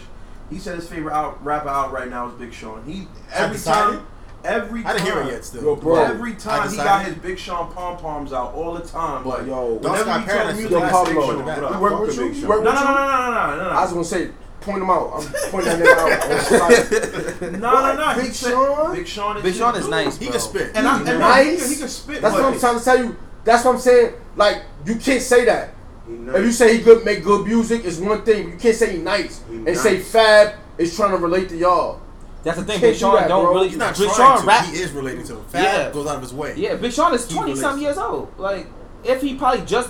[0.49, 2.83] He said his favorite out, rapper out right now is Big Sean.
[2.85, 4.07] He every time,
[4.43, 5.45] every I didn't hear it yet.
[5.45, 5.95] Still, Yo, bro.
[6.03, 9.23] every time he got his Big Sean pom poms out all the time.
[9.23, 11.71] But Like, yo, Dark whenever Sky you talk Paradise music, Yo, is Big Pablo, Sean,
[11.75, 12.23] we work with with you.
[12.23, 12.49] Big We Sean.
[12.49, 13.69] No, no, no, no, no, no, no, no.
[13.69, 14.31] I was gonna say,
[14.61, 15.13] point him out.
[15.15, 17.51] I'm pointing that nigga out.
[17.59, 18.15] No, no, no.
[18.15, 18.95] Big he Sean?
[18.95, 19.91] Big Sean is Big Sean his is dude.
[19.91, 20.71] nice, He can spit.
[20.75, 21.37] And, I, He and can no, rap.
[21.45, 21.61] he, Nice.
[21.61, 22.21] can- he can spit.
[22.21, 23.17] That's what I'm trying to tell you.
[23.45, 24.13] That's what I'm saying.
[24.35, 25.73] Like you can't say that.
[26.07, 28.51] He If you say he good, make good music, is one thing.
[28.51, 30.11] You can't say he nice He and say nice.
[30.11, 32.01] Fab is trying to relate to y'all.
[32.43, 32.79] That's the thing.
[32.79, 33.53] can't Big do Sean that, don't bro.
[33.53, 33.67] really.
[33.69, 34.47] He's not Big Sean to.
[34.47, 34.65] rap.
[34.65, 35.43] He is relating to him.
[35.45, 35.91] Fab Yeah.
[35.91, 36.53] goes out of his way.
[36.57, 37.97] Yeah, Big Sean is twenty something relates.
[37.97, 38.31] years old.
[38.37, 38.67] Like
[39.03, 39.89] if he probably just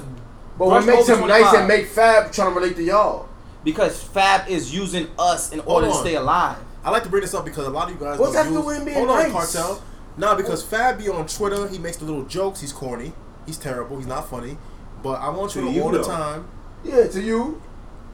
[0.58, 3.29] But what makes over him nice and make Fab trying to relate to y'all?
[3.64, 6.58] Because Fab is using us in order to stay alive.
[6.84, 8.18] I like to bring this up because a lot of you guys.
[8.20, 9.26] What's that use, doing being Hold nice?
[9.28, 9.84] on, cartel.
[10.18, 11.68] Nah, because Fab be on Twitter.
[11.68, 12.62] He makes the little jokes.
[12.62, 13.14] He's corny.
[13.46, 13.98] He's terrible.
[13.98, 14.58] He's not funny.
[15.04, 16.48] But I'm on To Twitter you, all the time.
[16.84, 17.62] Yeah, to you.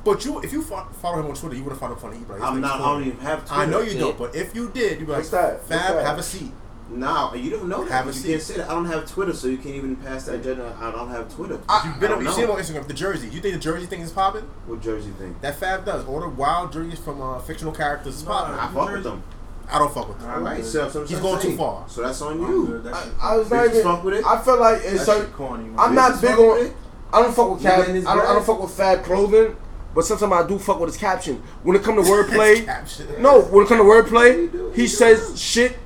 [0.04, 2.18] But you, if you fo- follow him on Twitter, you would have found him funny.
[2.20, 2.82] You'd like, I'm nigga's not.
[2.82, 3.40] I don't even have.
[3.40, 3.54] Twitter.
[3.56, 4.00] I know you Yeah.
[4.02, 5.54] don't, but if you did, you'd be like, What's that?
[5.54, 6.06] What's Fab, that?
[6.06, 6.52] have a seat.
[6.90, 7.92] Nah, you don't know that.
[7.92, 8.30] Have a but you seat.
[8.30, 8.70] can't say that.
[8.70, 10.78] I don't have Twitter, so you can't even pass that agenda.
[10.80, 11.56] I don't have Twitter.
[11.56, 12.88] You've been I up, you don't see on Instagram.
[12.88, 13.28] The jersey.
[13.30, 14.44] You think the jersey thing is popping?
[14.68, 15.36] What jersey thing?
[15.42, 16.06] That Fab does.
[16.06, 18.54] Order wild jerseys from uh, fictional characters is popping.
[18.60, 19.24] I fuck with them.
[19.68, 20.30] I don't fuck with them.
[20.30, 21.86] All right, so that's what He's going too far.
[21.90, 22.68] So that's on you.
[22.68, 22.84] good.
[22.84, 23.84] That I, I was not Bitches even.
[23.84, 24.26] fuck with it?
[24.26, 25.80] I felt like it's shit like corny, man.
[25.80, 26.66] I'm not big on.
[26.68, 26.74] it?
[27.12, 27.80] I don't fuck with You Fab.
[27.90, 29.56] I don't, I don't fuck with Fab clothing,
[29.96, 31.42] but sometimes I do fuck with his caption.
[31.64, 33.42] When it come to wordplay, no.
[33.42, 35.80] When it come to wordplay, he says shit.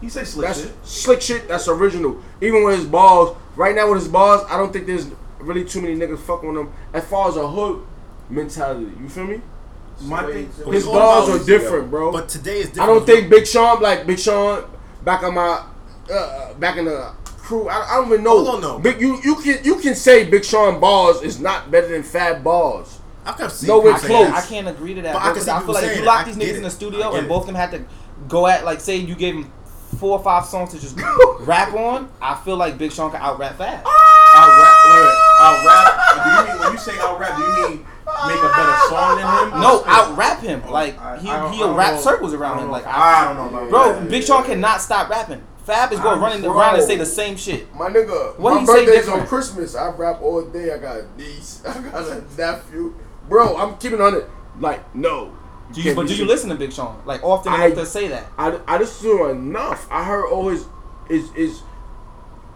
[0.00, 0.72] He say slick That's shit.
[0.84, 1.48] slick shit.
[1.48, 2.20] That's original.
[2.40, 3.36] Even with his balls.
[3.56, 5.06] Right now with his balls, I don't think there's
[5.38, 6.72] really too many niggas fucking with him.
[6.92, 7.82] As far as a hood
[8.28, 9.40] mentality, you feel me?
[10.02, 10.50] My thing.
[10.70, 12.12] His balls are different, bro.
[12.12, 14.64] But today is I don't think Big Sean like Big Sean
[15.04, 15.64] back on my
[16.12, 17.68] uh, back in the crew.
[17.68, 18.44] I, I don't even know.
[18.44, 18.78] Hold on, no.
[18.78, 22.44] Big you you can you can say Big Sean balls is not better than Fab
[22.44, 23.00] balls.
[23.24, 24.26] I kept seeing Nowhere people I close.
[24.26, 24.36] can't.
[24.36, 25.14] I can't agree to that.
[25.14, 26.56] But I bro, can 'cause see I, feel like if you lock these niggas it.
[26.56, 27.84] in the studio and both of them had to
[28.28, 29.50] go at like say you gave them
[29.98, 30.96] four or five songs to just
[31.40, 33.84] rap on, I feel like Big Sean can out rap fast.
[33.86, 34.02] Ah!
[34.38, 34.74] I'll rap.
[34.86, 35.16] Wait, wait.
[35.40, 36.14] I'll rap.
[36.24, 37.36] Do you mean when you say I'll rap?
[37.36, 37.86] Do you mean
[38.26, 39.60] make a better song than him?
[39.60, 40.62] No, out rap him.
[40.66, 42.00] Oh, like I- he I he'll rap know.
[42.00, 42.66] circles around don't him.
[42.68, 42.72] know.
[42.72, 44.10] Like I don't know about bro, that.
[44.10, 45.42] Big Sean cannot stop rapping.
[45.64, 46.56] Fab is going I'm- running bro.
[46.58, 47.74] around and say the same shit.
[47.74, 49.74] My nigga, What my he say birthday's on Christmas.
[49.74, 50.72] I rap all day.
[50.72, 51.62] I got a niece.
[51.68, 52.94] I got a nephew.
[53.28, 54.28] Bro, I'm keeping on it.
[54.60, 55.32] Like no.
[55.72, 58.08] Do you, but do you listen to Big Sean like often I- enough to say
[58.08, 58.26] that?
[58.38, 59.86] I, I just do enough.
[59.90, 60.66] I heard all his
[61.08, 61.62] is is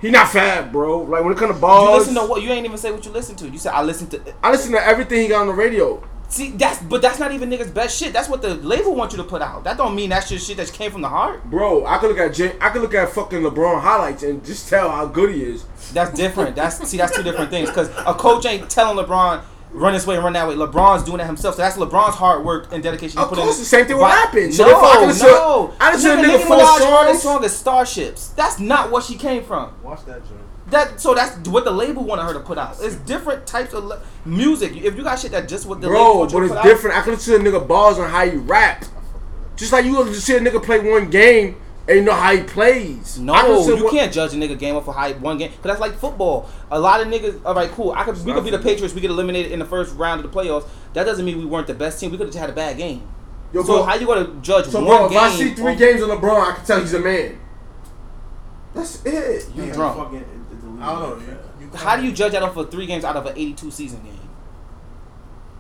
[0.00, 0.98] he not fab, bro.
[1.02, 2.42] Like when it comes to balls, You listen to what?
[2.42, 3.48] You ain't even say what you listen to.
[3.48, 4.34] You said I listen to.
[4.42, 6.02] I listen to everything he got on the radio.
[6.28, 8.12] See, that's but that's not even niggas' best shit.
[8.12, 9.64] That's what the label wants you to put out.
[9.64, 11.44] That don't mean that's just shit that came from the heart.
[11.50, 14.68] Bro, I could look at J- I could look at fucking LeBron highlights and just
[14.68, 15.64] tell how good he is.
[15.92, 16.54] That's different.
[16.54, 17.68] That's see, that's two different things.
[17.68, 20.54] Because a coach ain't telling LeBron run this way, and run that way.
[20.54, 21.54] LeBron's doing it himself.
[21.56, 23.18] So that's LeBron's hard work and dedication.
[23.18, 23.46] Of course, in.
[23.46, 24.52] the same thing with But- rapping.
[24.52, 25.72] So no, I can listen- no.
[25.80, 26.84] I listen to Nigga, nigga Nicki four songs.
[26.84, 28.28] hardest song is Starships.
[28.36, 29.70] That's not what she came from.
[29.82, 30.40] Watch that joint.
[30.70, 32.76] That so that's what the label wanted her to put out.
[32.80, 34.76] It's different types of le- music.
[34.76, 36.96] If you got shit that just what the label Bro, wants but it's put different.
[36.96, 38.84] I can listen to a nigga balls on how he rap.
[39.56, 41.56] Just like you gonna see a nigga play one game
[41.90, 43.18] and you know how he plays.
[43.18, 45.08] No, I can listen to you what- can't judge a nigga game off of how
[45.08, 45.50] he one game.
[45.50, 46.48] Cause that's like football.
[46.70, 47.40] A lot of niggas.
[47.44, 47.90] All right, cool.
[47.92, 48.24] I could.
[48.24, 48.94] We could be the Patriots.
[48.94, 50.66] We get eliminated in the first round of the playoffs.
[50.94, 52.10] That doesn't mean we weren't the best team.
[52.12, 53.02] We could have just had a bad game.
[53.52, 55.16] Yo, so bro, how you gonna judge so one bro, if?
[55.16, 57.38] I see three off- games on LeBron, I can tell he's a man.
[58.72, 59.48] That's it.
[59.56, 59.96] You Yeah, drunk.
[59.98, 60.22] fucking- it-
[60.52, 61.16] it deleted I don't know.
[61.16, 61.44] that.
[61.60, 63.70] You, you How do you judge that off of three games out of an 82
[63.72, 64.16] season game?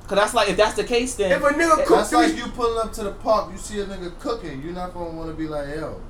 [0.06, 2.46] Cause that's like if that's the case, then If a nigga cook That's like you
[2.48, 5.34] pulling up to the park, you see a nigga cooking, you're not gonna want to
[5.36, 6.00] be like, yo,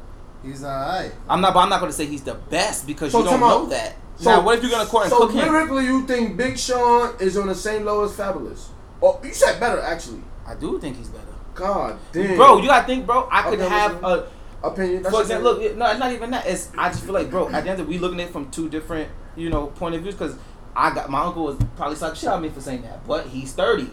[0.43, 1.12] he's alright.
[1.29, 1.55] I'm not.
[1.55, 3.49] But I'm not gonna say he's the best because So you don't time out.
[3.49, 3.97] know that.
[4.19, 5.49] So- now, what if you're gonna court and so cook him?
[5.53, 8.67] lyrically, you think Big Sean is on the same level as Fabolous?
[9.03, 10.23] Oh, you said better actually.
[10.47, 12.59] I do think he's better, God damn, bro.
[12.59, 13.29] You gotta think, bro.
[13.31, 14.27] I could Okay, have listen.
[14.62, 15.03] a opinion.
[15.03, 16.47] That's For example, look, no, it's not even that.
[16.47, 18.33] It's I just feel like, bro, at the end of the we looking at it
[18.33, 20.15] from two different, you know, point of views.
[20.15, 20.37] Because
[20.77, 23.27] I got my uncle was probably suck shit out of me for saying that, but
[23.29, 23.91] he's thirty.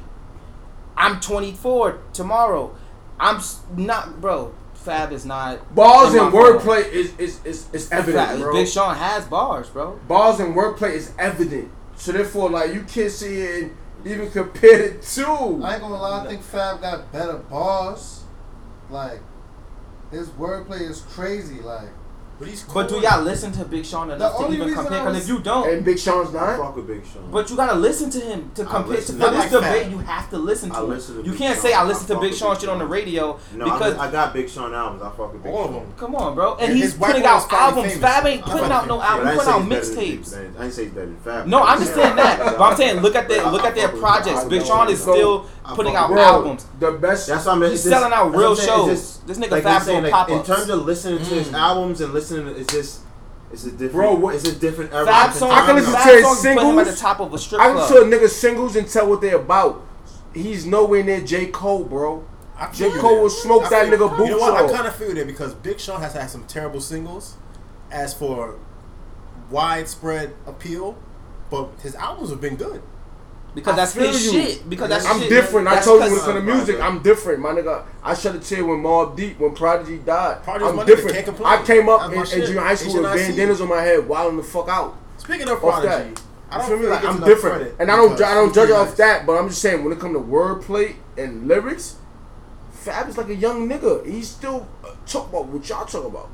[0.97, 2.75] I'm 24 tomorrow.
[3.19, 3.39] I'm
[3.75, 4.53] not, bro.
[4.83, 8.53] Fab is not balls in and wordplay is is is, is evident, Fab- bro.
[8.53, 9.99] Big Sean has bars, bro.
[10.07, 11.69] balls and wordplay is evident.
[11.95, 15.25] So therefore, like you can't see it and even compare it to.
[15.63, 18.23] I ain't gonna lie, I think Fab got better bars.
[18.89, 19.19] Like,
[20.11, 21.59] his wordplay is crazy.
[21.59, 21.89] Like,
[22.39, 24.99] But he's But do y'all listen to Big Sean enough to even compare?
[25.03, 26.59] Because if you don't, And Big Sean's I not.
[26.59, 27.31] fuck with Big Sean.
[27.31, 29.83] But you gotta listen to him to I compare to listen for this Big debate.
[29.83, 29.91] Fab.
[29.91, 30.89] You have to listen to I him.
[30.89, 31.63] listen to you Big can't Sean.
[31.63, 34.07] say I I listen to Big Sean Big shit on the radio no, because I,
[34.07, 35.01] I got Big Sean albums.
[35.01, 35.83] I fuck with Big All of Sean.
[35.83, 35.93] them.
[35.97, 36.53] Come on, bro.
[36.57, 37.93] And, And he's putting boy out is finally albums.
[37.93, 38.01] famous.
[38.09, 39.29] Fab ain't putting out no albums.
[39.31, 40.31] He's putting out say he's better than- mixtapes.
[40.31, 41.47] than- I ain't say he's better than Fab.
[41.47, 44.43] No, I understand that, but I'm saying look at their look at their fuck projects.
[44.45, 46.67] Big Sean is still putting out albums.
[46.79, 47.27] The best.
[47.27, 47.59] That's what I'm.
[47.61, 47.71] saying.
[47.71, 49.16] He's selling out real shows.
[49.27, 50.47] It's just- This nigga like Fab I'm saying, like, in pop-ups.
[50.47, 51.53] terms of listening to his Mm.
[51.59, 52.99] albums and listening, to, it's just
[53.51, 53.93] it's a different.
[53.93, 55.05] Bro, what- it's a different era.
[55.05, 56.99] Fab songs, I can listen to his songs put him at the singles.
[56.99, 57.77] top of a strip I club.
[57.77, 59.81] listen to a nigga singles and tell what they about.
[60.33, 62.23] He's nowhere near J Cole, bro.
[62.59, 62.85] I J.
[62.85, 63.21] feel you Cole there.
[63.21, 64.53] will smoke I that feel- nigga You know what?
[64.69, 67.35] I kind of feel that because Big Sean has had some terrible singles.
[67.91, 68.55] As for
[69.49, 70.95] widespread appeal,
[71.49, 72.81] but his albums have been good.
[73.55, 74.31] Because I that's feel his you.
[74.43, 74.69] shit.
[74.69, 75.29] Because that's I'm shit.
[75.29, 75.67] different.
[75.67, 77.85] I told you when because- it comes to music, I'm different, my nigga.
[78.03, 80.43] I shed a tear when Mobb Deep, when Prodigy died.
[80.43, 81.13] Prodigy was I'm different.
[81.15, 81.47] can't complain.
[81.53, 83.27] I came up in, in junior high school with HNIC.
[83.29, 84.95] bandanas on my head, wilding the fuck out.
[85.17, 86.21] Speaking of Off Prodigy, that.
[86.51, 88.95] I don't feel really like I'm different, and I don't, I don't judge pretty off
[88.97, 89.25] that.
[89.25, 91.95] But I'm just saying, when it comes to wordplay and lyrics,
[92.71, 94.05] Fab is like a young nigga.
[94.05, 96.29] He's still uh, talk about what y'all talk about.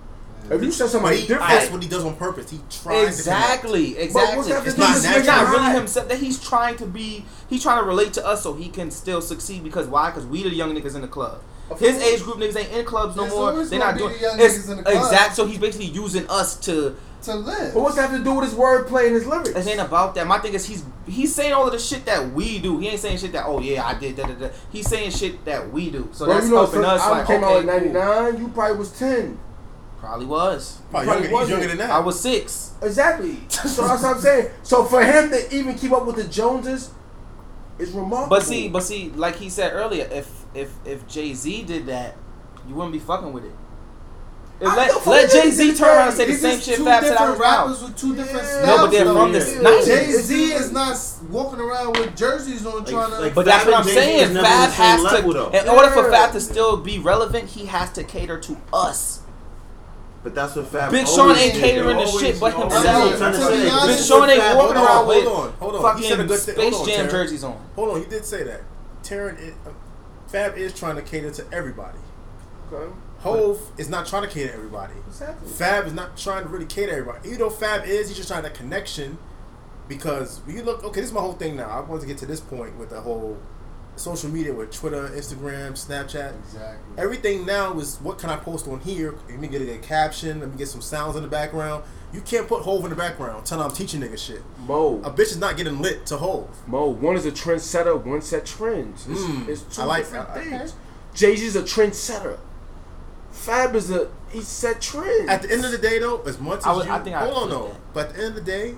[0.49, 2.49] If you said somebody he, different, that's what he does on purpose.
[2.51, 4.37] He tries Exactly, But exactly.
[4.37, 6.09] what's that to It's not, with it's not really himself.
[6.09, 7.25] That he's trying to be.
[7.49, 9.63] He's trying to relate to us so he can still succeed.
[9.63, 10.09] Because why?
[10.09, 11.41] Because we the young niggas in the club.
[11.79, 13.65] His age group niggas ain't in clubs no There's more.
[13.65, 14.95] They're not doing the it's- in the club.
[14.95, 15.35] exact.
[15.35, 16.95] So he's basically using us to.
[17.23, 17.73] To live.
[17.73, 19.51] But what's that have to do with his wordplay and his lyrics?
[19.51, 20.27] It ain't about that.
[20.27, 22.79] My thing is he's he's saying all of the shit that we do.
[22.79, 24.49] He ain't saying shit that oh yeah I did da da da.
[24.73, 26.09] He's saying shit that we do.
[26.11, 27.01] So Bro, that's you know, helping since us.
[27.01, 28.01] album Like came okay, out in cool.
[28.03, 28.41] '99.
[28.41, 29.39] You probably was ten.
[30.03, 30.81] Probably was.
[30.91, 31.49] Probably Probably younger, he's wasn't.
[31.49, 31.89] younger than that.
[31.91, 32.73] I was six.
[32.81, 33.38] Exactly.
[33.49, 34.49] so that's what I'm saying.
[34.61, 36.91] So for him to even keep up with the Joneses
[37.80, 38.27] is remarkable.
[38.35, 42.17] But see, but see, like he said earlier, if if if Jay Z did that,
[42.67, 43.53] you wouldn't be fucking with it.
[44.59, 47.19] If let let Jay Z turn around and say the same shit Fab said out
[47.19, 48.61] different his rappers with two different Yeah.
[48.61, 48.67] styles.
[48.67, 49.85] No, but they're from the nineties.
[49.88, 50.97] Jay Z is not
[51.30, 53.19] walking around with jerseys on Like- trying to.
[53.19, 54.43] like But that's what I'm and Jay-Z is saying.
[54.43, 55.49] Fab has to, though.
[55.49, 59.21] in order for Fab to still be relevant, he has to cater to us.
[60.23, 60.91] But that's what Fab.
[60.91, 63.17] Big Sean ain't catering to shit but he always- That's what I'm himself.
[63.19, 63.63] trying to To say.
[63.63, 65.97] be honest, Big Sean ain't walking around with hold on, hold on.
[65.97, 66.55] He said a fucking good thing.
[66.55, 67.11] Space Hold on, Jam Terrence.
[67.31, 67.57] jerseys on.
[67.75, 68.61] Hold on, he did say that.
[69.03, 69.71] Terran, is, uh,
[70.27, 71.97] Fab is trying to cater to everybody.
[72.71, 72.91] Okay.
[73.19, 74.93] Hove is not trying to cater to everybody.
[75.07, 75.49] Exactly.
[75.49, 77.27] Fab is not trying to really cater to everybody.
[77.27, 79.17] Even though Fab is, he's just trying that connection.
[79.89, 81.67] Because when you look, okay, this is my whole thing now.
[81.69, 83.37] I want to get to this point with the whole
[83.95, 86.33] social media with Twitter, Instagram, Snapchat.
[86.39, 86.93] exactly.
[86.97, 89.13] Everything now is what can I post on here?
[89.29, 90.39] Let me get a, caption.
[90.39, 91.83] Let me get some sounds in the background.
[92.11, 93.45] You can't put Hove in the background.
[93.45, 94.41] Tell I'm teaching nigga shit.
[94.67, 94.99] Mo.
[95.03, 96.47] A bitch is not getting lit to Hove.
[96.67, 99.07] Mo, one is a trendsetter, one set trends.
[99.07, 100.43] It's, Mm, it's two I like different that.
[100.43, 100.75] things.
[101.15, 102.37] Jay Z's a trendsetter.
[103.31, 105.29] Fab is a he set trends.
[105.29, 107.15] At the end of the day, though, as much as I would- you I think
[107.15, 107.93] I hold on though, that.
[107.93, 108.75] but at the end of the day,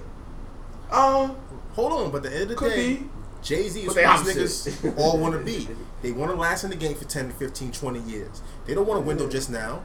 [0.91, 1.29] uh,
[1.73, 2.11] hold on.
[2.11, 3.09] But at the end of the could day, be.
[3.45, 5.67] Jay Z is what these niggas all want to be.
[6.01, 8.41] They want to last in the game for 10 to 15, 20 years.
[8.65, 9.83] They don't want to window just now.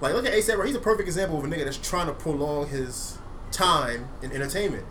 [0.00, 0.64] Like, look at ASAP.
[0.66, 3.18] He's a perfect example of a nigga that's trying to prolong his
[3.52, 4.84] time in entertainment.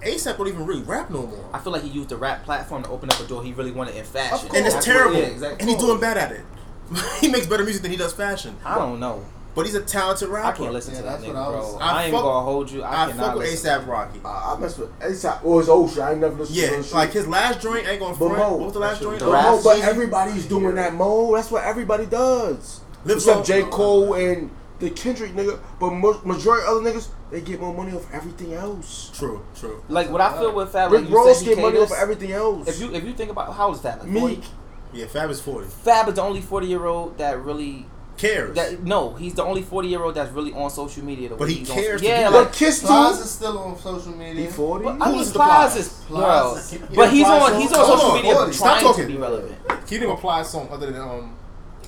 [0.00, 1.50] ASAP don't even really rap no more.
[1.52, 3.72] I feel like he used the rap platform to open up a door he really
[3.72, 4.48] wanted in fashion.
[4.54, 5.16] And it's That's terrible.
[5.16, 5.60] What, yeah, exactly.
[5.60, 6.44] And he's doing bad at it.
[7.20, 8.56] he makes better music than he does fashion.
[8.64, 9.24] I don't know.
[9.54, 10.48] But he's a talented rapper.
[10.48, 11.78] I can't listen Yeah, to that that's nigga, what I was- bro.
[11.80, 12.82] I I, ain't fuck- gonna hold you.
[12.82, 13.48] I, I cannot fuck with.
[13.64, 14.20] ASAP Rocky.
[14.24, 15.98] Uh, I mess with ASAP or his old shit.
[16.00, 16.94] I ain't never listened to Yeah, his shit.
[16.94, 18.38] like his last joint ain't gonna But front.
[18.38, 19.18] Mo, What was the last joint?
[19.18, 21.34] the But, Mo, but everybody's doing that, Mo.
[21.34, 22.80] That's what everybody does.
[23.04, 23.62] Live Except Long- J.
[23.64, 25.58] Cole and the Kendrick nigga.
[25.80, 29.10] But mo- majority of other niggas, they get more money off everything else.
[29.14, 29.82] True, true.
[29.88, 32.32] Like what I feel with Fab, Rick like Ross said, he get money off everything
[32.32, 32.68] else.
[32.68, 34.44] If you if you think about how is Fab, like Meek,
[34.92, 35.66] Yeah, Fab is 40.
[35.68, 37.86] Fab is the only forty year old that really
[38.20, 38.54] Cares.
[38.54, 41.30] that no, he's the only forty year old that's really on social media.
[41.30, 43.78] The But way he cares On, yeah, do but like Kiss Plies is still on
[43.78, 44.50] social He media.
[44.50, 44.84] forty.
[44.84, 45.76] but, I Who mean, is the Plies Plies?
[45.76, 46.74] is Plies.
[46.74, 48.52] bro, but he's Plies on he's on social on, media on.
[48.52, 49.68] Stop trying to be relevant.
[49.68, 51.36] Can you name a Plies song other than um?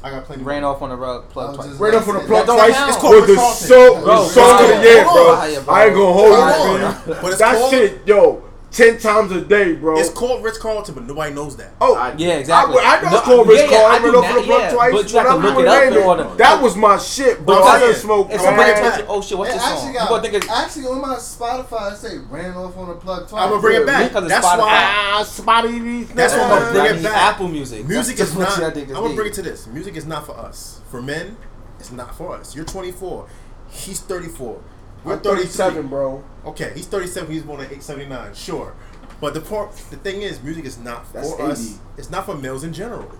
[0.04, 0.42] I got plenty.
[0.42, 1.68] Ran off on the rug, I plug twice.
[1.68, 2.74] just Right up on the plug twice.
[2.74, 2.88] count.
[2.88, 3.68] It's It's called called the Ritz Carlton.
[3.68, 5.74] so Bro, the song of the year, bro.
[5.74, 8.42] I ain't gonna hold Hold you, But That shit, yo,
[8.73, 9.99] ten times a day, bro.
[9.99, 11.73] It's called Ritz Carlton, but nobody knows that.
[11.81, 12.78] Oh, I- Yeah, exactly.
[12.81, 13.86] I, I know No, it's called Rich yeah, yeah, Carl.
[13.86, 14.93] I I do went up the plug yeah, twice.
[14.93, 16.24] but you have to whatever look it up name in order.
[16.36, 17.57] That was my shit, bro.
[17.57, 17.86] But I yeah.
[17.86, 18.32] done smoked.
[18.32, 18.44] If Right.
[18.47, 18.82] somebody man.
[18.82, 19.93] tells you, oh shit, what's It this actually song?
[19.94, 21.93] got You think it's actually on my Spotify.
[21.93, 23.43] I say ran off on the plug twice.
[23.43, 24.12] I'm gonna bring it back.
[24.12, 24.59] That's Spotify.
[24.59, 27.16] why Ah, spotty That's why I'm gonna bring it back.
[27.35, 27.86] Apple Music.
[27.86, 28.59] Music is not.
[28.59, 29.66] I'm gonna bring it to this.
[29.66, 30.81] Music is not for us.
[30.90, 31.36] For men,
[31.78, 32.57] it's not for us.
[32.57, 33.27] You're 24.
[33.70, 34.61] He's 34.
[35.05, 36.23] We're I'm 37, 37, bro.
[36.44, 37.31] Okay, he's 37.
[37.31, 38.35] He's born in 879.
[38.35, 38.74] Sure,
[39.20, 41.78] but the part, the thing is, music is not That's for us.
[41.97, 43.10] It's not for males in general.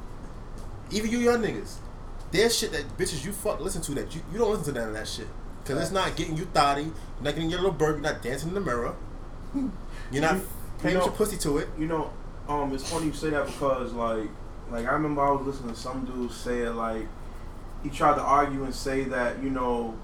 [0.90, 1.77] Even you young niggas,
[2.32, 4.89] there's shit that bitches you fuck listen to that you, you don't listen to none
[4.89, 5.28] of that shit
[5.62, 6.82] because it's not getting you thotty.
[6.82, 6.93] You're
[7.23, 7.93] not getting your little bird.
[8.03, 8.94] You're not dancing in the mirror.
[9.55, 10.47] You're not You-
[10.78, 11.69] playing you know- your pussy to it.
[11.78, 12.11] You know,
[12.49, 14.28] um, it's funny you say that because like,
[14.70, 17.07] like I remember I was listening to some dude say it like,
[17.82, 19.97] he tried to argue and say that you know,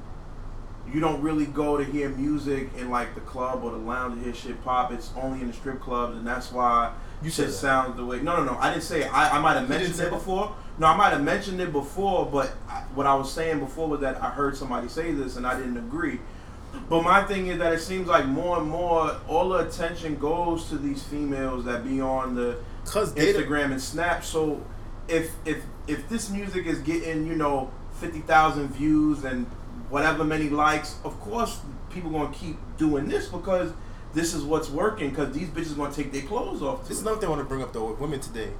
[0.92, 4.24] you don't really go to hear music in like the club or the lounge to
[4.24, 4.92] hear shit pop.
[4.92, 6.92] It's only in the strip clubs, and that's why
[7.22, 8.20] You said sounds the way.
[8.20, 8.58] No, no, no.
[8.58, 9.12] I didn't say it.
[9.12, 10.54] I, I might have mentioned it before.
[10.78, 14.00] No, I might have mentioned it before, but I, what I was saying before was
[14.00, 16.20] that I heard somebody say this and I didn't agree.
[16.88, 20.68] But my thing is that it seems like more and more all the attention goes
[20.68, 24.24] to these females that be on the- Instagram and Snap.
[24.24, 24.62] So
[25.08, 29.46] if if if this music is getting you know fifty thousand views and
[29.90, 31.60] whatever many likes, of course
[31.90, 33.72] people gonna keep doing this because
[34.14, 35.10] this is what's working.
[35.10, 36.82] Because these bitches gonna take their clothes off.
[36.82, 37.06] To This is it.
[37.06, 38.50] another thing I want to bring up though with women today.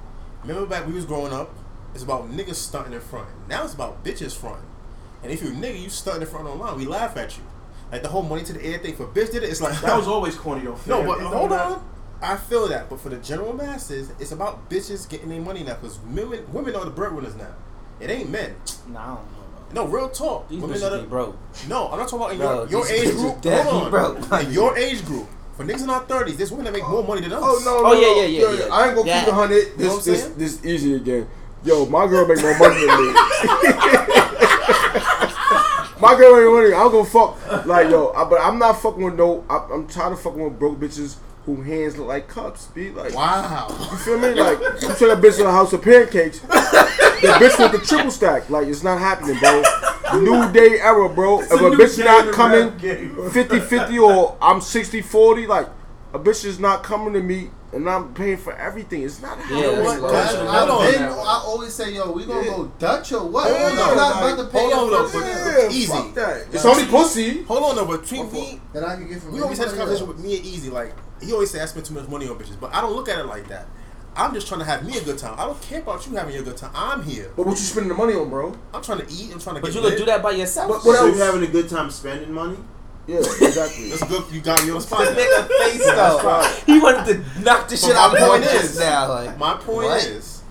[0.43, 1.53] Remember back when we was growing up,
[1.93, 3.27] it's about niggas stunting in front.
[3.47, 4.61] Now it's about bitches front.
[5.23, 7.43] And if you nigga, you stunting in front online, we laugh at you.
[7.91, 9.49] Like the whole money to the air thing for bitch did it.
[9.49, 10.77] It's like That was always corny though.
[10.87, 11.83] no, but It don't hold on.
[12.21, 15.75] I feel that, but for the general masses, it's about bitches getting their money now
[15.75, 17.53] because women women are the breadwinners now.
[17.99, 18.55] It ain't men.
[18.87, 19.38] Nah, I don't know.
[19.73, 20.49] No, real talk.
[20.49, 21.37] These Women bitches that be are, broke.
[21.67, 23.41] no, I'm not talking about in Bro, your, your age group.
[23.41, 23.89] dead Hold on.
[23.91, 24.41] broke.
[24.43, 25.27] In your age group.
[25.55, 27.41] For niggas in our 30s, there's women that make more money than us.
[27.43, 27.77] Oh no!
[27.85, 28.21] Oh, no, yeah, no.
[28.21, 28.27] yeah,
[28.59, 28.73] yeah, yeah.
[28.73, 29.19] I ain't gonna Yeah.
[29.19, 29.55] keep it hundred.
[29.55, 31.27] You know This I'm this this easy again.
[31.65, 33.13] Yo, my girl make more money than me.
[35.99, 36.73] my girl make more money.
[36.73, 39.43] I'm gonna fuck like yo, I, but I'm not fucking with no.
[39.49, 41.17] I, I'm tired of fucking with broke bitches
[41.55, 42.67] who hands look like cups.
[42.67, 43.67] Be like, Wow.
[43.91, 44.33] you feel me?
[44.33, 46.39] Like you take that bitch to a house of pancakes.
[46.41, 48.49] the bitch with the triple stack.
[48.49, 49.63] Like it's not happening, bro.
[50.21, 51.41] New day era, bro.
[51.41, 55.67] if a, new bitch not coming rap 50-50 or I'm 60-40, like
[56.13, 59.03] a bitch is not coming to me and I'm paying for everything.
[59.03, 59.83] It's not Yeah, happening.
[59.83, 60.01] that's what?
[60.01, 60.17] low.
[60.17, 60.91] I, Hold I, on.
[60.91, 62.51] been, I always say, yo, we gonna Yeah.
[62.55, 63.49] go Dutch or what?
[63.49, 65.13] Hold I'm on, not about to pay hold your on, first
[65.45, 65.87] though, Yeah, Easy.
[65.87, 66.47] fuck that.
[66.51, 67.43] It's only pussy.
[67.43, 69.77] Hold on, though, but between me, that I can get from we always had this
[69.77, 70.69] conversation with me and Easy.
[70.69, 73.09] Like, he always say I spend too much money on bitches, but I don't look
[73.09, 73.67] at it like that.
[74.15, 75.35] I'm just trying to have me a good time.
[75.39, 76.71] I don't care about you having a good time.
[76.73, 77.31] I'm here.
[77.37, 78.53] But what you spending the money on, bro?
[78.73, 79.31] I'm trying to eat.
[79.31, 79.97] I'm trying to But get you gonna lit.
[79.99, 80.67] do that by yourself?
[80.67, 81.15] But what so else?
[81.15, 82.57] you having a good time spending money?
[83.09, 83.89] Yeah, exactly.
[83.89, 84.23] That's good.
[84.31, 84.99] You got me on the spot.
[84.99, 85.47] This now.
[85.47, 86.73] nigga face though.
[86.73, 87.05] He wanted
[87.35, 89.09] to knock the shit out my of point is- just now.
[89.09, 90.03] Like, My point What?
[90.05, 90.41] is,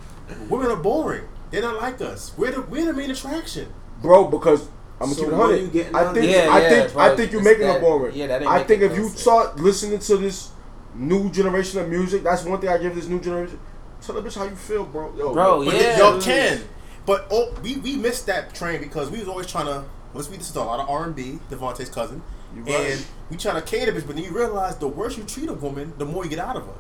[0.49, 1.23] women are boring.
[1.51, 2.33] They're not like us.
[2.37, 3.73] We're the we're the main attraction.
[4.03, 4.63] Bro, because
[5.01, 5.95] I'm gonna So keep it hundred.
[5.95, 7.03] I think Yeah, I yeah, think bro.
[7.03, 8.15] I think you're making that- it boring.
[8.17, 10.51] yeah, that ain't I think if you start listening to this
[10.95, 13.59] new generation of music, that's one thing I give this new generation.
[14.03, 15.13] Tell the bitch how you feel, bro.
[15.17, 15.99] Yo, Bro, But Yeah.
[15.99, 16.61] y'all can.
[17.07, 19.85] But oh, we we missed that train because we was always trying to.
[20.15, 21.39] Let's be this is a lot of R and B.
[21.51, 22.23] Devontae's cousin, You
[22.65, 22.93] right.
[22.93, 24.07] and we try to cater bitch.
[24.07, 26.57] But then you realize the worse you treat a woman, the more you get out
[26.57, 26.73] of her.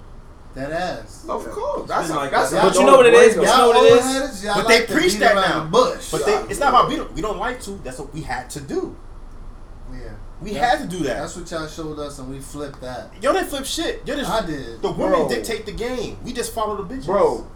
[0.54, 1.24] That ass.
[1.28, 2.50] Of course, that's like that's.
[2.50, 2.62] that.
[2.62, 3.36] But you know what it is?
[3.36, 4.04] But you know what it old is?
[4.06, 5.64] heads, y'all But they to preach that around now.
[5.64, 6.10] the Bush.
[6.10, 7.72] But they, it's not about we don't we don't like to.
[7.84, 8.96] That's what we had to do.
[9.92, 9.98] yeah.
[10.40, 11.20] We That- had to do that.
[11.20, 13.10] That's what y'all showed us, and we flipped that.
[13.22, 14.02] Yo, they flip shit.
[14.06, 14.80] Yo, just, I did.
[14.82, 15.28] The women Bro.
[15.28, 16.16] dictate the game.
[16.24, 17.06] We just follow the bitches.
[17.06, 17.46] Bro,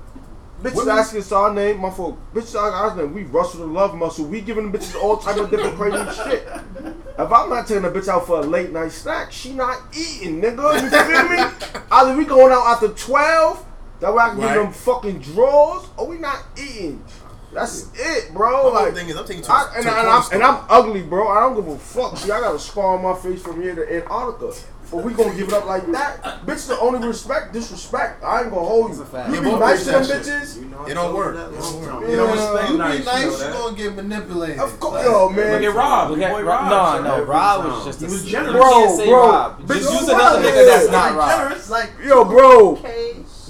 [0.63, 2.19] bitches Women- asking us our name, my fault.
[2.35, 3.15] Bitches asking our name.
[3.15, 4.27] We rustle the love muscle.
[4.27, 6.47] We giving the bitches all type of different crazy shit.
[7.19, 10.41] If I'm not taking a bitch out for a late night snack, she not eating,
[10.41, 10.83] nigga.
[10.83, 11.83] You feel me?
[11.91, 13.65] Either we going out after twelve,
[14.01, 14.55] that way I can Right.
[14.55, 17.05] give them fucking drawers, or we not eating.
[17.53, 18.73] That's it, bro.
[18.73, 21.29] My Like, thing is I'm taking to, I, and, and, I'm, and I'm ugly, bro.
[21.29, 22.17] I don't give a fuck.
[22.17, 24.55] See, I got a scar on my face from here to Antarctica.
[24.93, 26.23] But we gonna give it up like that.
[26.47, 28.23] Bitch, the only respect, disrespect.
[28.23, 28.97] I ain't gonna hold you.
[28.99, 29.33] That's a fact.
[29.35, 30.61] You be nice to them bitches.
[30.61, 31.35] You know, It don't work.
[31.35, 32.03] you that It don't work.
[32.03, 32.11] Yeah.
[32.11, 34.59] You don't You be nice, you know you gonna get manipulated.
[34.59, 35.65] Of course, Like, yo, Look man.
[35.65, 36.11] at Rob.
[36.11, 36.45] Look at Rob.
[36.71, 37.05] Rob.
[37.05, 38.11] No, no, Rob was just He a.
[38.11, 38.53] was generous.
[38.53, 39.31] Bro, can't say bro.
[39.31, 39.61] Rob.
[39.63, 41.59] Bitch, Just use another nigga that's not Rob.
[41.71, 42.79] Like Yo, bro.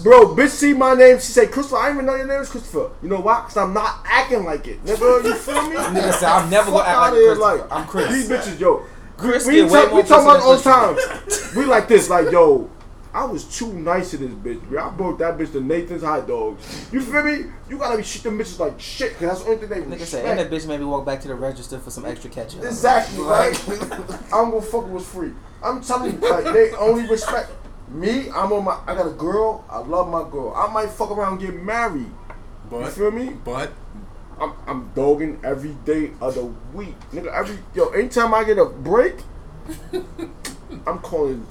[0.02, 1.18] Bro, bitch see my name.
[1.18, 2.90] She say, Christopher, I didn't even know your name is Christopher.
[3.02, 3.40] You know why?
[3.42, 4.84] Because I'm not acting like it.
[4.84, 5.76] Nigga, you feel me?
[5.76, 7.68] Nigga said, I'm never gonna act like here, Christopher.
[7.72, 8.12] I'm Chris.
[8.12, 8.82] These bitches, yo.
[9.16, 11.56] Chris We, get talk, we talk about it all the time.
[11.56, 12.70] We like this, like, yo,
[13.14, 14.84] I was too nice to this bitch, bro.
[14.84, 16.88] I brought that bitch to Nathan's hot dogs.
[16.92, 17.44] You feel me?
[17.68, 20.00] You gotta be shit them bitches like shit, cause that's the only thing they Nigga
[20.00, 20.10] respect.
[20.10, 22.64] said, and that bitch made me walk back to the register for some extra ketchup.
[22.64, 23.68] Exactly, right?
[24.32, 25.32] I'm gonna fuck it was free.
[25.62, 27.50] I'm telling you, like, they only respect
[27.88, 28.30] me.
[28.30, 28.78] I'm on my.
[28.86, 29.64] I got a girl.
[29.68, 30.54] I love my girl.
[30.56, 32.10] I might fuck around and get married.
[32.70, 33.36] But, You feel me?
[33.44, 33.70] but
[34.42, 36.44] I'm, I'm dogging every day of the
[36.76, 37.32] week, nigga.
[37.32, 39.14] Every yo, anytime I get a break,
[40.86, 41.46] I'm calling,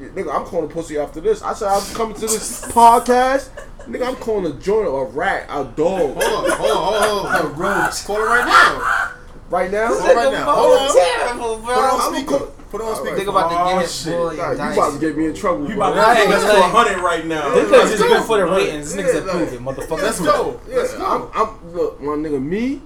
[0.00, 0.34] nigga.
[0.34, 1.40] I'm calling a pussy after this.
[1.42, 3.50] I said I'm coming to this podcast,
[3.86, 4.08] nigga.
[4.08, 5.76] I'm calling a joint a rat, a dog.
[5.76, 7.92] hold on, hold on, hold on, hold on.
[7.92, 9.12] Call it right now.
[9.52, 10.44] Right now, Hold on right now.
[10.50, 10.96] Hold.
[10.96, 12.38] Terrible, Put on speaker.
[12.70, 13.16] Put on speaker.
[13.16, 14.34] Think about Oh, to get his boy.
[14.34, 15.68] Nah, you about to get me in trouble.
[15.68, 17.52] You about to take us to a hundred right now.
[17.54, 18.08] This nigga's go.
[18.08, 18.94] good for the ratings.
[18.94, 20.02] This nigga's a like- motherfucker.
[20.02, 20.58] Let's go.
[20.68, 21.30] Let's go.
[21.34, 22.80] I'm, I'm look, my nigga, me.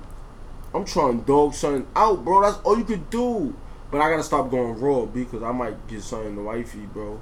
[0.75, 2.43] I'm trying to dog something out, bro.
[2.43, 3.55] That's all you could do.
[3.93, 7.21] But I gotta stop going raw because I might get something to wifey, bro.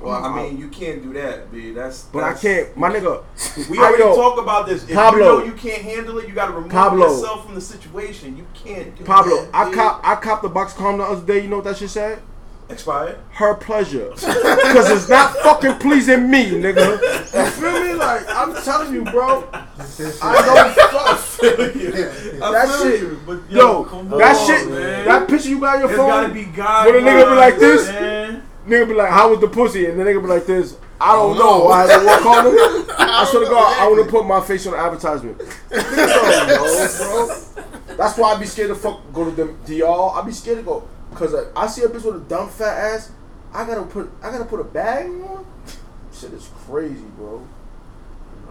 [0.00, 1.70] Well, I mean, you can't do that, B.
[1.72, 2.02] That's.
[2.04, 3.22] But I can't, my nigga.
[3.70, 4.84] We already know- talked about this.
[4.88, 5.18] If Pablo.
[5.18, 7.06] you know you can't handle it, you got to remove Pablo.
[7.06, 8.36] yourself from the situation.
[8.36, 9.54] You can't do Pablo, that.
[9.54, 9.76] I B.
[9.76, 11.42] cop, I copped the box calm the other day.
[11.42, 12.20] You know what that shit said?
[12.70, 13.18] expired.
[13.32, 16.98] Her pleasure, because it's not fucking pleasing me, nigga.
[17.34, 17.92] You feel me?
[17.92, 19.46] Like I'm telling you, bro.
[19.52, 21.42] I don't fuck.
[21.42, 25.04] I That feel shit- you, but Yo, come that on, shit, man.
[25.04, 26.08] that picture you got on your It's phone.
[26.08, 26.86] gotta be God.
[26.86, 28.42] When a nigga be like this, man.
[28.66, 29.86] Nigga be like, how was the pussy?
[29.86, 30.76] And the nigga be like this.
[31.00, 31.68] I don't oh, know.
[31.68, 32.86] I had to walk on him.
[32.98, 35.38] I swear to God, I want to put my face on the advertisement.
[35.38, 37.96] Niggas don't know, bro.
[37.96, 40.14] That's why I be scared to fuck go to them DR.
[40.14, 42.94] I be scared to go because like, I see a bitch with a dumb fat
[42.94, 43.12] ass.
[43.52, 45.46] I gotta put I gotta put a bag on.
[46.12, 47.46] Shit is crazy, bro.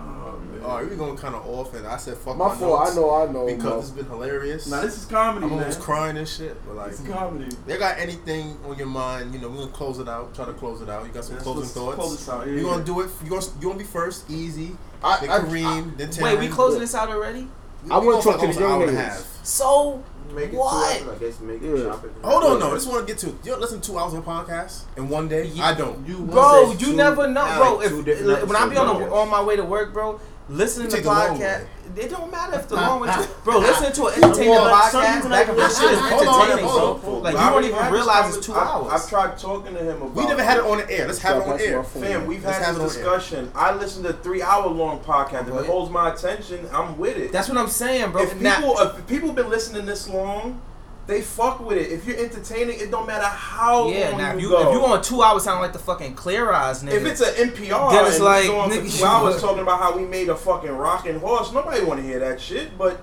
[0.05, 0.63] Oh, man.
[0.63, 2.87] All right, we going kind of off, and I said fuck My my, fault.
[2.91, 3.13] I know.
[3.13, 3.45] I know.
[3.45, 3.79] because bro.
[3.79, 4.67] it's been hilarious.
[4.67, 5.59] Now this is comedy, I'm man.
[5.59, 7.53] almost crying and shit, but like, It's comedy.
[7.67, 9.33] they got anything on your mind?
[9.33, 10.33] You know, we're gonna close it out.
[10.33, 11.05] Try to close it out.
[11.05, 11.95] You got some Let's- closing let's thoughts?
[11.95, 12.71] close this out, yeah, you yeah.
[12.71, 13.09] gonna do it?
[13.23, 14.29] You gonna you gonna be first?
[14.29, 14.75] Easy.
[15.03, 15.97] I- then I- Kareem.
[15.97, 16.23] then Tim.
[16.23, 17.47] Wait, we closing this out already?
[17.91, 19.05] I wanna talk to for the almost an young hour and a niggas.
[19.07, 19.39] half.
[19.43, 20.03] So
[20.33, 20.97] Make it What?
[20.97, 21.69] two hours, I guess make Yeah.
[21.69, 22.09] it chopping.
[22.23, 22.71] Hold on, no.
[22.71, 23.27] I just want to get to.
[23.27, 25.43] You don't listen to two hours of a podcast in one day.
[25.45, 25.67] Yeah.
[25.67, 26.07] I don't.
[26.07, 27.75] You Bro, you two- never know, bro.
[27.75, 30.89] like two If, when I be on the, on my way to work, bro, listening
[30.89, 31.65] to the podcast,
[31.95, 33.13] it don't matter if the long way,
[33.43, 33.59] bro.
[33.59, 37.17] Listening to an entertaining podcast, people back like of this shit is entertaining, hold bro.
[37.19, 38.91] Like you don't even realize it's two hours.
[38.91, 40.15] I've tried talking to him about.
[40.15, 41.07] We never had it on the air.
[41.07, 41.83] Let's have it on That's air.
[41.83, 43.17] Fam, we've had have this it on air.
[43.17, 43.51] discussion.
[43.55, 45.47] I listened to three hour long podcast.
[45.47, 47.31] If it holds my attention, I'm with it.
[47.31, 48.23] That's what I'm saying, bro.
[48.23, 50.61] if people if people been listening this long,
[51.05, 51.91] they fuck with it.
[51.91, 54.67] If you're entertaining, it don't matter how yeah, long now if you, you go.
[54.69, 56.93] if you on two hours sounding like the fucking clear eyes, nigga.
[56.93, 59.61] if it's an NPR, Then it's and like, we nigga, for two hours you- talking
[59.63, 62.77] about how we made a fucking rocking horse, nobody want to hear that shit.
[62.77, 63.01] But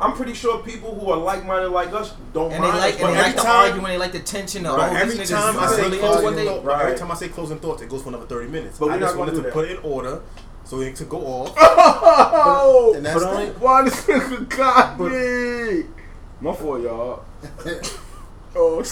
[0.00, 2.78] I'm pretty sure people who are like minded like us don't and they mind.
[2.80, 4.64] like us, and they but like the time- arguing, they like the tension.
[4.66, 6.46] Of, Bro, oh, every these time I say really into closing what they.
[6.46, 6.82] thoughts, Right.
[6.86, 8.78] every time I say closing thoughts, it goes for another thirty minutes.
[8.78, 9.52] But I just wanted to that.
[9.52, 10.22] put it in order
[10.64, 11.54] so it could go off.
[12.34, 13.58] Oh, And that's But it.
[13.60, 15.84] why this nigga got me?
[16.40, 17.24] My fault, y'all.
[18.54, 18.82] Oh,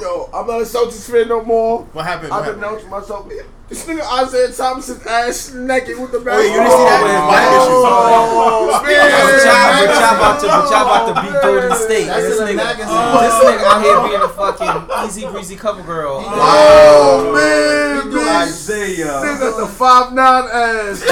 [0.00, 1.82] yo, I'm not a Celtics fan no more.
[1.92, 2.32] What happened?
[2.32, 2.86] I've What been happened?
[2.86, 3.28] announcing myself.
[3.68, 7.30] This nigga Isaiah Thomas's ass naked with the Oh, yeah, you didn't see basketball.
[7.32, 8.28] that?
[8.30, 9.22] Oh, Mic Yeah, man.
[9.24, 12.06] but y'all, but y'all about to, but y'all about to beat Golden State.
[12.06, 13.12] That's this nigga, magazine.
[13.24, 14.76] this nigga out here being a fucking
[15.08, 16.22] easy breezy cover girl.
[16.24, 18.06] Oh, man.
[18.10, 18.42] do bitch.
[18.46, 19.20] Isaiah.
[19.24, 21.02] Nigga, the five nine ass.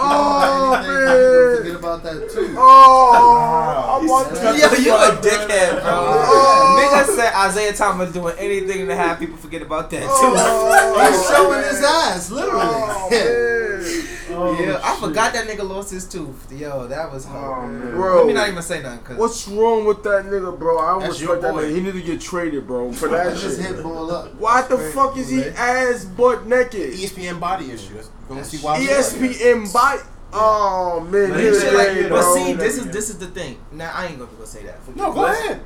[0.00, 1.77] oh, Forget man.
[1.88, 2.54] About that too.
[2.56, 4.52] Oh, I want Yeah.
[4.52, 5.92] Yo, you a dickhead, bro.
[5.92, 6.78] Oh.
[6.80, 10.34] Nigga said Isaiah Thomas doing anything to have people forget about that oh, too.
[10.36, 12.64] Oh, He's showing his ass, literally.
[12.64, 14.18] Oh, man.
[14.60, 16.52] yeah, oh, I forgot that nigga lost his tooth.
[16.52, 17.72] Yo, that was oh, hard.
[17.72, 17.90] man.
[17.92, 18.18] Bro.
[18.18, 20.78] Let me not even say nothing, cause What's wrong with that nigga, bro?
[20.78, 21.64] I don't That's respect that boy.
[21.64, 21.74] nigga.
[21.74, 23.74] He need to get traded, bro, for that Just shit.
[23.76, 24.34] hit ball up.
[24.34, 26.92] Why the fuck is he ass butt naked?
[26.92, 27.90] ESPN body issues.
[28.28, 28.80] You gonna see why?
[28.80, 30.02] ESPN bite.
[30.32, 33.28] Oh man, But he he shit said, like, but see, this is this is the
[33.28, 33.58] thing.
[33.72, 34.96] Now I ain't gonna go say that.
[34.96, 35.60] No, go ahead.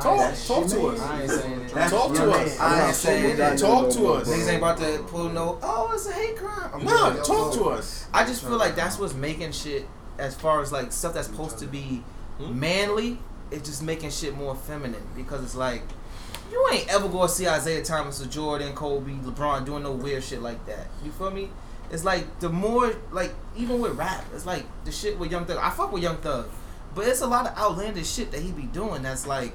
[0.00, 1.00] Talk, talk to us.
[1.00, 1.68] I ain't saying it.
[1.90, 2.60] Talk to us.
[2.60, 3.58] I ain't saying it.
[3.58, 4.28] Talk to us.
[4.28, 5.58] Niggas ain't about to pull no.
[5.62, 6.70] Oh, it's a hate crime.
[6.72, 7.24] I'm good.
[7.24, 8.06] talk to us.
[8.14, 9.86] I just feel like that's what's making shit
[10.18, 12.02] as far as like stuff that's supposed to be
[12.38, 12.58] hmm?
[12.58, 13.18] manly.
[13.50, 15.82] It's just making shit more feminine because it's like
[16.50, 20.40] you ain't ever gonna see Isaiah Thomas or Jordan, Kobe, LeBron doing no weird shit
[20.40, 20.86] like that.
[21.04, 21.50] You feel me?
[21.90, 25.58] It's like the more like even with rap, it's like the shit with Young Thug.
[25.58, 26.48] I fuck with Young Thug,
[26.94, 29.02] but it's a lot of outlandish shit that he be doing.
[29.02, 29.54] That's like.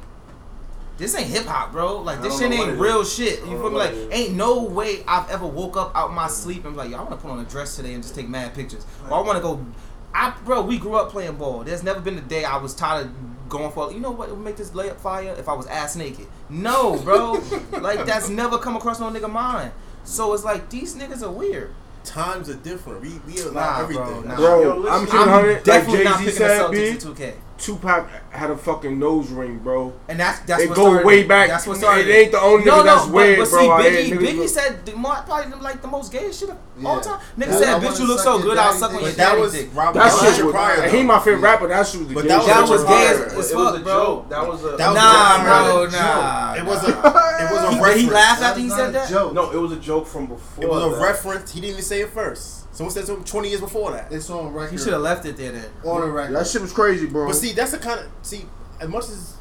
[0.97, 1.99] This ain't hip hop, bro.
[2.01, 3.11] Like this shit ain't real is.
[3.11, 3.39] shit.
[3.39, 3.77] You feel me?
[3.77, 4.19] Like what it is.
[4.19, 7.01] ain't no way I've ever woke up out my sleep and be like, yo, I
[7.01, 8.85] want to put on a dress today and just take mad pictures.
[9.09, 9.65] Or I want to go.
[10.13, 11.63] I bro, we grew up playing ball.
[11.63, 13.91] There's never been a day I was tired of going for.
[13.91, 15.35] You know what would make this layup fire?
[15.37, 16.27] If I was ass naked.
[16.49, 17.33] No, bro.
[17.79, 19.71] like that's never come across no nigga mind.
[20.03, 21.73] So it's like these niggas are weird.
[22.03, 23.01] Times are different.
[23.01, 23.51] We we allow
[23.81, 24.27] Nah, bro, everything.
[24.27, 24.35] nah.
[24.35, 25.53] Bro, Yo, I'm I'm hundred.
[25.55, 26.87] Like definitely not Jay Z picking the said, Celtics B.
[26.89, 27.33] in 2K.
[27.61, 29.93] Tupac had a fucking nose ring, bro.
[30.09, 31.49] And that's that's it what go started way back.
[31.49, 33.59] That's what started It ain't the only no, nigga that's no, weird, but, but bro.
[33.61, 36.39] see, I Biggie, ain't niggas Biggie look- said the more, probably like the most gayest
[36.39, 37.19] shit of all time.
[37.37, 38.57] Nigga That's- said, "Bitch, you look so good.
[38.57, 39.99] I'll suck on your But daddy was dick." Robert.
[39.99, 40.53] That that was shit Richard was.
[40.53, 40.81] Pryor.
[40.81, 41.03] and he though.
[41.03, 41.67] my favorite rapper.
[41.67, 42.47] That shit was the But gay that was.
[42.47, 43.93] That was gay as, as It was fuck, a bro.
[44.05, 44.29] joke.
[44.29, 45.91] That was a That Nah, bro, joke.
[45.93, 46.53] nah.
[46.55, 48.01] It was a it was a reference.
[48.01, 49.09] he laughed after he said that.
[49.09, 49.33] joke.
[49.33, 49.51] no.
[49.51, 50.63] It was a joke from before.
[50.63, 51.51] It was a reference.
[51.51, 52.60] He didn't even say it first.
[52.71, 54.11] Someone said something 20 years before that.
[54.11, 54.71] It's on record.
[54.71, 55.69] He should have left it there then.
[55.83, 56.35] on the record.
[56.35, 57.27] That shit was crazy, bro.
[57.27, 58.45] But see, that's the kind of see.
[58.79, 59.35] As much as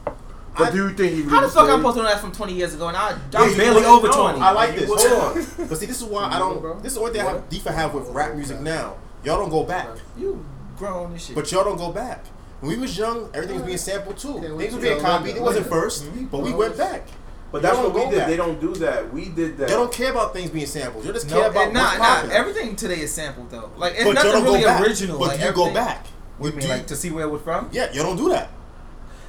[0.57, 1.23] but I- do you think he?
[1.23, 1.77] How the fuck I'm stayed?
[1.79, 2.89] supposed to know that from 20 years ago?
[2.89, 4.13] And I, Yeah, I'm you barely over know.
[4.33, 4.41] 20.
[4.41, 4.91] I like this.
[4.91, 5.69] would Hold on.
[5.69, 6.83] But see, this is why I don't.
[6.83, 8.97] This is the only thing I have beef I have with rap music now.
[9.25, 9.89] Y'all don't go back.
[10.19, 10.45] You
[10.77, 11.35] grown and shit.
[11.37, 12.25] But y'all don't go back.
[12.61, 14.37] When we was young, everything was being sampled too.
[14.37, 15.37] Okay, Things what was being copied.
[15.37, 17.07] It wasn't first, but we went back.
[17.53, 18.19] But that's what we did.
[18.19, 18.29] back.
[18.29, 19.13] They don't do that.
[19.13, 19.71] We did that.
[19.71, 21.05] Y'all don't care about things being sampled.
[21.05, 21.99] You just no, care about nah, nah.
[21.99, 22.31] popping.
[22.31, 23.71] Everything today is sampled though.
[23.77, 25.19] Like it's But nothing don't really go original.
[25.19, 26.07] But like, you go back.
[26.39, 27.69] What mean, like to see where it was from?
[27.73, 28.51] Yeah, you don't do that.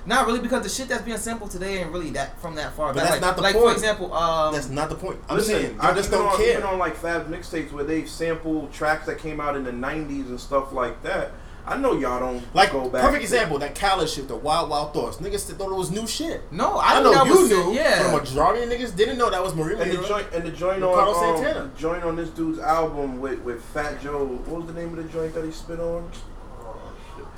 [0.05, 2.87] Not really, because the shit that's being sampled today ain't really that from that far
[2.93, 3.03] But back.
[3.03, 3.65] that's like, not the like point.
[3.65, 5.19] for example, um, That's not the point.
[5.29, 6.51] I'm Listen, saying I just don't on, care.
[6.51, 10.29] Even on like Fab mixtapes where they sample tracks that came out in the '90s
[10.29, 11.31] and stuff like that.
[11.65, 13.01] I know y'all don't Like go back.
[13.03, 15.17] perfect example, that Khaled shit, the Wild Wild Thoughts.
[15.17, 16.41] Niggas thought it was new shit.
[16.51, 19.17] no, I, I, knew know you was, knew, Yeah, but the majority of niggas didn't
[19.17, 21.71] know that was Maria And the joint, and the joint on Carlos um, Santana.
[21.77, 24.25] joint on this dude's album with, with Fat Joe.
[24.25, 26.09] What was the name of the joint that he spit on?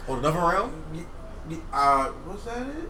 [0.08, 1.06] Oh, another round Y-
[1.50, 2.90] y- Uh, was that it?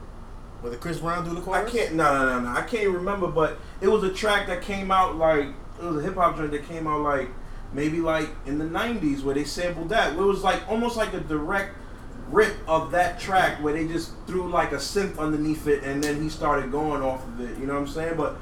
[0.62, 1.58] with the Chris Brown doing the course?
[1.68, 1.96] I can't.
[1.96, 2.58] No, no, no, no.
[2.58, 3.28] I can't even remember.
[3.28, 5.48] But it was a track that came out like
[5.80, 7.30] it was a hip hop joint that came out like
[7.74, 10.14] maybe like in the '90s where they sampled that.
[10.14, 11.76] It was like almost like a direct
[12.30, 16.22] rip of that track where they just threw like a synth underneath it and then
[16.22, 17.58] he started going off of it.
[17.60, 18.18] You know what I'm saying?
[18.18, 18.38] But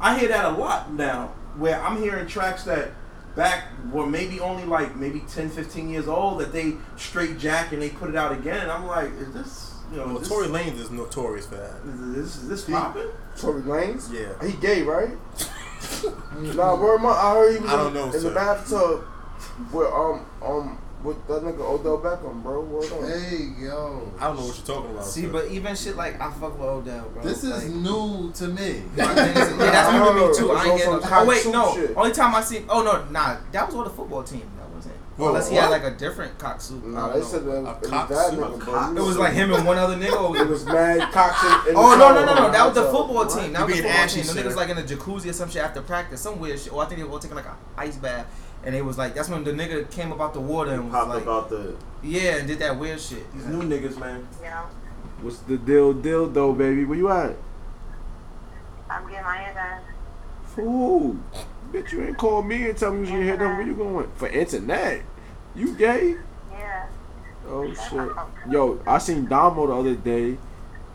[0.00, 2.92] I hear that a lot now where I'm hearing tracks that
[3.36, 7.82] back were maybe only like maybe 10, 15 years old that they straight jack and
[7.82, 8.60] they put it out again.
[8.62, 11.80] And I'm like, is this you know Well, is Tory Lanez is notorious for that.
[11.84, 13.08] this, is this He- popping?
[13.36, 14.10] Tory Lanez?
[14.10, 14.46] Yeah.
[14.48, 15.10] He gay, right?
[16.56, 17.10] nah, where am I?
[17.10, 18.34] I heard he was I don't in, know, in the sir.
[18.34, 19.04] bathtub
[19.72, 22.60] with um um with that nigga Odell Beckham, bro.
[22.62, 23.08] Word up.
[23.08, 25.04] Hey yo, I don't know what you're talking about.
[25.04, 25.28] See, sir.
[25.28, 27.22] but even shit like I fuck with Odell, bro.
[27.22, 28.82] this is like, new to me.
[28.96, 30.50] my thing is- yeah, that's I new to me too.
[30.52, 31.08] I ain't on getting no.
[31.12, 31.74] Oh wait, no.
[31.74, 31.96] shit.
[31.96, 32.64] Only time I seen.
[32.70, 33.36] Oh no, nah.
[33.52, 34.48] That was on the football team.
[35.16, 35.24] That wasn't.
[35.24, 35.62] Whoa, Unless he what?
[35.64, 36.82] had like a different cock suit.
[36.84, 37.22] I they know.
[37.22, 38.38] said that A it was cock that suit?
[38.40, 38.96] nigga, bro.
[38.96, 40.36] It was like him and one other nigga.
[40.40, 42.50] It was mad cocks in, in Oh no no no no!
[42.50, 43.52] That was the football team.
[43.52, 44.24] That You was the football team.
[44.26, 44.42] Them sir.
[44.42, 46.72] niggas like in a jacuzzi or some shit after practice, some weird shit.
[46.72, 48.26] Or I think they were taking like an ice bath,
[48.64, 51.08] and it was like that's when the nigga came about the water and was Popped
[51.10, 53.30] like, about the yeah, and did that weird shit.
[53.32, 54.26] These new niggas, man.
[54.42, 54.64] Yeah,
[55.22, 56.84] What's the deal, deal though, baby?
[56.84, 57.36] Where you at?
[58.90, 59.80] I'm getting my hair done.
[60.54, 61.16] Fool.
[61.74, 63.56] Bitch, you ain't called me and tell me you was getting done.
[63.56, 64.08] Where you going?
[64.14, 65.02] For internet.
[65.56, 66.14] You gay?
[66.52, 66.86] Yeah.
[67.48, 68.12] Oh shit.
[68.48, 70.38] Yo, I seen Damo the other day.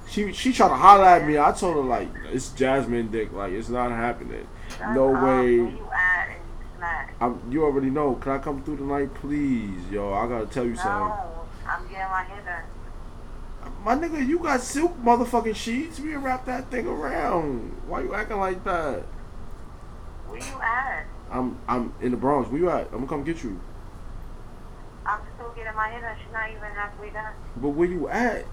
[0.10, 1.38] She she tried to holler at me.
[1.38, 3.34] I told her like it's Jasmine dick.
[3.34, 4.48] Like it's not happening.
[4.94, 5.56] No way.
[5.56, 6.42] You at and
[6.78, 7.14] smack?
[7.20, 8.16] I'm, you already know.
[8.16, 9.82] Can I come through tonight, please?
[9.92, 11.10] Yo, I gotta tell you something.
[11.10, 12.66] No, I'm getting my hair
[13.66, 13.74] done.
[13.84, 16.00] My nigga, you got silk motherfucking sheets.
[16.00, 17.76] We wrap that thing around.
[17.86, 19.04] Why you acting like that?
[20.30, 21.06] Where you at?
[21.32, 22.50] I'm I'm in the Bronx.
[22.50, 22.88] Where you at?
[22.88, 23.60] I'm gonna come get you.
[25.06, 26.16] I'm still getting my hair done.
[26.24, 27.34] She's not even halfway done.
[27.58, 28.46] But where you at?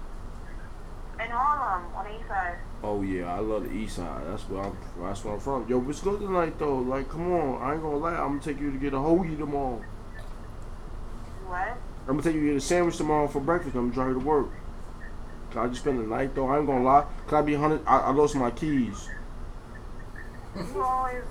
[1.19, 2.57] In Harlem, on the east side.
[2.83, 4.21] Oh yeah, I love the East Side.
[4.27, 4.77] That's where I'm.
[5.01, 5.67] That's where I'm from.
[5.67, 6.77] Yo, what's good tonight though?
[6.77, 7.61] Like, come on.
[7.61, 8.13] I ain't gonna lie.
[8.13, 9.83] I'm gonna take you to get a hoagie tomorrow.
[11.47, 11.77] What?
[12.07, 13.75] I'm gonna take you to get a sandwich tomorrow for breakfast.
[13.75, 14.49] I'm gonna drive you to work.
[15.51, 16.47] Can I just spend the night though?
[16.49, 17.05] I ain't gonna lie.
[17.27, 17.81] Can I be hundred?
[17.87, 19.09] I, I lost my keys.
[20.55, 21.23] You always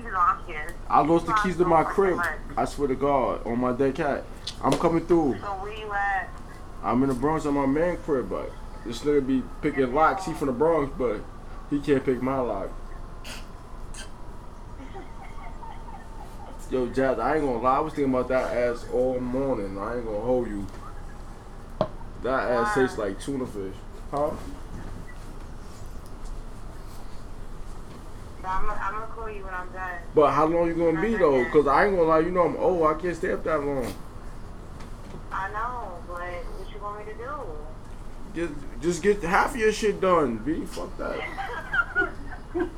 [0.00, 0.74] you be locking.
[0.88, 2.20] I lost the keys to my crib.
[2.56, 4.24] I swear to God, on my dead cat.
[4.62, 5.34] I'm coming through.
[5.34, 6.28] where you at?
[6.82, 8.50] I'm in the Bronx on my man crib, but
[8.84, 10.24] this nigga be picking locks.
[10.24, 11.20] He from the Bronx, but
[11.68, 12.70] he can't pick my lock.
[16.70, 17.78] Yo, Jazz, I ain't gonna lie.
[17.78, 19.76] I was thinking about that ass all morning.
[19.76, 20.66] I ain't gonna hold you.
[22.22, 23.74] That ass tastes like tuna fish.
[24.12, 24.30] Huh?
[28.42, 29.98] So I'm, I'm gonna call you when I'm done.
[30.14, 31.44] But how long you gonna be though?
[31.50, 32.20] Cause I ain't gonna lie.
[32.20, 32.86] You know I'm old.
[32.86, 33.92] I can't stay up that long.
[35.32, 37.30] I know, but what you want me to do?
[38.34, 40.64] Just, just get half of your shit done, B.
[40.64, 41.20] Fuck that.
[42.52, 42.68] This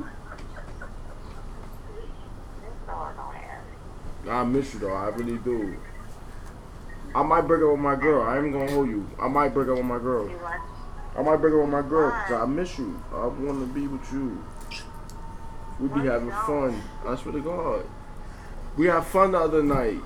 [2.87, 4.33] dog don't.
[4.33, 4.93] I miss you though.
[4.93, 5.77] I really do.
[7.15, 8.23] I might break up with my girl.
[8.23, 9.09] I ain't gonna hold you.
[9.21, 10.31] I might break up with my girl.
[11.17, 13.03] I might break up with my girl because I miss you.
[13.13, 14.43] I want to be with you.
[15.83, 16.81] We be having fun.
[17.05, 17.85] I swear to God.
[18.77, 19.99] We had fun the other night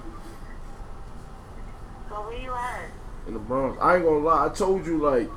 [2.09, 2.89] So where you at?
[3.29, 3.79] in the Bronx.
[3.81, 4.47] I ain't gonna lie.
[4.47, 5.29] I told you like,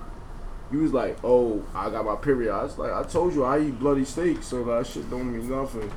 [0.72, 2.54] you was like, oh, I got my period.
[2.54, 5.50] I was like, I told you I eat bloody steak, so that shit don't mean
[5.50, 5.92] nothing.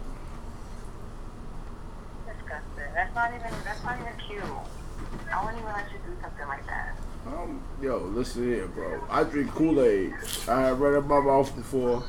[2.26, 2.94] Disgusting.
[2.94, 3.50] That's not even.
[3.64, 4.42] That's not even cute.
[5.32, 6.96] I wouldn't even let you do something like that.
[7.26, 9.00] Um, yo, listen here, bro.
[9.08, 10.12] I drink Kool Aid.
[10.48, 12.02] I had read in my mouth before.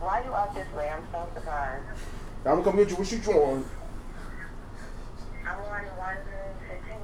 [0.00, 0.88] Why you out this way?
[0.88, 1.84] I'm so surprised.
[2.44, 2.96] I'm gonna come get you.
[2.96, 3.64] What you on?
[5.46, 6.16] I'm on one
[6.68, 6.98] fifteen.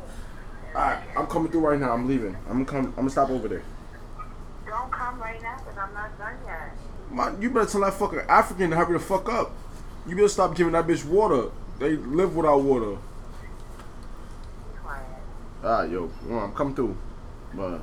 [0.74, 1.92] Alright, I'm coming through right now.
[1.92, 2.36] I'm leaving.
[2.48, 2.86] I'm gonna come.
[2.86, 3.62] I'm gonna stop over there.
[4.66, 6.72] Don't come right now because I'm not done yet.
[7.10, 9.52] Man, you better tell that fucking African to hurry the fuck up.
[10.06, 11.50] You better stop giving that bitch water.
[11.78, 12.92] They live without water.
[12.92, 12.98] Be
[14.82, 15.04] quiet.
[15.64, 16.96] Alright, yo, well, I'm coming through.
[17.54, 17.80] But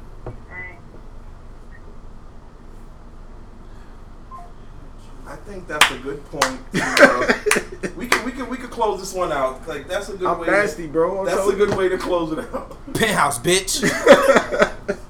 [0.50, 0.78] Hey.
[5.30, 6.60] I think that's a good point.
[6.74, 7.34] Uh,
[7.96, 9.68] we can we can we can close this one out.
[9.68, 10.48] Like that's a good I'm way.
[10.48, 11.20] nasty, bro.
[11.20, 12.76] I'm That's a telling good way to close it out.
[12.96, 13.84] Penthouse, bitch.